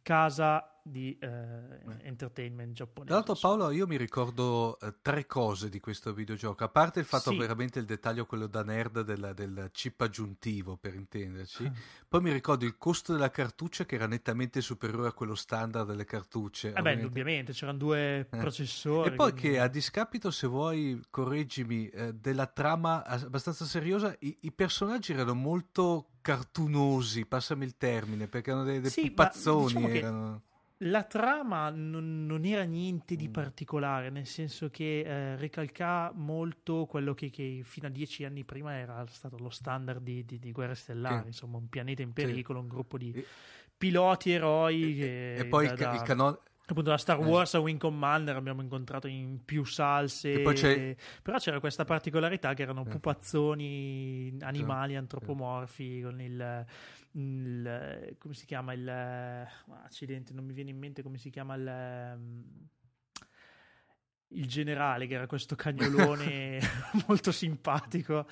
casa 0.03 0.71
di 0.85 1.19
eh, 1.19 1.29
entertainment 2.03 2.73
giapponese. 2.73 3.07
Tra 3.07 3.17
l'altro 3.17 3.35
Paolo 3.35 3.73
io 3.73 3.89
mi 3.89 3.97
ricordo 3.97 4.79
eh, 4.79 4.95
tre 5.03 5.27
cose 5.27 5.69
di 5.69 5.81
questo 5.81 6.13
videogioco, 6.15 6.63
a 6.63 6.69
parte 6.69 7.01
il 7.01 7.07
fatto 7.07 7.31
sì. 7.31 7.37
veramente 7.37 7.81
il 7.81 7.87
dettaglio 7.87 8.25
quello 8.25 8.47
da 8.47 8.63
nerd 8.63 9.01
del, 9.01 9.33
del 9.35 9.69
chip 9.73 10.01
aggiuntivo 10.01 10.26
per 10.81 10.95
intenderci, 10.95 11.71
poi 12.09 12.21
mi 12.21 12.33
ricordo 12.33 12.65
il 12.65 12.77
costo 12.77 13.13
della 13.13 13.31
cartuccia 13.31 13.85
che 13.85 13.95
era 13.95 14.07
nettamente 14.07 14.61
superiore 14.61 15.09
a 15.09 15.13
quello 15.13 15.35
standard 15.35 15.87
delle 15.87 16.05
cartucce. 16.05 16.73
Eh 16.73 16.83
beh, 16.83 16.95
indubbiamente, 16.95 17.53
c'erano 17.53 17.79
due 17.79 18.21
eh. 18.21 18.37
processori. 18.37 19.11
E 19.11 19.13
poi 19.13 19.33
quindi... 19.33 19.51
che 19.51 19.61
a 19.61 19.69
discapito, 19.69 20.31
se 20.31 20.47
vuoi 20.47 21.01
correggimi, 21.11 21.89
eh, 21.89 22.15
della 22.15 22.47
trama 22.47 23.05
abbastanza 23.05 23.65
seriosa, 23.65 24.15
i, 24.21 24.37
i 24.41 24.53
personaggi 24.53 25.13
erano 25.13 25.35
molto 25.35 26.11
cartunosi, 26.21 27.27
passami 27.27 27.65
il 27.65 27.77
termine, 27.77 28.27
perché 28.27 28.51
erano 28.51 28.65
dei, 28.65 28.81
dei 28.81 28.91
sì, 28.91 29.09
pupazzoni. 29.09 29.67
Diciamo 29.67 29.89
erano... 29.89 30.43
La 30.81 31.05
trama 31.05 31.71
non, 31.71 32.27
non, 32.27 32.45
era 32.45 32.65
niente 32.65 33.17
di 33.17 33.29
mm. 33.29 33.33
particolare, 33.33 34.11
nel 34.11 34.27
senso 34.27 34.69
che 34.69 35.01
eh, 35.01 35.37
ricalca 35.37 36.13
molto 36.15 36.85
quello 36.85 37.15
che, 37.15 37.31
che, 37.31 37.63
fino 37.65 37.87
a 37.87 37.91
dieci 37.91 38.25
anni 38.25 38.45
prima 38.45 38.75
era 38.77 39.03
stato 39.09 39.39
lo 39.39 39.49
standard 39.49 40.03
di, 40.03 40.25
di, 40.27 40.39
di 40.39 40.53
Guerre 40.53 40.75
Stellari, 40.75 41.21
sì. 41.21 41.27
insomma 41.29 41.57
un 41.57 41.69
pianeta 41.69 42.03
in 42.03 42.13
pericolo, 42.13 42.59
sì. 42.59 42.65
un 42.65 42.71
gruppo 42.71 42.99
di 42.99 43.25
piloti 43.77 44.33
eroi. 44.33 45.03
E, 45.03 45.37
e 45.39 45.47
poi 45.47 45.67
da, 45.75 45.93
il, 45.93 45.97
il, 45.97 46.03
canon- 46.03 46.39
appunto 46.67 46.91
la 46.91 46.99
Star 46.99 47.21
eh. 47.21 47.25
Wars 47.25 47.55
a 47.55 47.61
Wing 47.61 47.79
Commander 47.79 48.37
abbiamo 48.37 48.61
incontrato 48.61 49.07
in 49.07 49.45
più 49.45 49.65
salse 49.65 50.41
però 51.23 51.39
c'era 51.39 51.61
questa 51.61 51.85
particolarità 51.85 52.55
che 52.55 52.63
erano 52.63 52.85
eh. 52.85 52.89
pupazzoni 52.89 54.37
animali 54.41 54.97
antropomorfi 54.97 56.01
con 56.03 56.21
il, 56.21 56.67
il 57.17 58.15
come 58.19 58.35
si 58.35 58.47
chiama 58.47 58.73
il 58.73 58.89
accidente 58.89 60.33
non 60.33 60.45
mi 60.45 60.53
viene 60.53 60.71
in 60.71 60.79
mente 60.79 61.03
come 61.03 61.19
si 61.19 61.31
chiama 61.31 61.55
il 61.55 62.19
il 64.31 64.47
generale, 64.47 65.07
che 65.07 65.15
era 65.15 65.27
questo 65.27 65.55
cagnolone 65.55 66.59
molto 67.07 67.31
simpatico, 67.31 68.27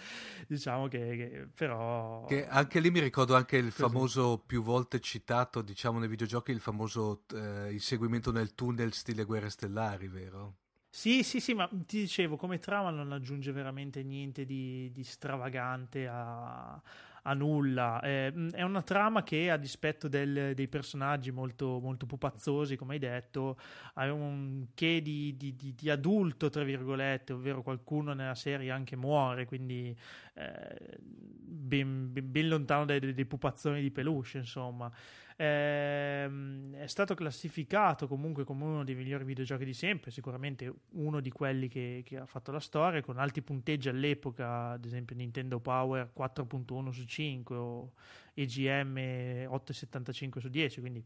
diciamo 0.46 0.88
che, 0.88 0.98
che 0.98 1.48
però... 1.54 2.24
Che 2.24 2.46
anche 2.46 2.80
lì 2.80 2.90
mi 2.90 3.00
ricordo 3.00 3.36
anche 3.36 3.56
il 3.56 3.66
Così. 3.66 3.80
famoso, 3.80 4.42
più 4.44 4.62
volte 4.62 5.00
citato, 5.00 5.62
diciamo, 5.62 5.98
nei 5.98 6.08
videogiochi, 6.08 6.50
il 6.50 6.60
famoso 6.60 7.22
eh, 7.32 7.72
inseguimento 7.72 8.32
nel 8.32 8.54
tunnel 8.54 8.92
stile 8.92 9.24
Guerre 9.24 9.50
Stellari, 9.50 10.08
vero? 10.08 10.56
Sì, 10.90 11.22
sì, 11.22 11.40
sì, 11.40 11.54
ma 11.54 11.68
ti 11.68 12.00
dicevo, 12.00 12.36
come 12.36 12.58
trama 12.58 12.90
non 12.90 13.12
aggiunge 13.12 13.52
veramente 13.52 14.02
niente 14.02 14.44
di, 14.44 14.90
di 14.92 15.02
stravagante 15.04 16.06
a, 16.06 16.80
a 17.26 17.34
nulla. 17.34 18.00
Eh, 18.02 18.32
è 18.52 18.62
una 18.62 18.82
trama 18.82 19.22
che, 19.22 19.50
a 19.50 19.56
dispetto 19.56 20.08
del, 20.08 20.52
dei 20.54 20.68
personaggi 20.68 21.30
molto, 21.30 21.78
molto 21.80 22.06
pupazzosi, 22.06 22.76
come 22.76 22.94
hai 22.94 22.98
detto, 22.98 23.58
ha 23.94 24.12
un 24.12 24.66
che 24.74 25.00
di, 25.02 25.36
di, 25.36 25.54
di, 25.54 25.74
di, 25.74 25.90
adulto, 25.90 26.50
tra 26.50 26.64
virgolette, 26.64 27.32
ovvero 27.32 27.62
qualcuno 27.62 28.12
nella 28.12 28.34
serie 28.34 28.70
anche 28.70 28.96
muore, 28.96 29.46
quindi 29.46 29.96
eh, 30.34 30.98
ben, 30.98 32.12
ben, 32.12 32.30
ben, 32.30 32.48
lontano 32.48 32.84
dai, 32.84 33.14
dai 33.14 33.26
pupazzoni 33.26 33.80
di 33.80 33.90
peluche, 33.90 34.38
insomma. 34.38 34.90
Ehm, 35.36 36.76
è 36.76 36.86
stato 36.86 37.14
classificato 37.14 38.06
comunque 38.06 38.44
come 38.44 38.64
uno 38.64 38.84
dei 38.84 38.94
migliori 38.94 39.24
videogiochi 39.24 39.64
di 39.64 39.74
sempre, 39.74 40.10
sicuramente 40.12 40.72
uno 40.92 41.20
di 41.20 41.30
quelli 41.30 41.68
che, 41.68 42.02
che, 42.04 42.18
ha 42.18 42.26
fatto 42.26 42.52
la 42.52 42.60
storia, 42.60 43.02
con 43.02 43.18
alti 43.18 43.42
punteggi 43.42 43.88
all'epoca, 43.88 44.70
ad 44.70 44.84
esempio 44.84 45.16
Nintendo 45.16 45.58
Power 45.58 46.10
4.1 46.16 46.90
su 46.90 47.04
5 47.04 47.56
o 47.56 47.92
EGM 48.34 48.96
8.75 48.96 50.38
su 50.38 50.48
10, 50.48 50.80
quindi 50.80 51.04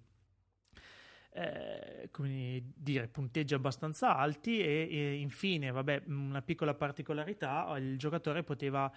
eh, 1.30 2.08
come 2.10 2.62
dire, 2.74 3.08
punteggi 3.08 3.54
abbastanza 3.54 4.16
alti 4.16 4.60
e, 4.60 4.88
e, 4.90 5.14
infine, 5.14 5.70
vabbè, 5.70 6.02
una 6.06 6.42
piccola 6.42 6.74
particolarità, 6.74 7.74
il 7.78 7.96
giocatore 7.96 8.42
poteva 8.42 8.92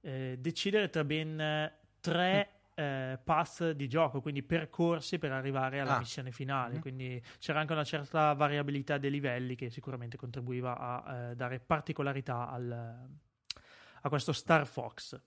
eh, 0.00 0.36
decidere 0.38 0.88
tra 0.88 1.04
ben 1.04 1.70
tre 2.00 2.59
eh, 2.80 3.18
pass 3.22 3.70
di 3.70 3.88
gioco, 3.88 4.22
quindi 4.22 4.42
percorsi 4.42 5.18
per 5.18 5.32
arrivare 5.32 5.80
alla 5.80 5.96
ah. 5.96 5.98
missione 5.98 6.32
finale. 6.32 6.72
Mm-hmm. 6.72 6.80
Quindi 6.80 7.22
c'era 7.38 7.60
anche 7.60 7.72
una 7.72 7.84
certa 7.84 8.32
variabilità 8.32 8.96
dei 8.96 9.10
livelli 9.10 9.54
che 9.54 9.68
sicuramente 9.68 10.16
contribuiva 10.16 10.78
a 10.78 11.14
eh, 11.14 11.34
dare 11.34 11.60
particolarità 11.60 12.48
al, 12.48 13.08
a 14.00 14.08
questo 14.08 14.32
Star 14.32 14.66
Fox. 14.66 15.20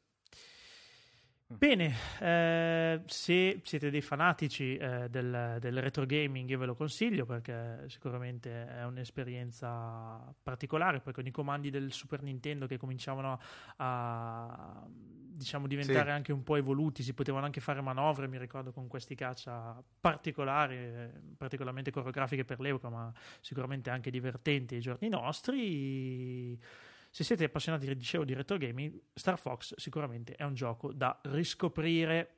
Bene, 1.58 1.93
eh, 2.20 3.01
se 3.06 3.62
siete 3.64 3.89
dei 3.89 4.01
fanatici 4.01 4.76
eh, 4.78 5.10
del, 5.10 5.58
del, 5.60 5.82
retro 5.82 6.06
gaming 6.06 6.49
io 6.49 6.58
ve 6.58 6.66
lo 6.66 6.76
consiglio 6.76 7.26
perché 7.26 7.86
sicuramente 7.88 8.68
è 8.68 8.86
un'esperienza 8.86 10.34
particolare, 10.41 10.99
poi 10.99 11.14
con 11.14 11.26
i 11.26 11.32
comandi 11.32 11.70
del 11.70 11.91
Super 11.91 12.22
Nintendo 12.22 12.68
che 12.68 12.78
cominciavano 12.78 13.39
a 13.78 14.86
diciamo, 15.34 15.68
diventare 15.68 16.10
sì. 16.10 16.16
anche 16.16 16.32
un 16.32 16.43
po' 16.43 16.56
evoluti, 16.56 17.04
si 17.04 17.14
potevano 17.14 17.45
anche 17.45 17.60
fare 17.60 17.82
manovre, 17.82 18.28
mi 18.28 18.38
ricordo 18.38 18.72
con 18.72 18.88
questi 18.88 19.16
caccia 19.16 19.82
particolari, 19.99 20.76
eh, 20.76 21.10
particolarmente 21.38 21.91
coreografiche 21.91 22.45
per 22.45 22.60
l'epoca, 22.60 22.89
ma 22.89 23.12
sicuramente 23.41 23.89
anche 23.89 24.12
divertenti 24.12 24.76
ai 24.76 24.82
giorni 24.82 25.10
nostri 25.10 26.60
se 27.14 27.24
siete 27.24 27.43
appassionati, 27.43 27.86
dicevo, 27.95 28.26
di 28.26 28.34
retro 28.34 28.57
gaming, 28.57 28.99
Star 29.14 29.38
Fox 29.38 29.76
sicuramente 29.78 30.34
è 30.34 30.41
un 30.41 30.55
gioco 30.55 30.91
da 30.91 31.16
riscoprire. 31.26 32.38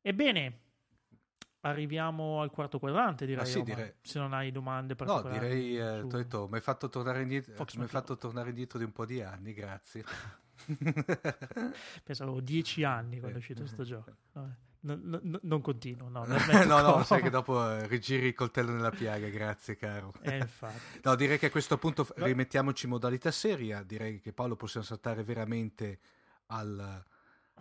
Ebbene, 0.00 0.60
arriviamo 1.62 2.40
al 2.40 2.52
quarto 2.52 2.78
quadrante, 2.78 3.26
direi, 3.26 3.42
ah, 3.42 3.46
sì, 3.46 3.64
direi. 3.64 3.94
se 4.00 4.20
non 4.20 4.32
hai 4.32 4.52
domande 4.52 4.94
particolari. 4.94 5.34
No, 5.34 5.40
direi, 5.40 5.76
eh, 5.76 6.00
su... 6.02 6.06
detto, 6.06 6.46
mi 6.46 6.54
hai 6.54 6.60
fatto 6.60 6.88
tornare 6.88 7.22
indietro, 7.22 7.66
mi 7.74 7.82
hai 7.82 7.88
fatto 7.88 8.16
tornare 8.16 8.50
indietro 8.50 8.78
di 8.78 8.84
un 8.84 8.92
po' 8.92 9.04
di 9.04 9.20
anni, 9.22 9.52
grazie. 9.52 10.04
Pensavo 12.04 12.40
dieci 12.40 12.84
anni 12.84 13.18
quando 13.18 13.38
è 13.38 13.40
uscito 13.40 13.62
questo 13.62 13.82
gioco. 13.82 14.14
Vabbè. 14.34 14.67
No, 14.80 14.96
no, 15.02 15.40
non 15.42 15.60
continuo, 15.60 16.08
no, 16.08 16.24
no, 16.64 16.80
no, 16.80 17.02
sai 17.02 17.20
che 17.20 17.30
dopo 17.30 17.68
eh, 17.68 17.88
rigiri 17.88 18.28
il 18.28 18.34
coltello 18.34 18.70
nella 18.70 18.90
piaga, 18.90 19.26
grazie 19.28 19.76
caro. 19.76 20.12
Eh, 20.22 20.46
no, 21.02 21.14
direi 21.16 21.36
che 21.36 21.46
a 21.46 21.50
questo 21.50 21.78
punto 21.78 22.06
rimettiamoci 22.14 22.84
in 22.84 22.92
modalità 22.92 23.32
seria, 23.32 23.82
direi 23.82 24.20
che 24.20 24.32
Paolo 24.32 24.54
possiamo 24.54 24.86
saltare 24.86 25.24
veramente 25.24 25.98
al, 26.46 27.04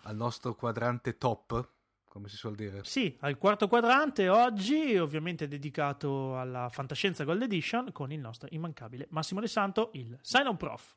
al 0.04 0.16
nostro 0.16 0.54
quadrante 0.54 1.18
top, 1.18 1.70
come 2.08 2.30
si 2.30 2.36
suol 2.36 2.56
dire. 2.56 2.82
Sì, 2.84 3.18
al 3.22 3.40
quarto 3.40 3.68
quadrante 3.68 4.30
oggi, 4.30 4.96
ovviamente 4.98 5.48
dedicato 5.48 6.38
alla 6.38 6.70
Fantascienza 6.70 7.24
Gold 7.24 7.42
Edition, 7.42 7.92
con 7.92 8.12
il 8.12 8.20
nostro 8.20 8.48
immancabile 8.52 9.08
Massimo 9.10 9.40
De 9.40 9.48
Santo, 9.48 9.90
il 9.94 10.18
Silent 10.22 10.58
Prof. 10.58 10.96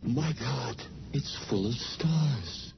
My 0.00 0.34
God, 0.34 0.86
it's 1.12 1.34
full 1.46 1.64
of 1.64 1.74
stars. 1.74 2.73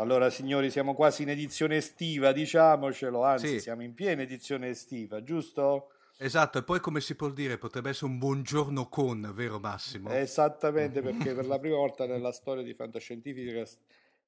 Allora, 0.00 0.30
signori, 0.30 0.70
siamo 0.70 0.94
quasi 0.94 1.22
in 1.22 1.28
edizione 1.28 1.76
estiva, 1.76 2.32
diciamocelo, 2.32 3.22
anzi, 3.22 3.48
sì. 3.48 3.60
siamo 3.60 3.82
in 3.82 3.92
piena 3.92 4.22
edizione 4.22 4.70
estiva, 4.70 5.22
giusto? 5.22 5.90
Esatto, 6.16 6.56
e 6.56 6.62
poi 6.62 6.80
come 6.80 7.02
si 7.02 7.14
può 7.14 7.28
dire, 7.28 7.58
potrebbe 7.58 7.90
essere 7.90 8.06
un 8.06 8.16
buongiorno 8.16 8.88
con, 8.88 9.30
vero 9.34 9.58
Massimo? 9.58 10.10
Esattamente, 10.10 11.02
perché 11.02 11.34
per 11.34 11.46
la 11.46 11.58
prima 11.58 11.76
volta 11.76 12.06
nella 12.06 12.32
storia 12.32 12.62
di 12.62 12.72
fantascientifica 12.72 13.62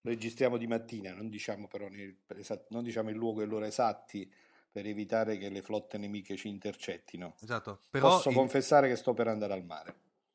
registriamo 0.02 0.58
di 0.58 0.66
mattina, 0.66 1.14
non 1.14 1.30
diciamo 1.30 1.68
però 1.68 1.88
nel, 1.88 2.16
non 2.68 2.82
diciamo 2.82 3.08
il 3.08 3.16
luogo 3.16 3.40
e 3.40 3.46
l'ora 3.46 3.66
esatti 3.66 4.30
per 4.70 4.86
evitare 4.86 5.38
che 5.38 5.48
le 5.48 5.62
flotte 5.62 5.96
nemiche 5.96 6.36
ci 6.36 6.48
intercettino. 6.48 7.34
Esatto, 7.40 7.80
però 7.90 8.08
Posso 8.08 8.28
il... 8.28 8.34
confessare 8.34 8.88
che 8.88 8.96
sto 8.96 9.14
per 9.14 9.28
andare 9.28 9.54
al 9.54 9.64
mare. 9.64 9.94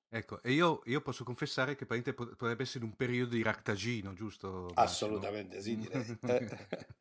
Ecco, 0.09 0.41
e 0.41 0.53
io, 0.53 0.81
io, 0.85 1.01
posso 1.01 1.25
confessare 1.25 1.75
che 1.75 1.85
potrebbe 1.85 2.63
essere 2.63 2.85
un 2.85 2.95
periodo 2.95 3.35
di 3.35 3.43
ractagino, 3.43 4.13
giusto? 4.13 4.71
Assolutamente 4.73 5.61
sì, 5.61 5.77
direi. 5.77 6.05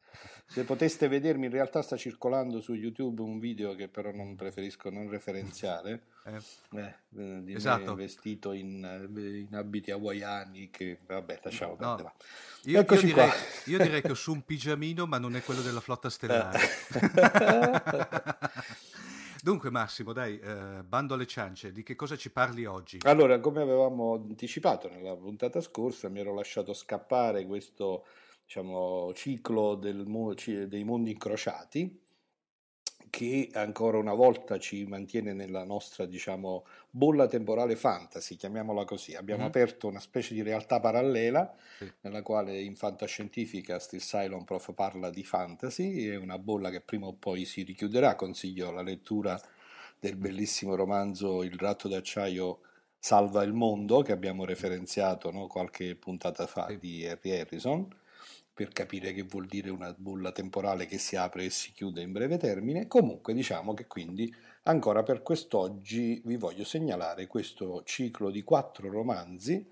Eh, 0.48 0.54
se 0.54 0.64
poteste 0.64 1.08
vedermi, 1.08 1.46
in 1.46 1.52
realtà 1.52 1.82
sta 1.82 1.96
circolando 1.96 2.60
su 2.60 2.72
YouTube 2.72 3.20
un 3.20 3.38
video 3.38 3.74
che 3.74 3.88
però 3.88 4.12
non 4.12 4.34
preferisco 4.34 4.88
non 4.88 5.10
referenziare, 5.10 6.04
eh. 6.24 6.40
Eh, 6.72 6.94
eh 7.16 7.42
di 7.42 7.52
esatto. 7.52 7.94
vestito 7.94 8.52
in, 8.52 8.82
eh, 8.82 9.38
in, 9.40 9.54
abiti 9.54 9.90
hawaiani, 9.90 10.70
che 10.70 11.00
vabbè, 11.04 11.40
lasciamo 11.42 11.76
no. 11.78 11.96
perdere. 11.96 12.14
Io, 12.62 12.80
io, 12.80 13.00
direi, 13.02 13.30
io, 13.66 13.78
direi, 13.78 14.00
che 14.00 14.12
ho 14.12 14.14
su 14.14 14.32
un 14.32 14.42
pigiamino, 14.42 15.06
ma 15.06 15.18
non 15.18 15.36
è 15.36 15.42
quello 15.42 15.60
della 15.60 15.80
flotta 15.80 16.08
stellare. 16.10 16.58
Dunque 19.46 19.70
Massimo, 19.70 20.12
dai, 20.12 20.40
eh, 20.40 20.82
bando 20.82 21.14
alle 21.14 21.24
ciance, 21.24 21.70
di 21.70 21.84
che 21.84 21.94
cosa 21.94 22.16
ci 22.16 22.32
parli 22.32 22.64
oggi? 22.64 22.98
Allora, 23.04 23.38
come 23.38 23.60
avevamo 23.62 24.14
anticipato 24.14 24.88
nella 24.88 25.14
puntata 25.14 25.60
scorsa, 25.60 26.08
mi 26.08 26.18
ero 26.18 26.34
lasciato 26.34 26.72
scappare 26.72 27.46
questo 27.46 28.06
diciamo, 28.44 29.12
ciclo 29.14 29.76
del, 29.76 30.04
dei 30.66 30.82
mondi 30.82 31.12
incrociati 31.12 32.05
che 33.10 33.50
ancora 33.52 33.98
una 33.98 34.14
volta 34.14 34.58
ci 34.58 34.84
mantiene 34.84 35.32
nella 35.32 35.64
nostra 35.64 36.06
diciamo, 36.06 36.66
bolla 36.90 37.26
temporale 37.26 37.76
fantasy, 37.76 38.36
chiamiamola 38.36 38.84
così. 38.84 39.14
Abbiamo 39.14 39.40
mm-hmm. 39.40 39.48
aperto 39.48 39.88
una 39.88 40.00
specie 40.00 40.34
di 40.34 40.42
realtà 40.42 40.80
parallela 40.80 41.54
sì. 41.78 41.90
nella 42.00 42.22
quale 42.22 42.60
in 42.60 42.76
fantascientifica 42.76 43.78
Still 43.78 44.00
Cylon 44.00 44.44
Prof 44.44 44.72
parla 44.74 45.10
di 45.10 45.24
fantasy, 45.24 46.08
è 46.08 46.16
una 46.16 46.38
bolla 46.38 46.70
che 46.70 46.80
prima 46.80 47.06
o 47.06 47.14
poi 47.14 47.44
si 47.44 47.62
richiuderà, 47.62 48.14
consiglio 48.16 48.70
la 48.70 48.82
lettura 48.82 49.40
del 49.98 50.16
bellissimo 50.16 50.74
romanzo 50.74 51.42
Il 51.42 51.58
ratto 51.58 51.88
d'acciaio 51.88 52.60
salva 52.98 53.42
il 53.44 53.52
mondo 53.52 54.02
che 54.02 54.12
abbiamo 54.12 54.44
referenziato 54.44 55.30
no, 55.30 55.46
qualche 55.46 55.94
puntata 55.94 56.46
fa 56.46 56.66
sì. 56.68 56.78
di 56.78 57.06
Harry 57.06 57.38
Harrison 57.38 57.88
per 58.56 58.72
capire 58.72 59.12
che 59.12 59.24
vuol 59.24 59.44
dire 59.44 59.68
una 59.68 59.94
bolla 59.94 60.32
temporale 60.32 60.86
che 60.86 60.96
si 60.96 61.14
apre 61.14 61.44
e 61.44 61.50
si 61.50 61.72
chiude 61.72 62.00
in 62.00 62.12
breve 62.12 62.38
termine. 62.38 62.86
Comunque 62.86 63.34
diciamo 63.34 63.74
che 63.74 63.86
quindi 63.86 64.34
ancora 64.62 65.02
per 65.02 65.20
quest'oggi 65.20 66.22
vi 66.24 66.38
voglio 66.38 66.64
segnalare 66.64 67.26
questo 67.26 67.82
ciclo 67.84 68.30
di 68.30 68.42
quattro 68.42 68.88
romanzi. 68.88 69.70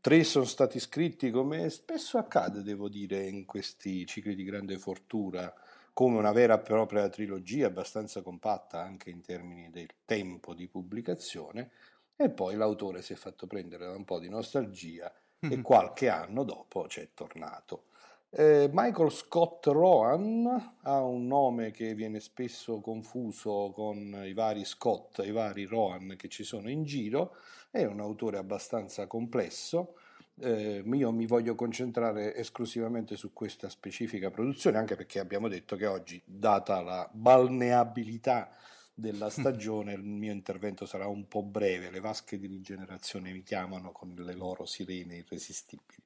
Tre 0.00 0.22
sono 0.22 0.44
stati 0.44 0.78
scritti 0.78 1.32
come 1.32 1.70
spesso 1.70 2.18
accade, 2.18 2.62
devo 2.62 2.88
dire, 2.88 3.26
in 3.26 3.44
questi 3.46 4.06
cicli 4.06 4.36
di 4.36 4.44
grande 4.44 4.78
fortuna, 4.78 5.52
come 5.92 6.16
una 6.16 6.30
vera 6.30 6.54
e 6.54 6.62
propria 6.62 7.08
trilogia 7.08 7.66
abbastanza 7.66 8.22
compatta 8.22 8.80
anche 8.80 9.10
in 9.10 9.22
termini 9.22 9.70
del 9.70 9.88
tempo 10.04 10.54
di 10.54 10.68
pubblicazione, 10.68 11.72
e 12.14 12.30
poi 12.30 12.54
l'autore 12.54 13.02
si 13.02 13.12
è 13.12 13.16
fatto 13.16 13.48
prendere 13.48 13.86
da 13.86 13.96
un 13.96 14.04
po' 14.04 14.20
di 14.20 14.28
nostalgia 14.28 15.12
mm-hmm. 15.44 15.58
e 15.58 15.62
qualche 15.62 16.08
anno 16.08 16.44
dopo 16.44 16.82
c'è 16.82 17.08
tornato. 17.12 17.86
Eh, 18.32 18.70
Michael 18.72 19.10
Scott 19.10 19.66
Rowan 19.66 20.76
ha 20.82 21.02
un 21.02 21.26
nome 21.26 21.72
che 21.72 21.94
viene 21.96 22.20
spesso 22.20 22.80
confuso 22.80 23.72
con 23.74 24.22
i 24.24 24.32
vari 24.34 24.64
Scott 24.64 25.20
i 25.24 25.32
vari 25.32 25.64
Rowan 25.64 26.14
che 26.16 26.28
ci 26.28 26.44
sono 26.44 26.70
in 26.70 26.84
giro, 26.84 27.34
è 27.72 27.84
un 27.84 27.98
autore 27.98 28.38
abbastanza 28.38 29.08
complesso. 29.08 29.96
Eh, 30.38 30.84
io 30.86 31.10
mi 31.10 31.26
voglio 31.26 31.56
concentrare 31.56 32.36
esclusivamente 32.36 33.16
su 33.16 33.32
questa 33.32 33.68
specifica 33.68 34.30
produzione, 34.30 34.78
anche 34.78 34.94
perché 34.94 35.18
abbiamo 35.18 35.48
detto 35.48 35.74
che 35.74 35.86
oggi, 35.86 36.22
data 36.24 36.80
la 36.82 37.10
balneabilità 37.12 38.48
della 38.94 39.28
stagione, 39.28 39.92
il 39.94 40.04
mio 40.04 40.32
intervento 40.32 40.86
sarà 40.86 41.08
un 41.08 41.26
po' 41.26 41.42
breve. 41.42 41.90
Le 41.90 42.00
vasche 42.00 42.38
di 42.38 42.46
rigenerazione 42.46 43.32
mi 43.32 43.42
chiamano 43.42 43.90
con 43.90 44.14
le 44.16 44.34
loro 44.34 44.66
sirene 44.66 45.16
irresistibili. 45.16 46.04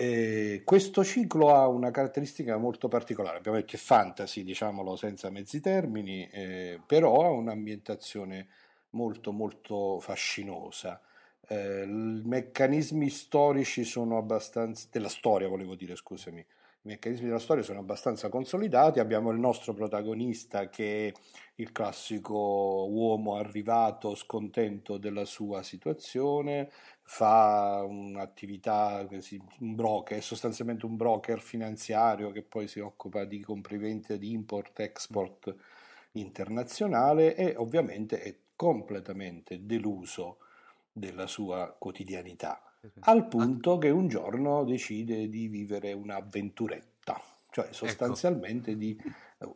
Eh, 0.00 0.62
questo 0.64 1.02
ciclo 1.02 1.52
ha 1.52 1.66
una 1.66 1.90
caratteristica 1.90 2.56
molto 2.56 2.86
particolare, 2.86 3.40
che 3.40 3.74
è 3.74 3.78
fantasy, 3.80 4.44
diciamolo 4.44 4.94
senza 4.94 5.28
mezzi 5.28 5.60
termini, 5.60 6.28
eh, 6.30 6.80
però 6.86 7.24
ha 7.24 7.30
un'ambientazione 7.30 8.46
molto 8.90 9.32
molto 9.32 9.98
fascinosa. 9.98 11.00
Eh, 11.48 11.82
I 11.82 12.22
meccanismi 12.24 13.10
storici 13.10 13.82
sono 13.82 14.18
abbastanza, 14.18 14.86
della 14.88 15.08
storia 15.08 15.48
volevo 15.48 15.74
dire, 15.74 15.96
scusami, 15.96 16.38
i 16.82 16.90
meccanismi 16.90 17.26
della 17.26 17.40
storia 17.40 17.64
sono 17.64 17.80
abbastanza 17.80 18.28
consolidati, 18.28 19.00
abbiamo 19.00 19.32
il 19.32 19.40
nostro 19.40 19.74
protagonista 19.74 20.68
che 20.68 21.08
è 21.08 21.12
il 21.56 21.72
classico 21.72 22.86
uomo 22.88 23.34
arrivato 23.34 24.14
scontento 24.14 24.96
della 24.96 25.24
sua 25.24 25.64
situazione, 25.64 26.70
fa 27.10 27.86
un'attività, 27.88 29.08
un 29.60 29.74
broker, 29.74 30.18
è 30.18 30.20
sostanzialmente 30.20 30.84
un 30.84 30.96
broker 30.96 31.40
finanziario 31.40 32.30
che 32.30 32.42
poi 32.42 32.68
si 32.68 32.80
occupa 32.80 33.24
di 33.24 33.40
compravendita 33.40 34.16
di 34.16 34.32
import-export 34.32 35.54
internazionale 36.12 37.34
e 37.34 37.54
ovviamente 37.56 38.20
è 38.20 38.36
completamente 38.54 39.64
deluso 39.64 40.36
della 40.92 41.26
sua 41.26 41.74
quotidianità, 41.78 42.62
al 43.00 43.26
punto 43.26 43.78
che 43.78 43.88
un 43.88 44.06
giorno 44.08 44.64
decide 44.64 45.30
di 45.30 45.48
vivere 45.48 45.94
un'avventuretta, 45.94 47.18
cioè 47.50 47.64
ecco. 47.64 47.74
sostanzialmente 47.74 48.72
ecco. 48.72 48.80
di, 48.80 49.00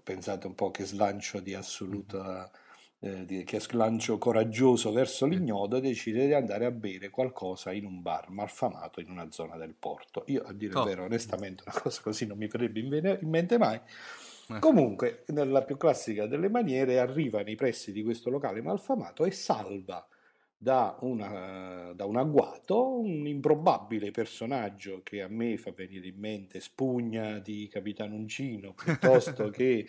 pensate 0.03 0.47
un 0.47 0.55
po' 0.55 0.71
che 0.71 0.87
slancio 0.87 1.39
di 1.41 1.53
assoluta 1.53 2.51
eh, 3.05 3.43
che 3.45 3.59
slancio 3.59 4.17
coraggioso 4.17 4.93
verso 4.93 5.27
l'ignoto, 5.27 5.81
decide 5.81 6.27
di 6.27 6.35
andare 6.35 6.67
a 6.67 6.71
bere 6.71 7.11
qualcosa 7.11 7.73
in 7.73 7.85
un 7.85 8.01
bar 8.01 8.31
malfamato 8.31 9.01
in 9.01 9.11
una 9.11 9.29
zona 9.31 9.57
del 9.57 9.75
porto. 9.77 10.23
Io, 10.29 10.43
a 10.43 10.53
dire 10.53 10.71
il 10.73 10.79
Oh. 10.79 10.85
vero, 10.85 11.05
onestamente, 11.05 11.65
una 11.67 11.81
cosa 11.81 12.01
così 12.01 12.27
non 12.27 12.39
mi 12.39 12.47
verrebbe 12.47 12.79
in 12.79 13.29
mente 13.29 13.59
mai. 13.59 13.81
Eh. 14.49 14.59
Comunque, 14.61 15.25
nella 15.29 15.63
più 15.63 15.77
classica 15.77 16.27
delle 16.27 16.49
maniere, 16.49 17.01
arriva 17.01 17.43
nei 17.43 17.57
pressi 17.57 17.91
di 17.91 18.05
questo 18.05 18.31
locale 18.31 18.63
malfamato 18.63 19.25
e 19.25 19.33
salva 19.33 20.07
da, 20.63 20.97
una- 21.01 21.93
da 21.93 22.05
un 22.05 22.17
agguato 22.17 22.97
un 23.01 23.27
improbabile 23.27 24.13
personaggio 24.13 25.01
che 25.03 25.21
a 25.21 25.27
me 25.29 25.57
fa 25.57 25.73
venire 25.73 26.07
in 26.07 26.17
mente 26.19 26.61
Spugna 26.61 27.41
di 27.41 27.67
Capitano 27.69 28.15
Uncino, 28.15 28.73
piuttosto 28.73 29.51
che, 29.51 29.85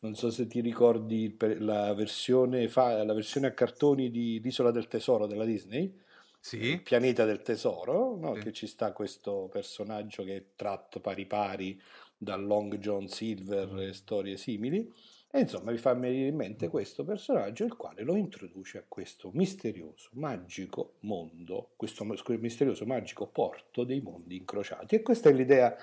non 0.00 0.14
so 0.14 0.30
se 0.30 0.46
ti 0.46 0.60
ricordi 0.60 1.34
la 1.60 1.94
versione, 1.94 2.68
fa- 2.68 3.02
la 3.02 3.14
versione 3.14 3.46
a 3.46 3.52
cartoni 3.52 4.10
di 4.10 4.40
L'isola 4.42 4.70
del 4.70 4.88
tesoro 4.88 5.26
della 5.26 5.46
Disney, 5.46 5.84
il 5.84 5.98
Sì, 6.40 6.80
pianeta 6.82 7.24
del 7.24 7.40
tesoro, 7.40 8.16
no? 8.18 8.34
Sì. 8.34 8.40
che 8.42 8.52
ci 8.52 8.66
sta 8.66 8.92
questo 8.92 9.48
personaggio 9.50 10.22
che 10.22 10.36
è 10.36 10.44
tratto 10.54 11.00
pari 11.00 11.24
pari 11.24 11.80
da 12.18 12.36
Long 12.36 12.76
John 12.76 13.08
Silver 13.08 13.78
e 13.88 13.94
storie 13.94 14.36
simili. 14.36 14.92
E 15.32 15.40
insomma, 15.40 15.70
mi 15.70 15.78
fa 15.78 15.94
venire 15.94 16.28
in 16.28 16.34
mente 16.34 16.68
questo 16.68 17.04
personaggio, 17.04 17.64
il 17.64 17.76
quale 17.76 18.02
lo 18.02 18.16
introduce 18.16 18.78
a 18.78 18.84
questo 18.86 19.30
misterioso, 19.32 20.10
magico 20.14 20.94
mondo, 21.00 21.70
questo 21.76 22.04
misterioso, 22.04 22.84
magico 22.84 23.28
porto 23.28 23.84
dei 23.84 24.00
mondi 24.00 24.36
incrociati. 24.36 24.96
E 24.96 25.02
questa 25.02 25.28
è 25.28 25.32
l'idea 25.32 25.76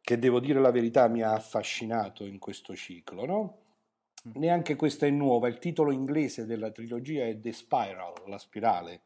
che 0.00 0.18
devo 0.18 0.38
dire 0.38 0.60
la 0.60 0.70
verità 0.70 1.08
mi 1.08 1.22
ha 1.22 1.32
affascinato 1.32 2.24
in 2.24 2.38
questo 2.38 2.76
ciclo, 2.76 3.24
no? 3.24 3.58
Neanche 4.34 4.76
questa 4.76 5.06
è 5.06 5.10
nuova, 5.10 5.48
il 5.48 5.58
titolo 5.58 5.90
inglese 5.90 6.46
della 6.46 6.70
trilogia 6.70 7.24
è 7.24 7.40
The 7.40 7.52
Spiral, 7.52 8.12
la 8.26 8.38
spirale. 8.38 9.02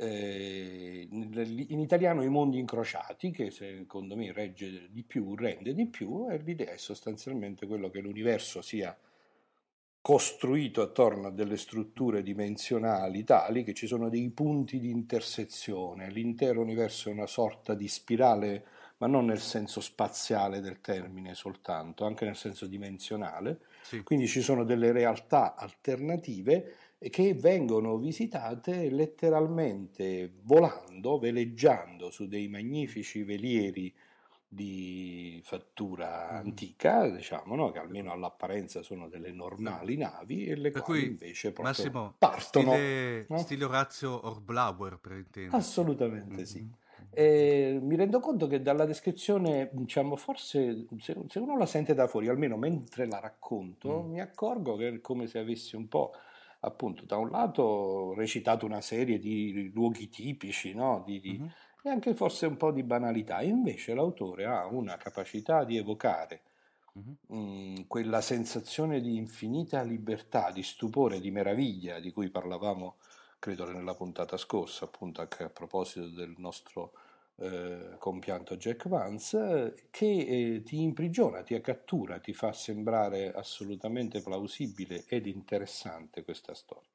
Eh, 0.00 1.08
in 1.10 1.80
italiano 1.80 2.22
i 2.22 2.28
mondi 2.28 2.58
incrociati, 2.58 3.32
che 3.32 3.50
secondo 3.50 4.14
me 4.14 4.32
regge 4.32 4.88
di 4.90 5.02
più, 5.02 5.34
rende 5.34 5.74
di 5.74 5.86
più, 5.88 6.28
e 6.30 6.38
l'idea 6.38 6.72
è 6.72 6.76
sostanzialmente 6.76 7.66
quello 7.66 7.90
che 7.90 8.00
l'universo 8.00 8.62
sia 8.62 8.96
costruito 10.00 10.80
attorno 10.80 11.26
a 11.26 11.30
delle 11.30 11.56
strutture 11.56 12.22
dimensionali 12.22 13.24
tali 13.24 13.64
che 13.64 13.74
ci 13.74 13.86
sono 13.86 14.08
dei 14.08 14.30
punti 14.30 14.78
di 14.78 14.88
intersezione, 14.88 16.10
l'intero 16.10 16.60
universo 16.60 17.10
è 17.10 17.12
una 17.12 17.26
sorta 17.26 17.74
di 17.74 17.88
spirale, 17.88 18.64
ma 18.98 19.06
non 19.06 19.26
nel 19.26 19.40
senso 19.40 19.80
spaziale 19.80 20.60
del 20.60 20.80
termine 20.80 21.34
soltanto, 21.34 22.04
anche 22.06 22.24
nel 22.24 22.36
senso 22.36 22.66
dimensionale, 22.66 23.60
sì. 23.82 24.02
quindi 24.02 24.26
ci 24.26 24.40
sono 24.40 24.64
delle 24.64 24.92
realtà 24.92 25.54
alternative 25.56 26.74
che 26.98 27.34
vengono 27.34 27.96
visitate 27.98 28.90
letteralmente 28.90 30.32
volando, 30.42 31.18
veleggiando 31.18 32.10
su 32.10 32.26
dei 32.26 32.48
magnifici 32.48 33.22
velieri 33.22 33.94
di 34.48 35.40
fattura 35.44 36.30
Mm. 36.30 36.38
antica, 36.38 37.08
diciamo, 37.10 37.54
no? 37.54 37.70
che 37.70 37.78
almeno 37.78 38.12
all'apparenza 38.12 38.82
sono 38.82 39.08
delle 39.08 39.32
normali 39.32 39.96
navi 39.96 40.46
e 40.46 40.56
le 40.56 40.72
Per 40.74 40.82
quali 40.82 40.82
cui, 40.82 41.04
invece 41.04 41.52
proprio 41.52 41.64
Massimo, 41.64 42.16
partono. 42.18 42.72
stile, 42.74 43.26
no? 43.28 43.38
stile 43.38 43.64
Orazio 43.64 44.26
Orblauer, 44.26 44.98
per 44.98 45.12
intenderci. 45.12 45.50
Assolutamente 45.50 46.44
sì. 46.44 46.66
Mhm. 46.96 47.08
E 47.10 47.78
mi 47.80 47.96
rendo 47.96 48.20
conto 48.20 48.46
che 48.46 48.60
dalla 48.60 48.84
descrizione, 48.84 49.70
diciamo, 49.72 50.14
forse 50.16 50.86
se, 50.98 51.16
se 51.28 51.38
uno 51.38 51.56
la 51.56 51.64
sente 51.66 51.94
da 51.94 52.06
fuori, 52.06 52.28
almeno 52.28 52.56
mentre 52.58 53.06
la 53.06 53.18
racconto, 53.18 54.02
Mm. 54.02 54.04
mi 54.04 54.20
accorgo 54.20 54.76
che 54.76 54.88
è 54.88 55.00
come 55.00 55.26
se 55.26 55.38
avessi 55.38 55.74
un 55.74 55.88
po', 55.88 56.12
appunto, 56.60 57.04
da 57.04 57.16
un 57.16 57.30
lato 57.30 58.14
recitato 58.14 58.66
una 58.66 58.80
serie 58.80 59.18
di 59.18 59.70
luoghi 59.72 60.08
tipici, 60.08 60.74
no? 60.74 61.02
Di- 61.06 61.20
di- 61.20 61.42
Mhm. 61.42 61.54
e 61.82 61.88
anche 61.90 62.14
forse 62.14 62.46
un 62.46 62.56
po' 62.56 62.72
di 62.72 62.82
banalità. 62.82 63.42
Invece 63.42 63.94
l'autore 63.94 64.44
ha 64.46 64.66
una 64.66 64.96
capacità 64.96 65.64
di 65.64 65.76
evocare 65.76 66.42
Mhm. 66.94 67.16
mm, 67.32 67.76
quella 67.86 68.20
sensazione 68.20 69.00
di 69.00 69.16
infinita 69.16 69.82
libertà, 69.82 70.50
di 70.50 70.62
stupore, 70.62 71.20
di 71.20 71.30
meraviglia 71.30 72.00
di 72.00 72.12
cui 72.12 72.30
parlavamo, 72.30 72.96
credo, 73.38 73.70
nella 73.70 73.94
puntata 73.94 74.36
scorsa, 74.36 74.84
appunto 74.86 75.20
anche 75.20 75.44
a 75.44 75.50
proposito 75.50 76.08
del 76.08 76.34
nostro 76.38 76.92
eh, 77.40 77.96
compianto 77.98 78.56
Jack 78.56 78.88
Vance, 78.88 79.86
che 79.90 80.06
eh, 80.06 80.62
ti 80.62 80.82
imprigiona, 80.82 81.42
ti 81.42 81.58
cattura, 81.60 82.18
ti 82.18 82.32
fa 82.32 82.52
sembrare 82.52 83.32
assolutamente 83.32 84.20
plausibile 84.20 85.04
ed 85.06 85.26
interessante 85.26 86.24
questa 86.24 86.54
storia. 86.54 86.88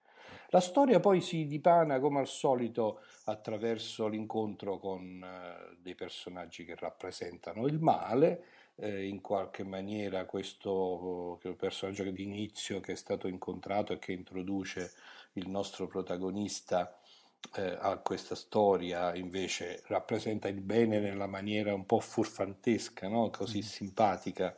La 0.50 0.60
storia 0.60 1.00
poi 1.00 1.22
si 1.22 1.48
dipana 1.48 2.00
come 2.00 2.20
al 2.20 2.28
solito 2.28 3.00
attraverso 3.26 4.08
l'incontro 4.08 4.78
con 4.78 5.24
eh, 5.24 5.78
dei 5.82 5.96
personaggi 5.96 6.66
che 6.66 6.76
rappresentano 6.76 7.66
il 7.66 7.80
male, 7.80 8.44
eh, 8.76 9.06
in 9.06 9.22
qualche 9.22 9.64
maniera 9.64 10.26
questo 10.26 11.40
personaggio 11.58 12.04
di 12.04 12.24
inizio 12.24 12.80
che 12.82 12.94
è 12.94 12.96
stato 12.96 13.28
incontrato 13.28 13.94
e 13.94 14.00
che 14.00 14.12
introduce 14.12 14.92
il 15.34 15.48
nostro 15.48 15.88
protagonista 15.88 17.00
eh, 17.56 17.78
a 17.80 17.98
questa 17.98 18.36
storia 18.36 19.14
invece 19.16 19.84
rappresenta 19.88 20.48
il 20.48 20.62
bene 20.62 21.00
nella 21.00 21.28
maniera 21.28 21.74
un 21.74 21.86
po' 21.86 22.00
furfantesca, 22.00 23.08
no? 23.08 23.30
così 23.30 23.60
Mm. 23.60 23.62
simpatica 23.62 24.56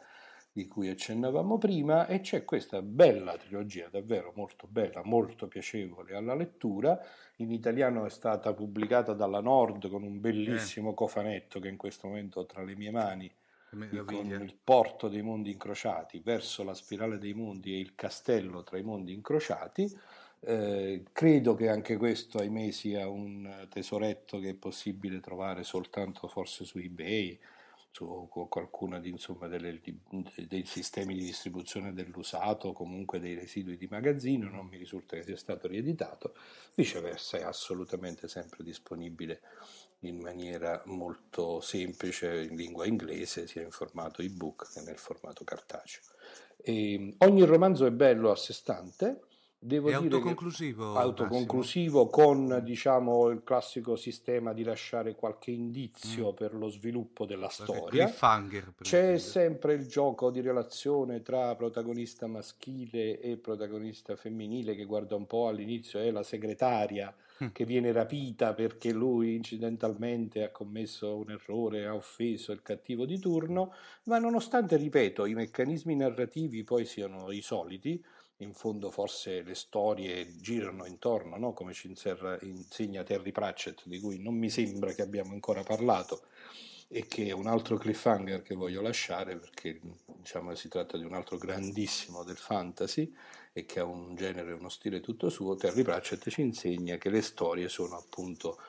di 0.51 0.67
cui 0.67 0.89
accennavamo 0.89 1.57
prima 1.57 2.07
e 2.07 2.21
c'è 2.21 2.45
questa 2.45 2.81
bella 2.81 3.36
trilogia, 3.38 3.89
davvero 3.89 4.31
molto 4.36 4.67
bella, 4.67 5.01
molto 5.03 5.47
piacevole 5.47 6.15
alla 6.15 6.33
lettura. 6.36 6.97
In 7.38 7.51
italiano 7.51 8.05
è 8.05 8.09
stata 8.09 8.53
pubblicata 8.53 9.13
dalla 9.13 9.41
Nord 9.41 9.89
con 9.89 10.03
un 10.03 10.21
bellissimo 10.21 10.93
cofanetto 10.93 11.59
che 11.59 11.67
in 11.67 11.75
questo 11.77 12.07
momento 12.07 12.39
ho 12.41 12.45
tra 12.45 12.63
le 12.63 12.75
mie 12.75 12.91
mani 12.91 13.29
con 14.05 14.31
il 14.39 14.55
porto 14.63 15.09
dei 15.09 15.21
mondi 15.21 15.51
incrociati 15.51 16.19
verso 16.19 16.63
la 16.63 16.73
spirale 16.73 17.17
dei 17.17 17.33
mondi 17.33 17.73
e 17.73 17.79
il 17.79 17.93
castello 17.95 18.63
tra 18.63 18.77
i 18.77 18.83
mondi 18.83 19.13
incrociati. 19.13 19.91
Eh, 20.47 21.05
credo 21.11 21.55
che 21.55 21.69
anche 21.69 21.97
questo, 21.97 22.37
ahimè, 22.37 22.69
sia 22.69 23.07
un 23.07 23.67
tesoretto 23.67 24.37
che 24.37 24.49
è 24.49 24.53
possibile 24.53 25.19
trovare 25.19 25.63
soltanto 25.63 26.27
forse 26.27 26.65
su 26.65 26.77
eBay, 26.77 27.39
su 27.89 28.27
qualcuna 28.29 28.99
di, 28.99 29.09
insomma, 29.09 29.47
delle- 29.47 29.81
dei 30.47 30.65
sistemi 30.65 31.15
di 31.15 31.23
distribuzione 31.23 31.93
dell'usato, 31.93 32.73
comunque 32.73 33.19
dei 33.19 33.33
residui 33.33 33.75
di 33.75 33.87
magazzino, 33.89 34.47
non 34.47 34.67
mi 34.67 34.77
risulta 34.77 35.15
che 35.15 35.23
sia 35.23 35.37
stato 35.37 35.67
rieditato, 35.67 36.35
viceversa 36.75 37.37
è 37.39 37.43
assolutamente 37.43 38.27
sempre 38.27 38.63
disponibile 38.63 39.41
in 40.01 40.19
maniera 40.19 40.83
molto 40.85 41.59
semplice 41.59 42.43
in 42.43 42.55
lingua 42.55 42.85
inglese, 42.85 43.47
sia 43.47 43.63
in 43.63 43.71
formato 43.71 44.21
ebook 44.21 44.71
che 44.73 44.81
nel 44.81 44.97
formato 44.99 45.43
cartaceo. 45.43 46.03
E 46.57 47.15
ogni 47.19 47.43
romanzo 47.45 47.85
è 47.85 47.91
bello 47.91 48.29
a 48.29 48.35
sé 48.35 48.53
stante, 48.53 49.21
devo 49.66 49.89
È 49.89 49.99
dire 49.99 50.13
autoconclusivo, 50.16 50.95
autoconclusivo 50.95 52.07
con 52.07 52.61
diciamo 52.63 53.30
il 53.30 53.41
classico 53.43 53.95
sistema 53.95 54.53
di 54.53 54.63
lasciare 54.63 55.16
qualche 55.16 55.51
indizio 55.51 56.32
Mm. 56.32 56.36
per 56.36 56.53
lo 56.53 56.70
sviluppo 56.70 57.26
della 57.26 57.49
storia. 57.49 58.05
C'è 58.82 59.18
sempre 59.18 59.74
il 59.74 59.88
gioco 59.88 60.30
di 60.30 60.41
relazione 60.41 61.22
tra 61.24 61.55
protagonista 61.55 62.28
maschile 62.28 63.20
e 63.20 63.38
protagonista 63.38 64.16
femminile 64.16 64.76
che 64.76 64.86
guarda 64.86 65.16
un 65.16 65.26
po' 65.26 65.47
all'inizio 65.47 65.99
è 65.99 66.11
la 66.11 66.24
segretaria 66.24 67.13
Mm. 67.43 67.47
che 67.51 67.66
viene 67.66 67.91
rapita 67.91 68.53
perché 68.53 68.93
lui 68.93 69.36
incidentalmente 69.36 70.41
ha 70.43 70.51
commesso 70.51 71.18
un 71.18 71.32
errore, 71.32 71.86
ha 71.86 71.93
offeso 71.93 72.53
il 72.53 72.61
cattivo 72.61 73.05
di 73.05 73.20
turno, 73.20 73.74
ma 74.03 74.20
nonostante, 74.20 74.78
ripeto, 74.78 75.26
i 75.26 75.34
meccanismi 75.34 75.97
narrativi 75.97 76.63
poi 76.63 76.86
siano 76.86 77.30
i 77.32 77.41
soliti, 77.41 78.01
in 78.38 78.53
fondo 78.53 78.91
forse 78.91 79.41
le 79.41 79.55
storie 79.55 80.36
girano 80.38 80.86
intorno, 80.86 81.38
no? 81.38 81.53
come 81.53 81.73
ci 81.73 81.88
insegna 81.88 83.03
Terry 83.03 83.31
Pratchett, 83.31 83.83
di 83.86 83.99
cui 83.99 84.21
non 84.21 84.36
mi 84.36 84.49
sembra 84.49 84.93
che 84.93 85.01
abbiamo 85.01 85.33
ancora 85.33 85.63
parlato, 85.63 86.23
e 86.88 87.07
che 87.07 87.27
è 87.27 87.31
un 87.31 87.47
altro 87.47 87.77
cliffhanger 87.77 88.41
che 88.41 88.55
voglio 88.55 88.81
lasciare 88.81 89.38
perché 89.38 89.79
diciamo, 90.05 90.53
si 90.53 90.67
tratta 90.67 90.97
di 90.97 91.03
un 91.03 91.13
altro 91.13 91.38
grandissimo 91.38 92.23
del 92.23 92.38
fantasy 92.38 93.11
e 93.53 93.65
che 93.65 93.79
ha 93.79 93.86
un 93.86 94.15
genere 94.15 94.51
e 94.51 94.53
uno 94.53 94.69
stile 94.69 94.99
tutto 94.99 95.29
suo, 95.29 95.55
Terry 95.55 95.81
Pratchett 95.81 96.29
ci 96.29 96.41
insegna 96.41 96.97
che 96.97 97.09
le 97.09 97.21
storie 97.21 97.69
sono 97.69 97.95
appunto 97.97 98.59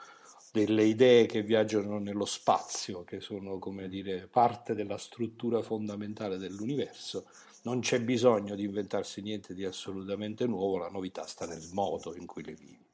delle 0.53 0.85
idee 0.85 1.27
che 1.27 1.43
viaggiano 1.43 1.99
nello 1.99 2.25
spazio, 2.25 3.05
che 3.05 3.21
sono 3.21 3.59
come 3.59 3.89
dire 3.89 4.27
parte 4.27 4.75
della 4.75 4.97
struttura 4.97 5.61
fondamentale 5.61 6.39
dell'universo. 6.39 7.27
Non 7.67 7.81
c'è 7.81 8.01
bisogno 8.01 8.55
di 8.55 8.63
inventarsi 8.63 9.21
niente 9.23 9.53
di 9.53 9.65
assolutamente 9.65 10.47
nuovo, 10.47 10.79
la 10.79 10.89
novità 10.89 11.27
sta 11.27 11.47
nel 11.47 11.69
modo 11.73 12.15
in 12.15 12.25
cui 12.25 12.45
le 12.45 12.55
vivi. 12.55 12.89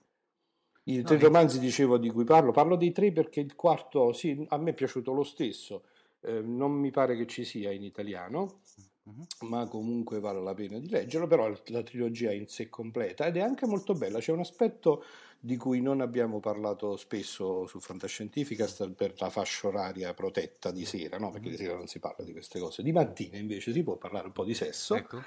I 0.85 0.97
No, 0.97 1.03
tre 1.03 1.19
e- 1.19 1.21
romanzi 1.21 1.59
dicevo 1.59 1.99
di 1.99 2.09
cui 2.09 2.25
parlo, 2.25 2.53
parlo 2.53 2.77
dei 2.77 2.91
tre 2.91 3.13
perché 3.13 3.41
il 3.41 3.55
quarto, 3.55 4.15
sì, 4.15 4.45
a 4.49 4.57
me 4.57 4.71
è 4.71 4.75
piaciuto 4.75 5.13
lo 5.13 5.25
stesso, 5.25 5.85
eh, 6.21 6.41
non 6.41 6.73
mi 6.73 6.91
pare 6.91 7.19
che 7.19 7.27
ci 7.27 7.45
sia 7.45 7.71
in 7.71 7.85
italiano, 7.85 8.61
uh-huh. 9.05 9.49
ma 9.49 9.67
comunque 9.69 10.21
vale 10.21 10.41
la 10.41 10.55
pena 10.55 10.79
di 10.79 10.89
leggerlo, 10.89 11.27
però 11.27 11.49
la 11.49 11.83
trilogia 11.83 12.33
in 12.33 12.47
sé 12.47 12.69
completa 12.69 13.27
ed 13.27 13.37
è 13.37 13.41
anche 13.41 13.67
molto 13.67 13.95
bella, 13.95 14.19
c'è 14.19 14.33
un 14.33 14.41
aspetto 14.41 15.05
di 15.45 15.57
cui 15.57 15.81
non 15.81 16.01
abbiamo 16.01 16.39
parlato 16.39 16.97
spesso 16.97 17.67
su 17.67 17.81
Fantascientificast 17.81 18.91
per 18.91 19.15
la 19.19 19.29
fascia 19.29 19.67
oraria 19.67 20.15
protetta 20.15 20.71
di 20.71 20.85
sera, 20.85 21.19
no? 21.19 21.31
perché 21.31 21.51
di 21.51 21.57
sera 21.57 21.75
non 21.75 21.89
si 21.89 21.99
parla 21.99 22.25
di 22.25 22.33
queste 22.33 22.61
cose, 22.61 22.83
di 22.83 22.93
mattina 22.93 23.39
invece 23.39 23.73
si 23.73 23.83
può 23.83 23.97
parlare 23.97 24.27
un 24.27 24.33
po' 24.33 24.45
di 24.45 24.55
sesso. 24.55 24.95
Ecco 24.95 25.21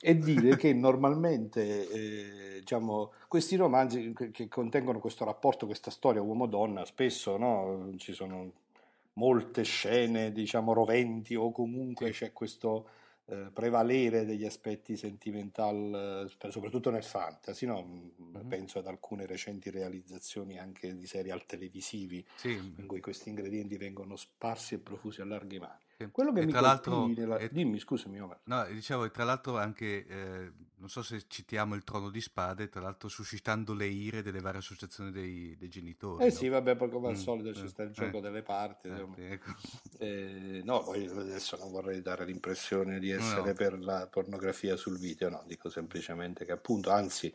e 0.00 0.18
dire 0.18 0.56
che 0.56 0.72
normalmente 0.74 1.88
eh, 1.88 2.58
diciamo, 2.58 3.12
questi 3.28 3.56
romanzi 3.56 4.12
che, 4.14 4.30
che, 4.30 4.48
contengono 4.48 4.98
questo 4.98 5.24
rapporto, 5.24 5.66
questa 5.66 5.90
storia 5.90 6.20
uomo-donna, 6.20 6.84
spesso 6.84 7.36
no, 7.36 7.92
ci 7.96 8.12
sono 8.12 8.52
molte 9.14 9.62
scene 9.62 10.32
diciamo 10.32 10.74
roventi 10.74 11.34
o 11.34 11.50
comunque 11.50 12.10
c'è 12.10 12.32
questo 12.32 12.88
eh, 13.28 13.50
prevalere 13.52 14.24
degli 14.24 14.44
aspetti 14.44 14.96
sentimental, 14.96 16.28
eh, 16.40 16.50
soprattutto 16.50 16.90
nel 16.90 17.02
fantasy, 17.02 17.66
no? 17.66 17.82
mm-hmm. 17.84 18.48
penso 18.48 18.78
ad 18.78 18.86
alcune 18.86 19.26
recenti 19.26 19.70
realizzazioni 19.70 20.58
anche 20.58 20.96
di 20.96 21.06
serial 21.06 21.44
televisivi 21.44 22.24
sì. 22.36 22.52
in 22.52 22.86
cui 22.86 23.00
questi 23.00 23.28
ingredienti 23.28 23.76
vengono 23.76 24.14
sparsi 24.14 24.74
e 24.74 24.78
profusi 24.78 25.20
a 25.22 25.24
larghe 25.24 25.58
mani. 25.58 25.84
Quello 26.12 26.32
che 26.32 26.40
e 26.40 26.46
mi 26.46 26.52
colpì 26.52 27.14
nella... 27.14 27.38
e... 27.38 27.48
Dimmi, 27.50 27.78
scusami 27.78 28.20
Omar. 28.20 28.40
No, 28.44 28.64
dicevo, 28.66 29.10
tra 29.10 29.24
l'altro 29.24 29.56
anche, 29.56 30.06
eh, 30.06 30.52
non 30.76 30.90
so 30.90 31.02
se 31.02 31.24
citiamo 31.26 31.74
il 31.74 31.84
Trono 31.84 32.10
di 32.10 32.20
Spade, 32.20 32.68
tra 32.68 32.82
l'altro 32.82 33.08
suscitando 33.08 33.72
le 33.72 33.86
ire 33.86 34.22
delle 34.22 34.40
varie 34.40 34.60
associazioni 34.60 35.10
dei, 35.10 35.56
dei 35.56 35.70
genitori. 35.70 36.24
Eh 36.24 36.28
no? 36.28 36.34
sì, 36.34 36.48
vabbè, 36.48 36.76
poi 36.76 36.90
come 36.90 37.08
al 37.08 37.14
mm, 37.14 37.18
solito 37.18 37.54
ci 37.54 37.66
sta 37.66 37.82
il 37.82 37.92
gioco 37.92 38.18
eh, 38.18 38.20
delle 38.20 38.42
parti. 38.42 38.88
Eh, 38.88 39.32
ecco. 39.32 39.54
eh, 39.98 40.60
no, 40.64 40.82
poi 40.82 41.06
adesso 41.06 41.56
non 41.56 41.70
vorrei 41.70 42.02
dare 42.02 42.26
l'impressione 42.26 42.98
di 42.98 43.10
essere 43.10 43.48
no. 43.48 43.54
per 43.54 43.78
la 43.78 44.06
pornografia 44.06 44.76
sul 44.76 44.98
video, 44.98 45.30
no, 45.30 45.44
dico 45.46 45.70
semplicemente 45.70 46.44
che 46.44 46.52
appunto, 46.52 46.90
anzi 46.90 47.28
eh, 47.28 47.34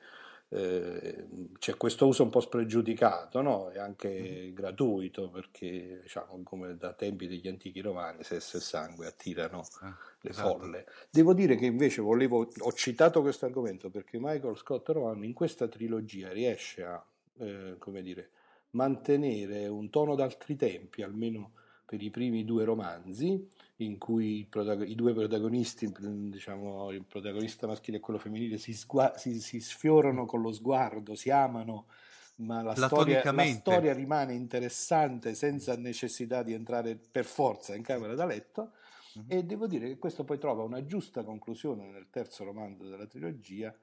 c'è 0.54 1.78
questo 1.78 2.08
uso 2.08 2.24
un 2.24 2.30
po' 2.30 2.42
spregiudicato 2.42 3.42
no? 3.42 3.70
e 3.70 3.80
anche 3.80 4.50
mm. 4.50 4.54
gratuito 4.54 5.30
perché 5.30 6.02
diciamo, 6.02 6.42
come 6.44 6.76
da 6.76 6.92
tempi 6.92 7.28
degli 7.28 7.48
antichi 7.48 7.80
romani 7.80 8.22
sesso 8.24 8.58
e 8.58 8.60
sangue 8.60 9.08
attirano 9.08 9.62
eh, 9.84 9.94
le 10.20 10.30
esatto. 10.30 10.58
folle. 10.58 10.86
Devo 11.10 11.34
dire 11.34 11.56
che 11.56 11.66
invece 11.66 12.02
volevo, 12.02 12.50
ho 12.58 12.74
citato 12.74 13.22
questo 13.22 13.46
argomento 13.46 13.90
perché 13.90 14.18
Michael 14.20 14.58
Scott 14.58 14.90
Rowan 14.90 15.24
in 15.24 15.34
questa 15.34 15.70
trilogia 15.70 16.34
riesce 16.34 16.84
a 16.84 17.02
eh, 17.38 17.76
come 17.80 18.02
dire, 18.02 18.32
mantenere 18.72 19.68
un 19.68 19.90
tono 19.90 20.16
d'altri 20.16 20.58
tempi, 20.58 21.02
almeno 21.02 21.52
per 21.86 22.02
i 22.02 22.10
primi 22.10 22.44
due 22.44 22.66
romanzi, 22.66 23.48
in 23.86 23.98
cui 23.98 24.48
i, 24.50 24.96
due 24.96 25.14
protagonisti, 25.14 25.92
diciamo 26.00 26.92
il 26.92 27.04
protagonista 27.06 27.68
maschile 27.68 27.98
e 27.98 28.00
quello 28.00 28.20
femminile, 28.20 28.58
si, 28.58 28.74
sgua- 28.74 29.18
si, 29.18 29.40
si 29.40 29.60
sfiorano 29.60 30.26
con 30.26 30.42
lo 30.42 30.52
sguardo, 30.52 31.16
si 31.16 31.30
amano, 31.30 31.88
ma 32.36 32.62
la 32.62 32.76
storia, 32.76 33.24
la 33.32 33.46
storia, 33.46 33.94
rimane 33.94 34.34
interessante 34.34 35.34
senza 35.34 35.76
necessità 35.76 36.44
di 36.44 36.54
entrare 36.54 36.96
per 36.96 37.26
forza 37.26 37.76
in 37.76 37.84
camera 37.84 38.16
da 38.16 38.26
letto. 38.26 38.72
Mm-hmm. 39.18 39.28
E 39.30 39.44
devo 39.44 39.68
dire 39.68 39.88
che 39.88 39.98
questo 39.98 40.24
poi 40.24 40.38
trova 40.38 40.64
una 40.64 40.86
giusta 40.86 41.24
conclusione 41.24 41.88
nel 41.88 42.10
terzo 42.10 42.46
romanzo 42.46 42.88
della 42.88 43.06
trilogia, 43.06 43.76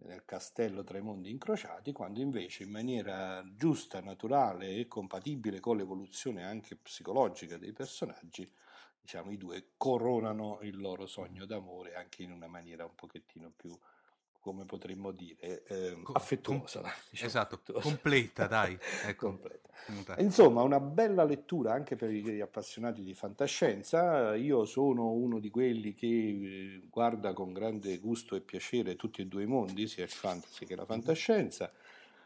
nel 0.00 0.24
castello 0.24 0.84
tra 0.84 0.98
i 0.98 1.02
mondi 1.02 1.30
incrociati, 1.30 1.92
quando 1.92 2.20
invece 2.20 2.64
in 2.64 2.70
maniera 2.70 3.42
giusta, 3.56 4.00
naturale 4.00 4.76
e 4.76 4.86
compatibile 4.86 5.58
con 5.58 5.76
l'evoluzione 5.76 6.44
anche 6.44 6.76
psicologica 6.76 7.56
dei 7.56 7.72
personaggi, 7.72 8.48
diciamo, 9.00 9.30
i 9.30 9.36
due 9.36 9.70
coronano 9.76 10.58
il 10.62 10.78
loro 10.78 11.06
sogno 11.06 11.46
d'amore 11.46 11.94
anche 11.94 12.22
in 12.22 12.32
una 12.32 12.46
maniera 12.46 12.84
un 12.84 12.94
pochettino 12.94 13.52
più, 13.56 13.76
come 14.40 14.64
potremmo 14.64 15.10
dire, 15.10 15.64
eh, 15.64 16.02
affettuosa. 16.12 16.80
Diciamo, 17.10 17.28
esatto, 17.28 17.54
affettuosa. 17.56 17.88
completa, 17.88 18.46
dai. 18.46 18.78
Ecco. 19.06 19.28
completa. 19.28 19.66
Insomma, 20.18 20.62
una 20.62 20.80
bella 20.80 21.24
lettura 21.24 21.72
anche 21.72 21.96
per 21.96 22.10
gli 22.10 22.40
appassionati 22.40 23.02
di 23.02 23.14
fantascienza. 23.14 24.34
Io 24.34 24.64
sono 24.64 25.10
uno 25.10 25.38
di 25.38 25.50
quelli 25.50 25.94
che 25.94 26.06
eh, 26.06 26.82
guarda 26.90 27.32
con 27.32 27.52
grande 27.52 27.98
gusto 27.98 28.34
e 28.36 28.40
piacere 28.40 28.96
tutti 28.96 29.22
e 29.22 29.26
due 29.26 29.44
i 29.44 29.46
mondi, 29.46 29.86
sia 29.86 30.04
il 30.04 30.10
fantasy 30.10 30.66
che 30.66 30.76
la 30.76 30.84
fantascienza. 30.84 31.70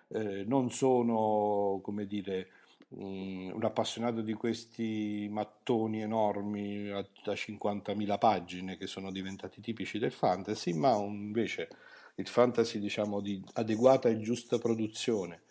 Eh, 0.09 0.45
non 0.45 0.71
sono, 0.71 1.81
come 1.83 2.07
dire, 2.07 2.49
un 2.95 3.61
appassionato 3.63 4.21
di 4.21 4.35
questi 4.35 5.29
mattoni 5.31 6.03
enormi 6.03 6.89
da 7.25 7.33
50.000 7.33 8.19
pagine 8.19 8.77
che 8.77 8.87
sono 8.87 9.11
diventati 9.11 9.61
tipici 9.61 9.99
del 9.99 10.13
fantasy, 10.13 10.73
ma 10.73 10.95
invece 10.97 11.69
il 12.17 12.29
fantasy 12.29 12.79
diciamo 12.79 13.21
di 13.21 13.43
adeguata 13.55 14.09
e 14.09 14.21
giusta 14.21 14.59
produzione 14.59 15.43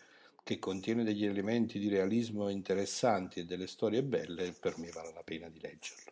che 0.44 0.58
contiene 0.58 1.04
degli 1.04 1.24
elementi 1.24 1.78
di 1.78 1.88
realismo 1.88 2.48
interessanti 2.48 3.40
e 3.40 3.44
delle 3.44 3.66
storie 3.66 4.02
belle, 4.02 4.52
per 4.52 4.78
me 4.78 4.90
vale 4.90 5.12
la 5.12 5.22
pena 5.22 5.48
di 5.48 5.60
leggerlo. 5.60 6.11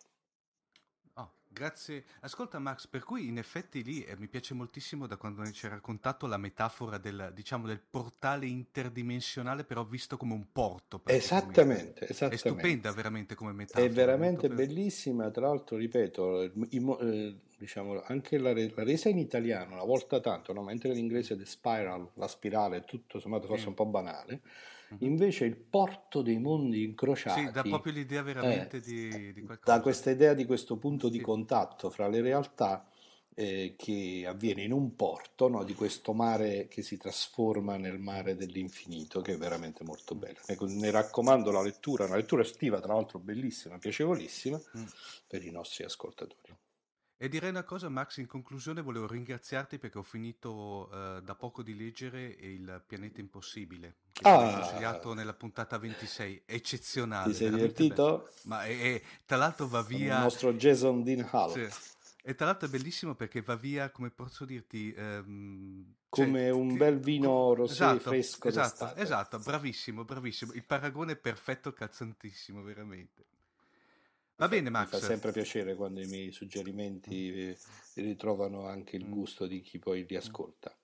Grazie. 1.53 2.05
Ascolta 2.21 2.61
Max, 2.61 2.87
per 2.87 3.03
cui 3.03 3.27
in 3.27 3.37
effetti 3.37 3.83
lì 3.83 4.05
eh, 4.05 4.17
mi 4.17 4.29
piace 4.29 4.55
moltissimo 4.55 5.09
da 5.09 5.17
quando 5.17 5.45
ci 5.51 5.67
hai 5.67 5.73
raccontato 5.73 6.29
la 6.29 6.37
metafora 6.37 6.97
del, 6.97 7.33
diciamo, 7.35 7.67
del 7.67 7.81
portale 7.81 8.47
interdimensionale 8.47 9.65
però 9.65 9.85
visto 9.85 10.17
come 10.17 10.33
un 10.33 10.47
porto. 10.53 11.03
Esattamente, 11.07 12.07
esattamente. 12.09 12.35
È 12.35 12.39
stupenda 12.39 12.93
veramente 12.93 13.35
come 13.35 13.53
metafora. 13.53 13.85
È 13.85 13.91
veramente 13.91 14.49
bellissima, 14.49 15.29
tra 15.31 15.49
l'altro 15.49 15.77
ripeto, 15.77 16.43
i, 16.43 16.97
eh, 17.01 17.37
diciamo, 17.59 18.01
anche 18.05 18.39
la, 18.39 18.53
la, 18.53 18.85
resa 18.85 19.09
in 19.09 19.19
italiano 19.19 19.75
una 19.75 19.85
volta 19.85 20.21
tanto, 20.21 20.53
no? 20.53 20.63
mentre 20.63 20.93
l'inglese 20.93 21.37
The 21.37 21.45
Spiral, 21.45 22.11
la 22.15 22.29
spirale, 22.29 22.85
tutto 22.85 23.19
sommato 23.19 23.49
forse 23.49 23.65
mm. 23.65 23.69
un 23.69 23.75
po' 23.75 23.87
banale. 23.87 24.41
Invece 24.99 25.45
il 25.45 25.57
porto 25.57 26.23
dei 26.23 26.39
mondi 26.39 26.85
incrociati... 26.85 27.47
Sì, 27.47 27.51
dà 27.51 27.63
proprio 27.63 27.93
l'idea 27.93 28.23
veramente 28.23 28.79
eh, 28.79 28.81
di, 28.81 29.33
di 29.33 29.43
qualcosa. 29.43 29.77
Da 29.77 29.83
questa 29.83 30.11
idea 30.11 30.35
di 30.35 30.45
questo 30.45 30.77
punto 30.77 31.09
di 31.09 31.21
contatto 31.21 31.91
fra 31.91 32.09
le 32.09 32.21
realtà 32.21 32.87
eh, 33.35 33.75
che 33.77 34.25
avviene 34.27 34.63
in 34.63 34.73
un 34.73 34.97
porto, 34.97 35.49
no, 35.49 35.65
di 35.65 35.75
questo 35.75 36.13
mare 36.13 36.69
che 36.69 36.83
si 36.83 36.97
trasforma 36.97 37.77
nel 37.77 37.99
mare 37.99 38.37
dell'infinito, 38.37 39.21
che 39.21 39.35
è 39.35 39.39
veramente 39.39 39.85
molto 39.85 40.15
bello. 40.15 40.39
Ecco, 40.47 40.67
ne 40.67 40.91
raccomando 40.91 41.51
la 41.51 41.63
lettura, 41.63 42.05
una 42.05 42.17
lettura 42.17 42.43
estiva 42.43 42.81
tra 42.81 42.93
l'altro 42.93 43.19
bellissima, 43.19 43.79
piacevolissima, 43.79 44.61
mm. 44.79 44.85
per 45.27 45.45
i 45.45 45.51
nostri 45.51 45.85
ascoltatori. 45.85 46.55
E 47.23 47.29
direi 47.29 47.51
una 47.51 47.65
cosa, 47.65 47.91
Max, 47.91 48.17
in 48.17 48.27
conclusione 48.27 48.81
volevo 48.81 49.07
ringraziarti 49.07 49.79
perché 49.79 49.99
ho 49.99 50.03
finito 50.03 50.89
uh, 50.91 51.21
da 51.21 51.35
poco 51.35 51.63
di 51.63 51.77
leggere 51.77 52.23
Il 52.23 52.83
pianeta 52.87 53.21
impossibile, 53.21 53.97
che 54.11 54.27
ah. 54.27 54.39
ho 54.39 54.59
consigliato 54.59 55.13
nella 55.13 55.35
puntata 55.35 55.77
26, 55.77 56.45
eccezionale. 56.47 57.31
Ti 57.33 57.37
sei 57.37 57.51
divertito? 57.51 58.05
Bello. 58.05 58.31
Ma 58.45 58.65
e, 58.65 58.73
e, 58.73 59.03
tra 59.27 59.37
l'altro 59.37 59.69
va 59.69 59.83
via... 59.83 60.17
Il 60.17 60.23
nostro 60.23 60.55
Jason 60.55 61.03
Dean 61.03 61.29
Hall. 61.31 61.53
Sì. 61.53 61.69
E 62.23 62.35
tra 62.35 62.47
l'altro 62.47 62.69
è 62.69 62.71
bellissimo 62.71 63.15
perché 63.15 63.43
va 63.43 63.55
via, 63.55 63.91
come 63.91 64.09
posso 64.09 64.47
dirti... 64.47 64.95
Um, 64.97 65.93
come 66.09 66.41
cioè, 66.41 66.51
un 66.51 66.75
bel 66.79 67.01
vino 67.01 67.53
rosé 67.53 67.73
esatto, 67.75 68.01
fresco 68.01 68.49
esatto. 68.49 68.95
Esatto, 68.95 69.39
bravissimo, 69.39 70.07
bravissimo. 70.07 70.55
Il 70.55 70.65
paragone 70.65 71.13
è 71.13 71.17
perfetto, 71.17 71.71
calzantissimo, 71.75 72.63
veramente. 72.63 73.25
Va 74.41 74.49
bene, 74.49 74.71
Max. 74.71 74.95
Mi 74.95 75.01
fa 75.01 75.07
sempre 75.07 75.33
piacere 75.33 75.75
quando 75.75 76.01
i 76.01 76.07
miei 76.07 76.33
suggerimenti 76.33 77.55
ritrovano 77.97 78.67
anche 78.67 78.97
il 78.97 79.05
mm. 79.05 79.11
gusto 79.11 79.47
di 79.47 79.61
chi 79.61 79.79
poi 79.79 80.07
li 80.09 80.17
ascolta. 80.17 80.75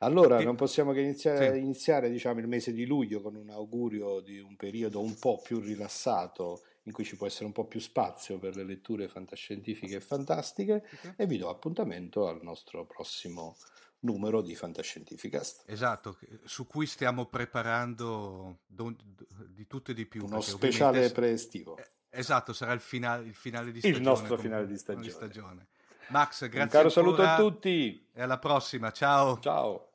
Allora, 0.00 0.42
non 0.42 0.56
possiamo 0.56 0.92
che 0.92 1.00
iniziare, 1.00 1.54
sì. 1.54 1.58
iniziare 1.58 2.10
diciamo, 2.10 2.38
il 2.40 2.48
mese 2.48 2.74
di 2.74 2.84
luglio 2.84 3.22
con 3.22 3.34
un 3.34 3.48
augurio 3.48 4.20
di 4.20 4.38
un 4.38 4.56
periodo 4.56 5.00
un 5.00 5.18
po' 5.18 5.40
più 5.40 5.58
rilassato 5.58 6.64
in 6.82 6.92
cui 6.92 7.02
ci 7.02 7.16
può 7.16 7.26
essere 7.26 7.46
un 7.46 7.52
po' 7.52 7.64
più 7.64 7.80
spazio 7.80 8.38
per 8.38 8.54
le 8.56 8.62
letture 8.62 9.08
fantascientifiche 9.08 9.96
e 9.96 10.00
fantastiche 10.00 10.84
okay. 10.92 11.14
e 11.16 11.26
vi 11.26 11.38
do 11.38 11.48
appuntamento 11.48 12.28
al 12.28 12.40
nostro 12.42 12.84
prossimo 12.84 13.56
numero 14.00 14.42
di 14.42 14.54
Fantascientificast. 14.54 15.62
Esatto, 15.64 16.18
su 16.44 16.66
cui 16.66 16.86
stiamo 16.86 17.24
preparando 17.24 18.58
di 18.66 19.66
tutto 19.66 19.92
e 19.92 19.94
di 19.94 20.04
più. 20.04 20.24
Uno 20.26 20.42
speciale 20.42 21.10
pre-estivo. 21.10 21.78
Esatto, 22.16 22.52
sarà 22.52 22.72
il 22.72 22.80
finale, 22.80 23.24
il 23.24 23.34
finale 23.34 23.72
di 23.72 23.78
stagione. 23.78 24.00
Il 24.00 24.08
nostro 24.08 24.36
finale 24.36 24.66
di 24.66 24.76
stagione. 24.76 25.04
Di 25.04 25.10
stagione. 25.10 25.66
Max, 26.08 26.42
grazie. 26.42 26.62
Un 26.62 26.68
caro 26.68 26.88
saluto 26.88 27.22
a 27.22 27.36
tutti. 27.36 28.08
E 28.12 28.22
alla 28.22 28.38
prossima. 28.38 28.90
Ciao. 28.90 29.38
Ciao. 29.40 29.88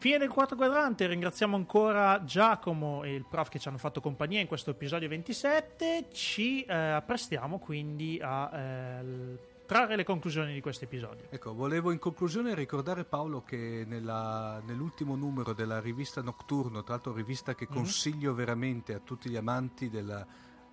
Fine 0.00 0.16
del 0.16 0.30
quarto 0.30 0.56
quadrante, 0.56 1.06
ringraziamo 1.06 1.56
ancora 1.56 2.24
Giacomo 2.24 3.04
e 3.04 3.14
il 3.14 3.26
prof 3.28 3.50
che 3.50 3.58
ci 3.58 3.68
hanno 3.68 3.76
fatto 3.76 4.00
compagnia 4.00 4.40
in 4.40 4.46
questo 4.46 4.70
episodio 4.70 5.10
27. 5.10 6.06
Ci 6.10 6.62
eh, 6.62 6.74
apprestiamo 6.74 7.58
quindi 7.58 8.18
a 8.18 8.50
eh, 8.50 9.38
trarre 9.66 9.96
le 9.96 10.04
conclusioni 10.04 10.54
di 10.54 10.62
questo 10.62 10.86
episodio. 10.86 11.26
Ecco, 11.28 11.52
volevo 11.52 11.90
in 11.90 11.98
conclusione 11.98 12.54
ricordare 12.54 13.04
Paolo 13.04 13.42
che 13.42 13.84
nella, 13.86 14.62
nell'ultimo 14.64 15.16
numero 15.16 15.52
della 15.52 15.80
rivista 15.80 16.22
Nocturno, 16.22 16.82
tra 16.82 16.94
l'altro 16.94 17.12
rivista 17.12 17.54
che 17.54 17.66
mhm. 17.68 17.76
consiglio 17.76 18.28
mm-hmm. 18.28 18.38
veramente 18.38 18.94
a 18.94 19.00
tutti 19.00 19.28
gli 19.28 19.36
amanti 19.36 19.90
della, 19.90 20.26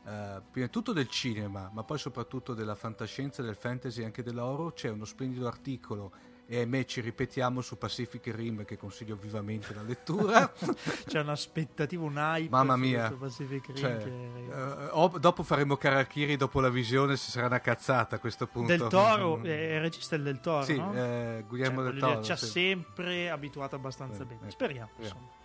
uh, 0.03 0.41
prima 0.49 0.67
di 0.67 0.71
tutto 0.71 0.93
del 0.93 1.09
cinema, 1.09 1.69
ma 1.73 1.83
poi 1.83 1.97
soprattutto 1.97 2.53
della 2.53 2.75
fantascienza, 2.75 3.41
del 3.41 3.57
fantasy 3.57 4.03
e 4.03 4.05
anche 4.05 4.23
dell'oro, 4.23 4.71
c'è 4.71 4.89
uno 4.89 5.03
splendido 5.03 5.47
articolo 5.47 6.13
e 6.49 6.59
ahimè 6.59 6.85
ci 6.85 7.01
ripetiamo 7.01 7.59
su 7.59 7.77
Pacific 7.77 8.33
Rim 8.33 8.63
che 8.63 8.77
consiglio 8.77 9.17
vivamente 9.17 9.73
la 9.73 9.81
lettura 9.81 10.49
c'è 11.05 11.19
un'aspettativa 11.19 12.01
un 12.01 12.15
hype 12.15 12.49
mamma 12.49 12.77
mia 12.77 13.11
Pacific 13.11 13.65
Rim 13.67 13.75
cioè, 13.75 13.97
che... 13.97 14.89
uh, 14.93 15.19
dopo 15.19 15.43
faremo 15.43 15.75
Karakiri 15.75 16.37
dopo 16.37 16.61
la 16.61 16.69
visione 16.69 17.17
se 17.17 17.31
sarà 17.31 17.47
una 17.47 17.59
cazzata 17.59 18.15
a 18.15 18.19
questo 18.19 18.47
punto 18.47 18.75
del 18.75 18.87
Toro 18.87 19.37
mm. 19.37 19.45
è 19.45 19.73
il 19.75 19.81
regista 19.81 20.15
del 20.15 20.39
Toro 20.39 20.63
sì, 20.63 20.77
no? 20.77 20.95
eh, 20.95 21.43
Guglielmo 21.45 21.81
cioè, 21.81 21.91
del 21.91 21.99
Toro 21.99 22.23
ci 22.23 22.31
ha 22.31 22.37
sì. 22.37 22.45
sempre 22.45 23.29
abituato 23.29 23.75
abbastanza 23.75 24.23
eh, 24.23 24.25
bene 24.25 24.49
speriamo, 24.49 24.89
speriamo. 24.93 25.35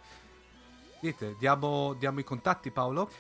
Dite, 1.00 1.34
diamo, 1.36 1.94
diamo 1.94 2.20
i 2.20 2.24
contatti 2.24 2.70
Paolo? 2.70 3.11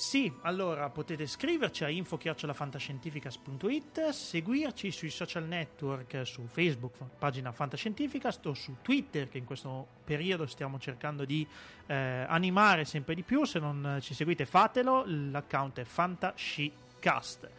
Sì, 0.00 0.32
allora 0.44 0.88
potete 0.88 1.26
scriverci 1.26 1.84
a 1.84 1.90
info-fantascientificast.it, 1.90 4.08
seguirci 4.08 4.90
sui 4.90 5.10
social 5.10 5.44
network, 5.44 6.22
su 6.24 6.46
Facebook, 6.46 6.94
pagina 7.18 7.52
Fantascientificast, 7.52 8.46
o 8.46 8.54
su 8.54 8.76
Twitter, 8.80 9.28
che 9.28 9.36
in 9.36 9.44
questo 9.44 9.86
periodo 10.02 10.46
stiamo 10.46 10.78
cercando 10.78 11.26
di 11.26 11.46
eh, 11.84 12.24
animare 12.26 12.86
sempre 12.86 13.14
di 13.14 13.22
più. 13.22 13.44
Se 13.44 13.58
non 13.58 13.98
ci 14.00 14.14
seguite 14.14 14.46
fatelo, 14.46 15.04
l'account 15.04 15.80
è 15.80 15.84
Fantascicast. 15.84 17.50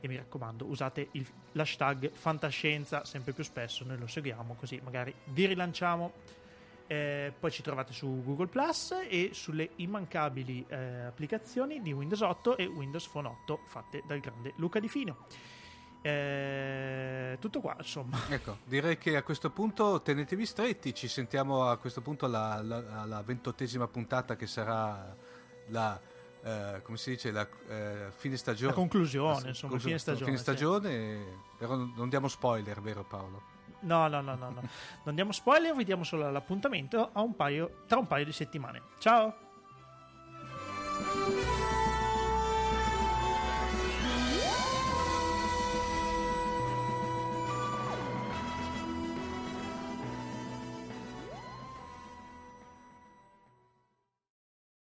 E 0.00 0.08
mi 0.08 0.16
raccomando, 0.16 0.64
usate 0.64 1.06
il, 1.12 1.24
l'hashtag 1.52 2.10
fantascienza 2.12 3.04
sempre 3.04 3.32
più 3.32 3.44
spesso, 3.44 3.84
noi 3.84 3.98
lo 3.98 4.08
seguiamo 4.08 4.56
così 4.58 4.80
magari 4.82 5.14
vi 5.26 5.46
rilanciamo 5.46 6.12
eh, 6.86 7.32
poi 7.38 7.50
ci 7.50 7.62
trovate 7.62 7.92
su 7.92 8.22
Google 8.22 8.46
Plus 8.46 8.94
e 9.08 9.30
sulle 9.32 9.70
immancabili 9.76 10.64
eh, 10.68 11.02
applicazioni 11.02 11.82
di 11.82 11.92
Windows 11.92 12.20
8 12.20 12.56
e 12.56 12.66
Windows 12.66 13.06
Phone 13.08 13.28
8 13.28 13.60
fatte 13.66 14.02
dal 14.06 14.20
grande 14.20 14.52
Luca 14.56 14.78
Di 14.78 14.88
Fino. 14.88 15.26
Eh, 16.02 17.36
tutto 17.40 17.60
qua, 17.60 17.74
insomma. 17.78 18.16
Ecco, 18.28 18.58
direi 18.64 18.96
che 18.96 19.16
a 19.16 19.22
questo 19.24 19.50
punto 19.50 20.00
tenetevi 20.02 20.46
stretti. 20.46 20.94
Ci 20.94 21.08
sentiamo 21.08 21.68
a 21.68 21.76
questo 21.78 22.00
punto 22.00 22.26
alla, 22.26 22.52
alla, 22.52 23.00
alla 23.00 23.22
ventottesima 23.22 23.88
puntata 23.88 24.36
che 24.36 24.46
sarà 24.46 25.16
la. 25.68 26.00
Eh, 26.44 26.80
come 26.82 26.96
si 26.96 27.10
dice, 27.10 27.32
la 27.32 27.48
eh, 27.68 28.12
fine 28.14 28.36
stagione. 28.36 28.70
La 28.70 28.78
conclusione, 28.78 29.40
la, 29.42 29.48
insomma, 29.48 29.72
conclusione, 29.72 29.80
fine 29.80 29.98
stagione. 29.98 30.24
Fine 30.24 30.36
stagione, 30.36 31.16
sì. 31.16 31.56
però 31.58 31.74
non 31.74 32.08
diamo 32.08 32.28
spoiler, 32.28 32.80
vero 32.80 33.02
Paolo? 33.02 33.54
No, 33.86 34.08
no, 34.08 34.20
no, 34.20 34.34
no, 34.34 34.50
no. 34.50 34.62
non 35.04 35.14
diamo 35.14 35.30
spoiler, 35.30 35.74
vi 35.74 35.84
diamo 35.84 36.02
solo 36.02 36.28
l'appuntamento 36.30 37.10
un 37.22 37.36
paio, 37.36 37.84
tra 37.86 37.98
un 37.98 38.06
paio 38.06 38.24
di 38.24 38.32
settimane. 38.32 38.82
Ciao! 38.98 39.34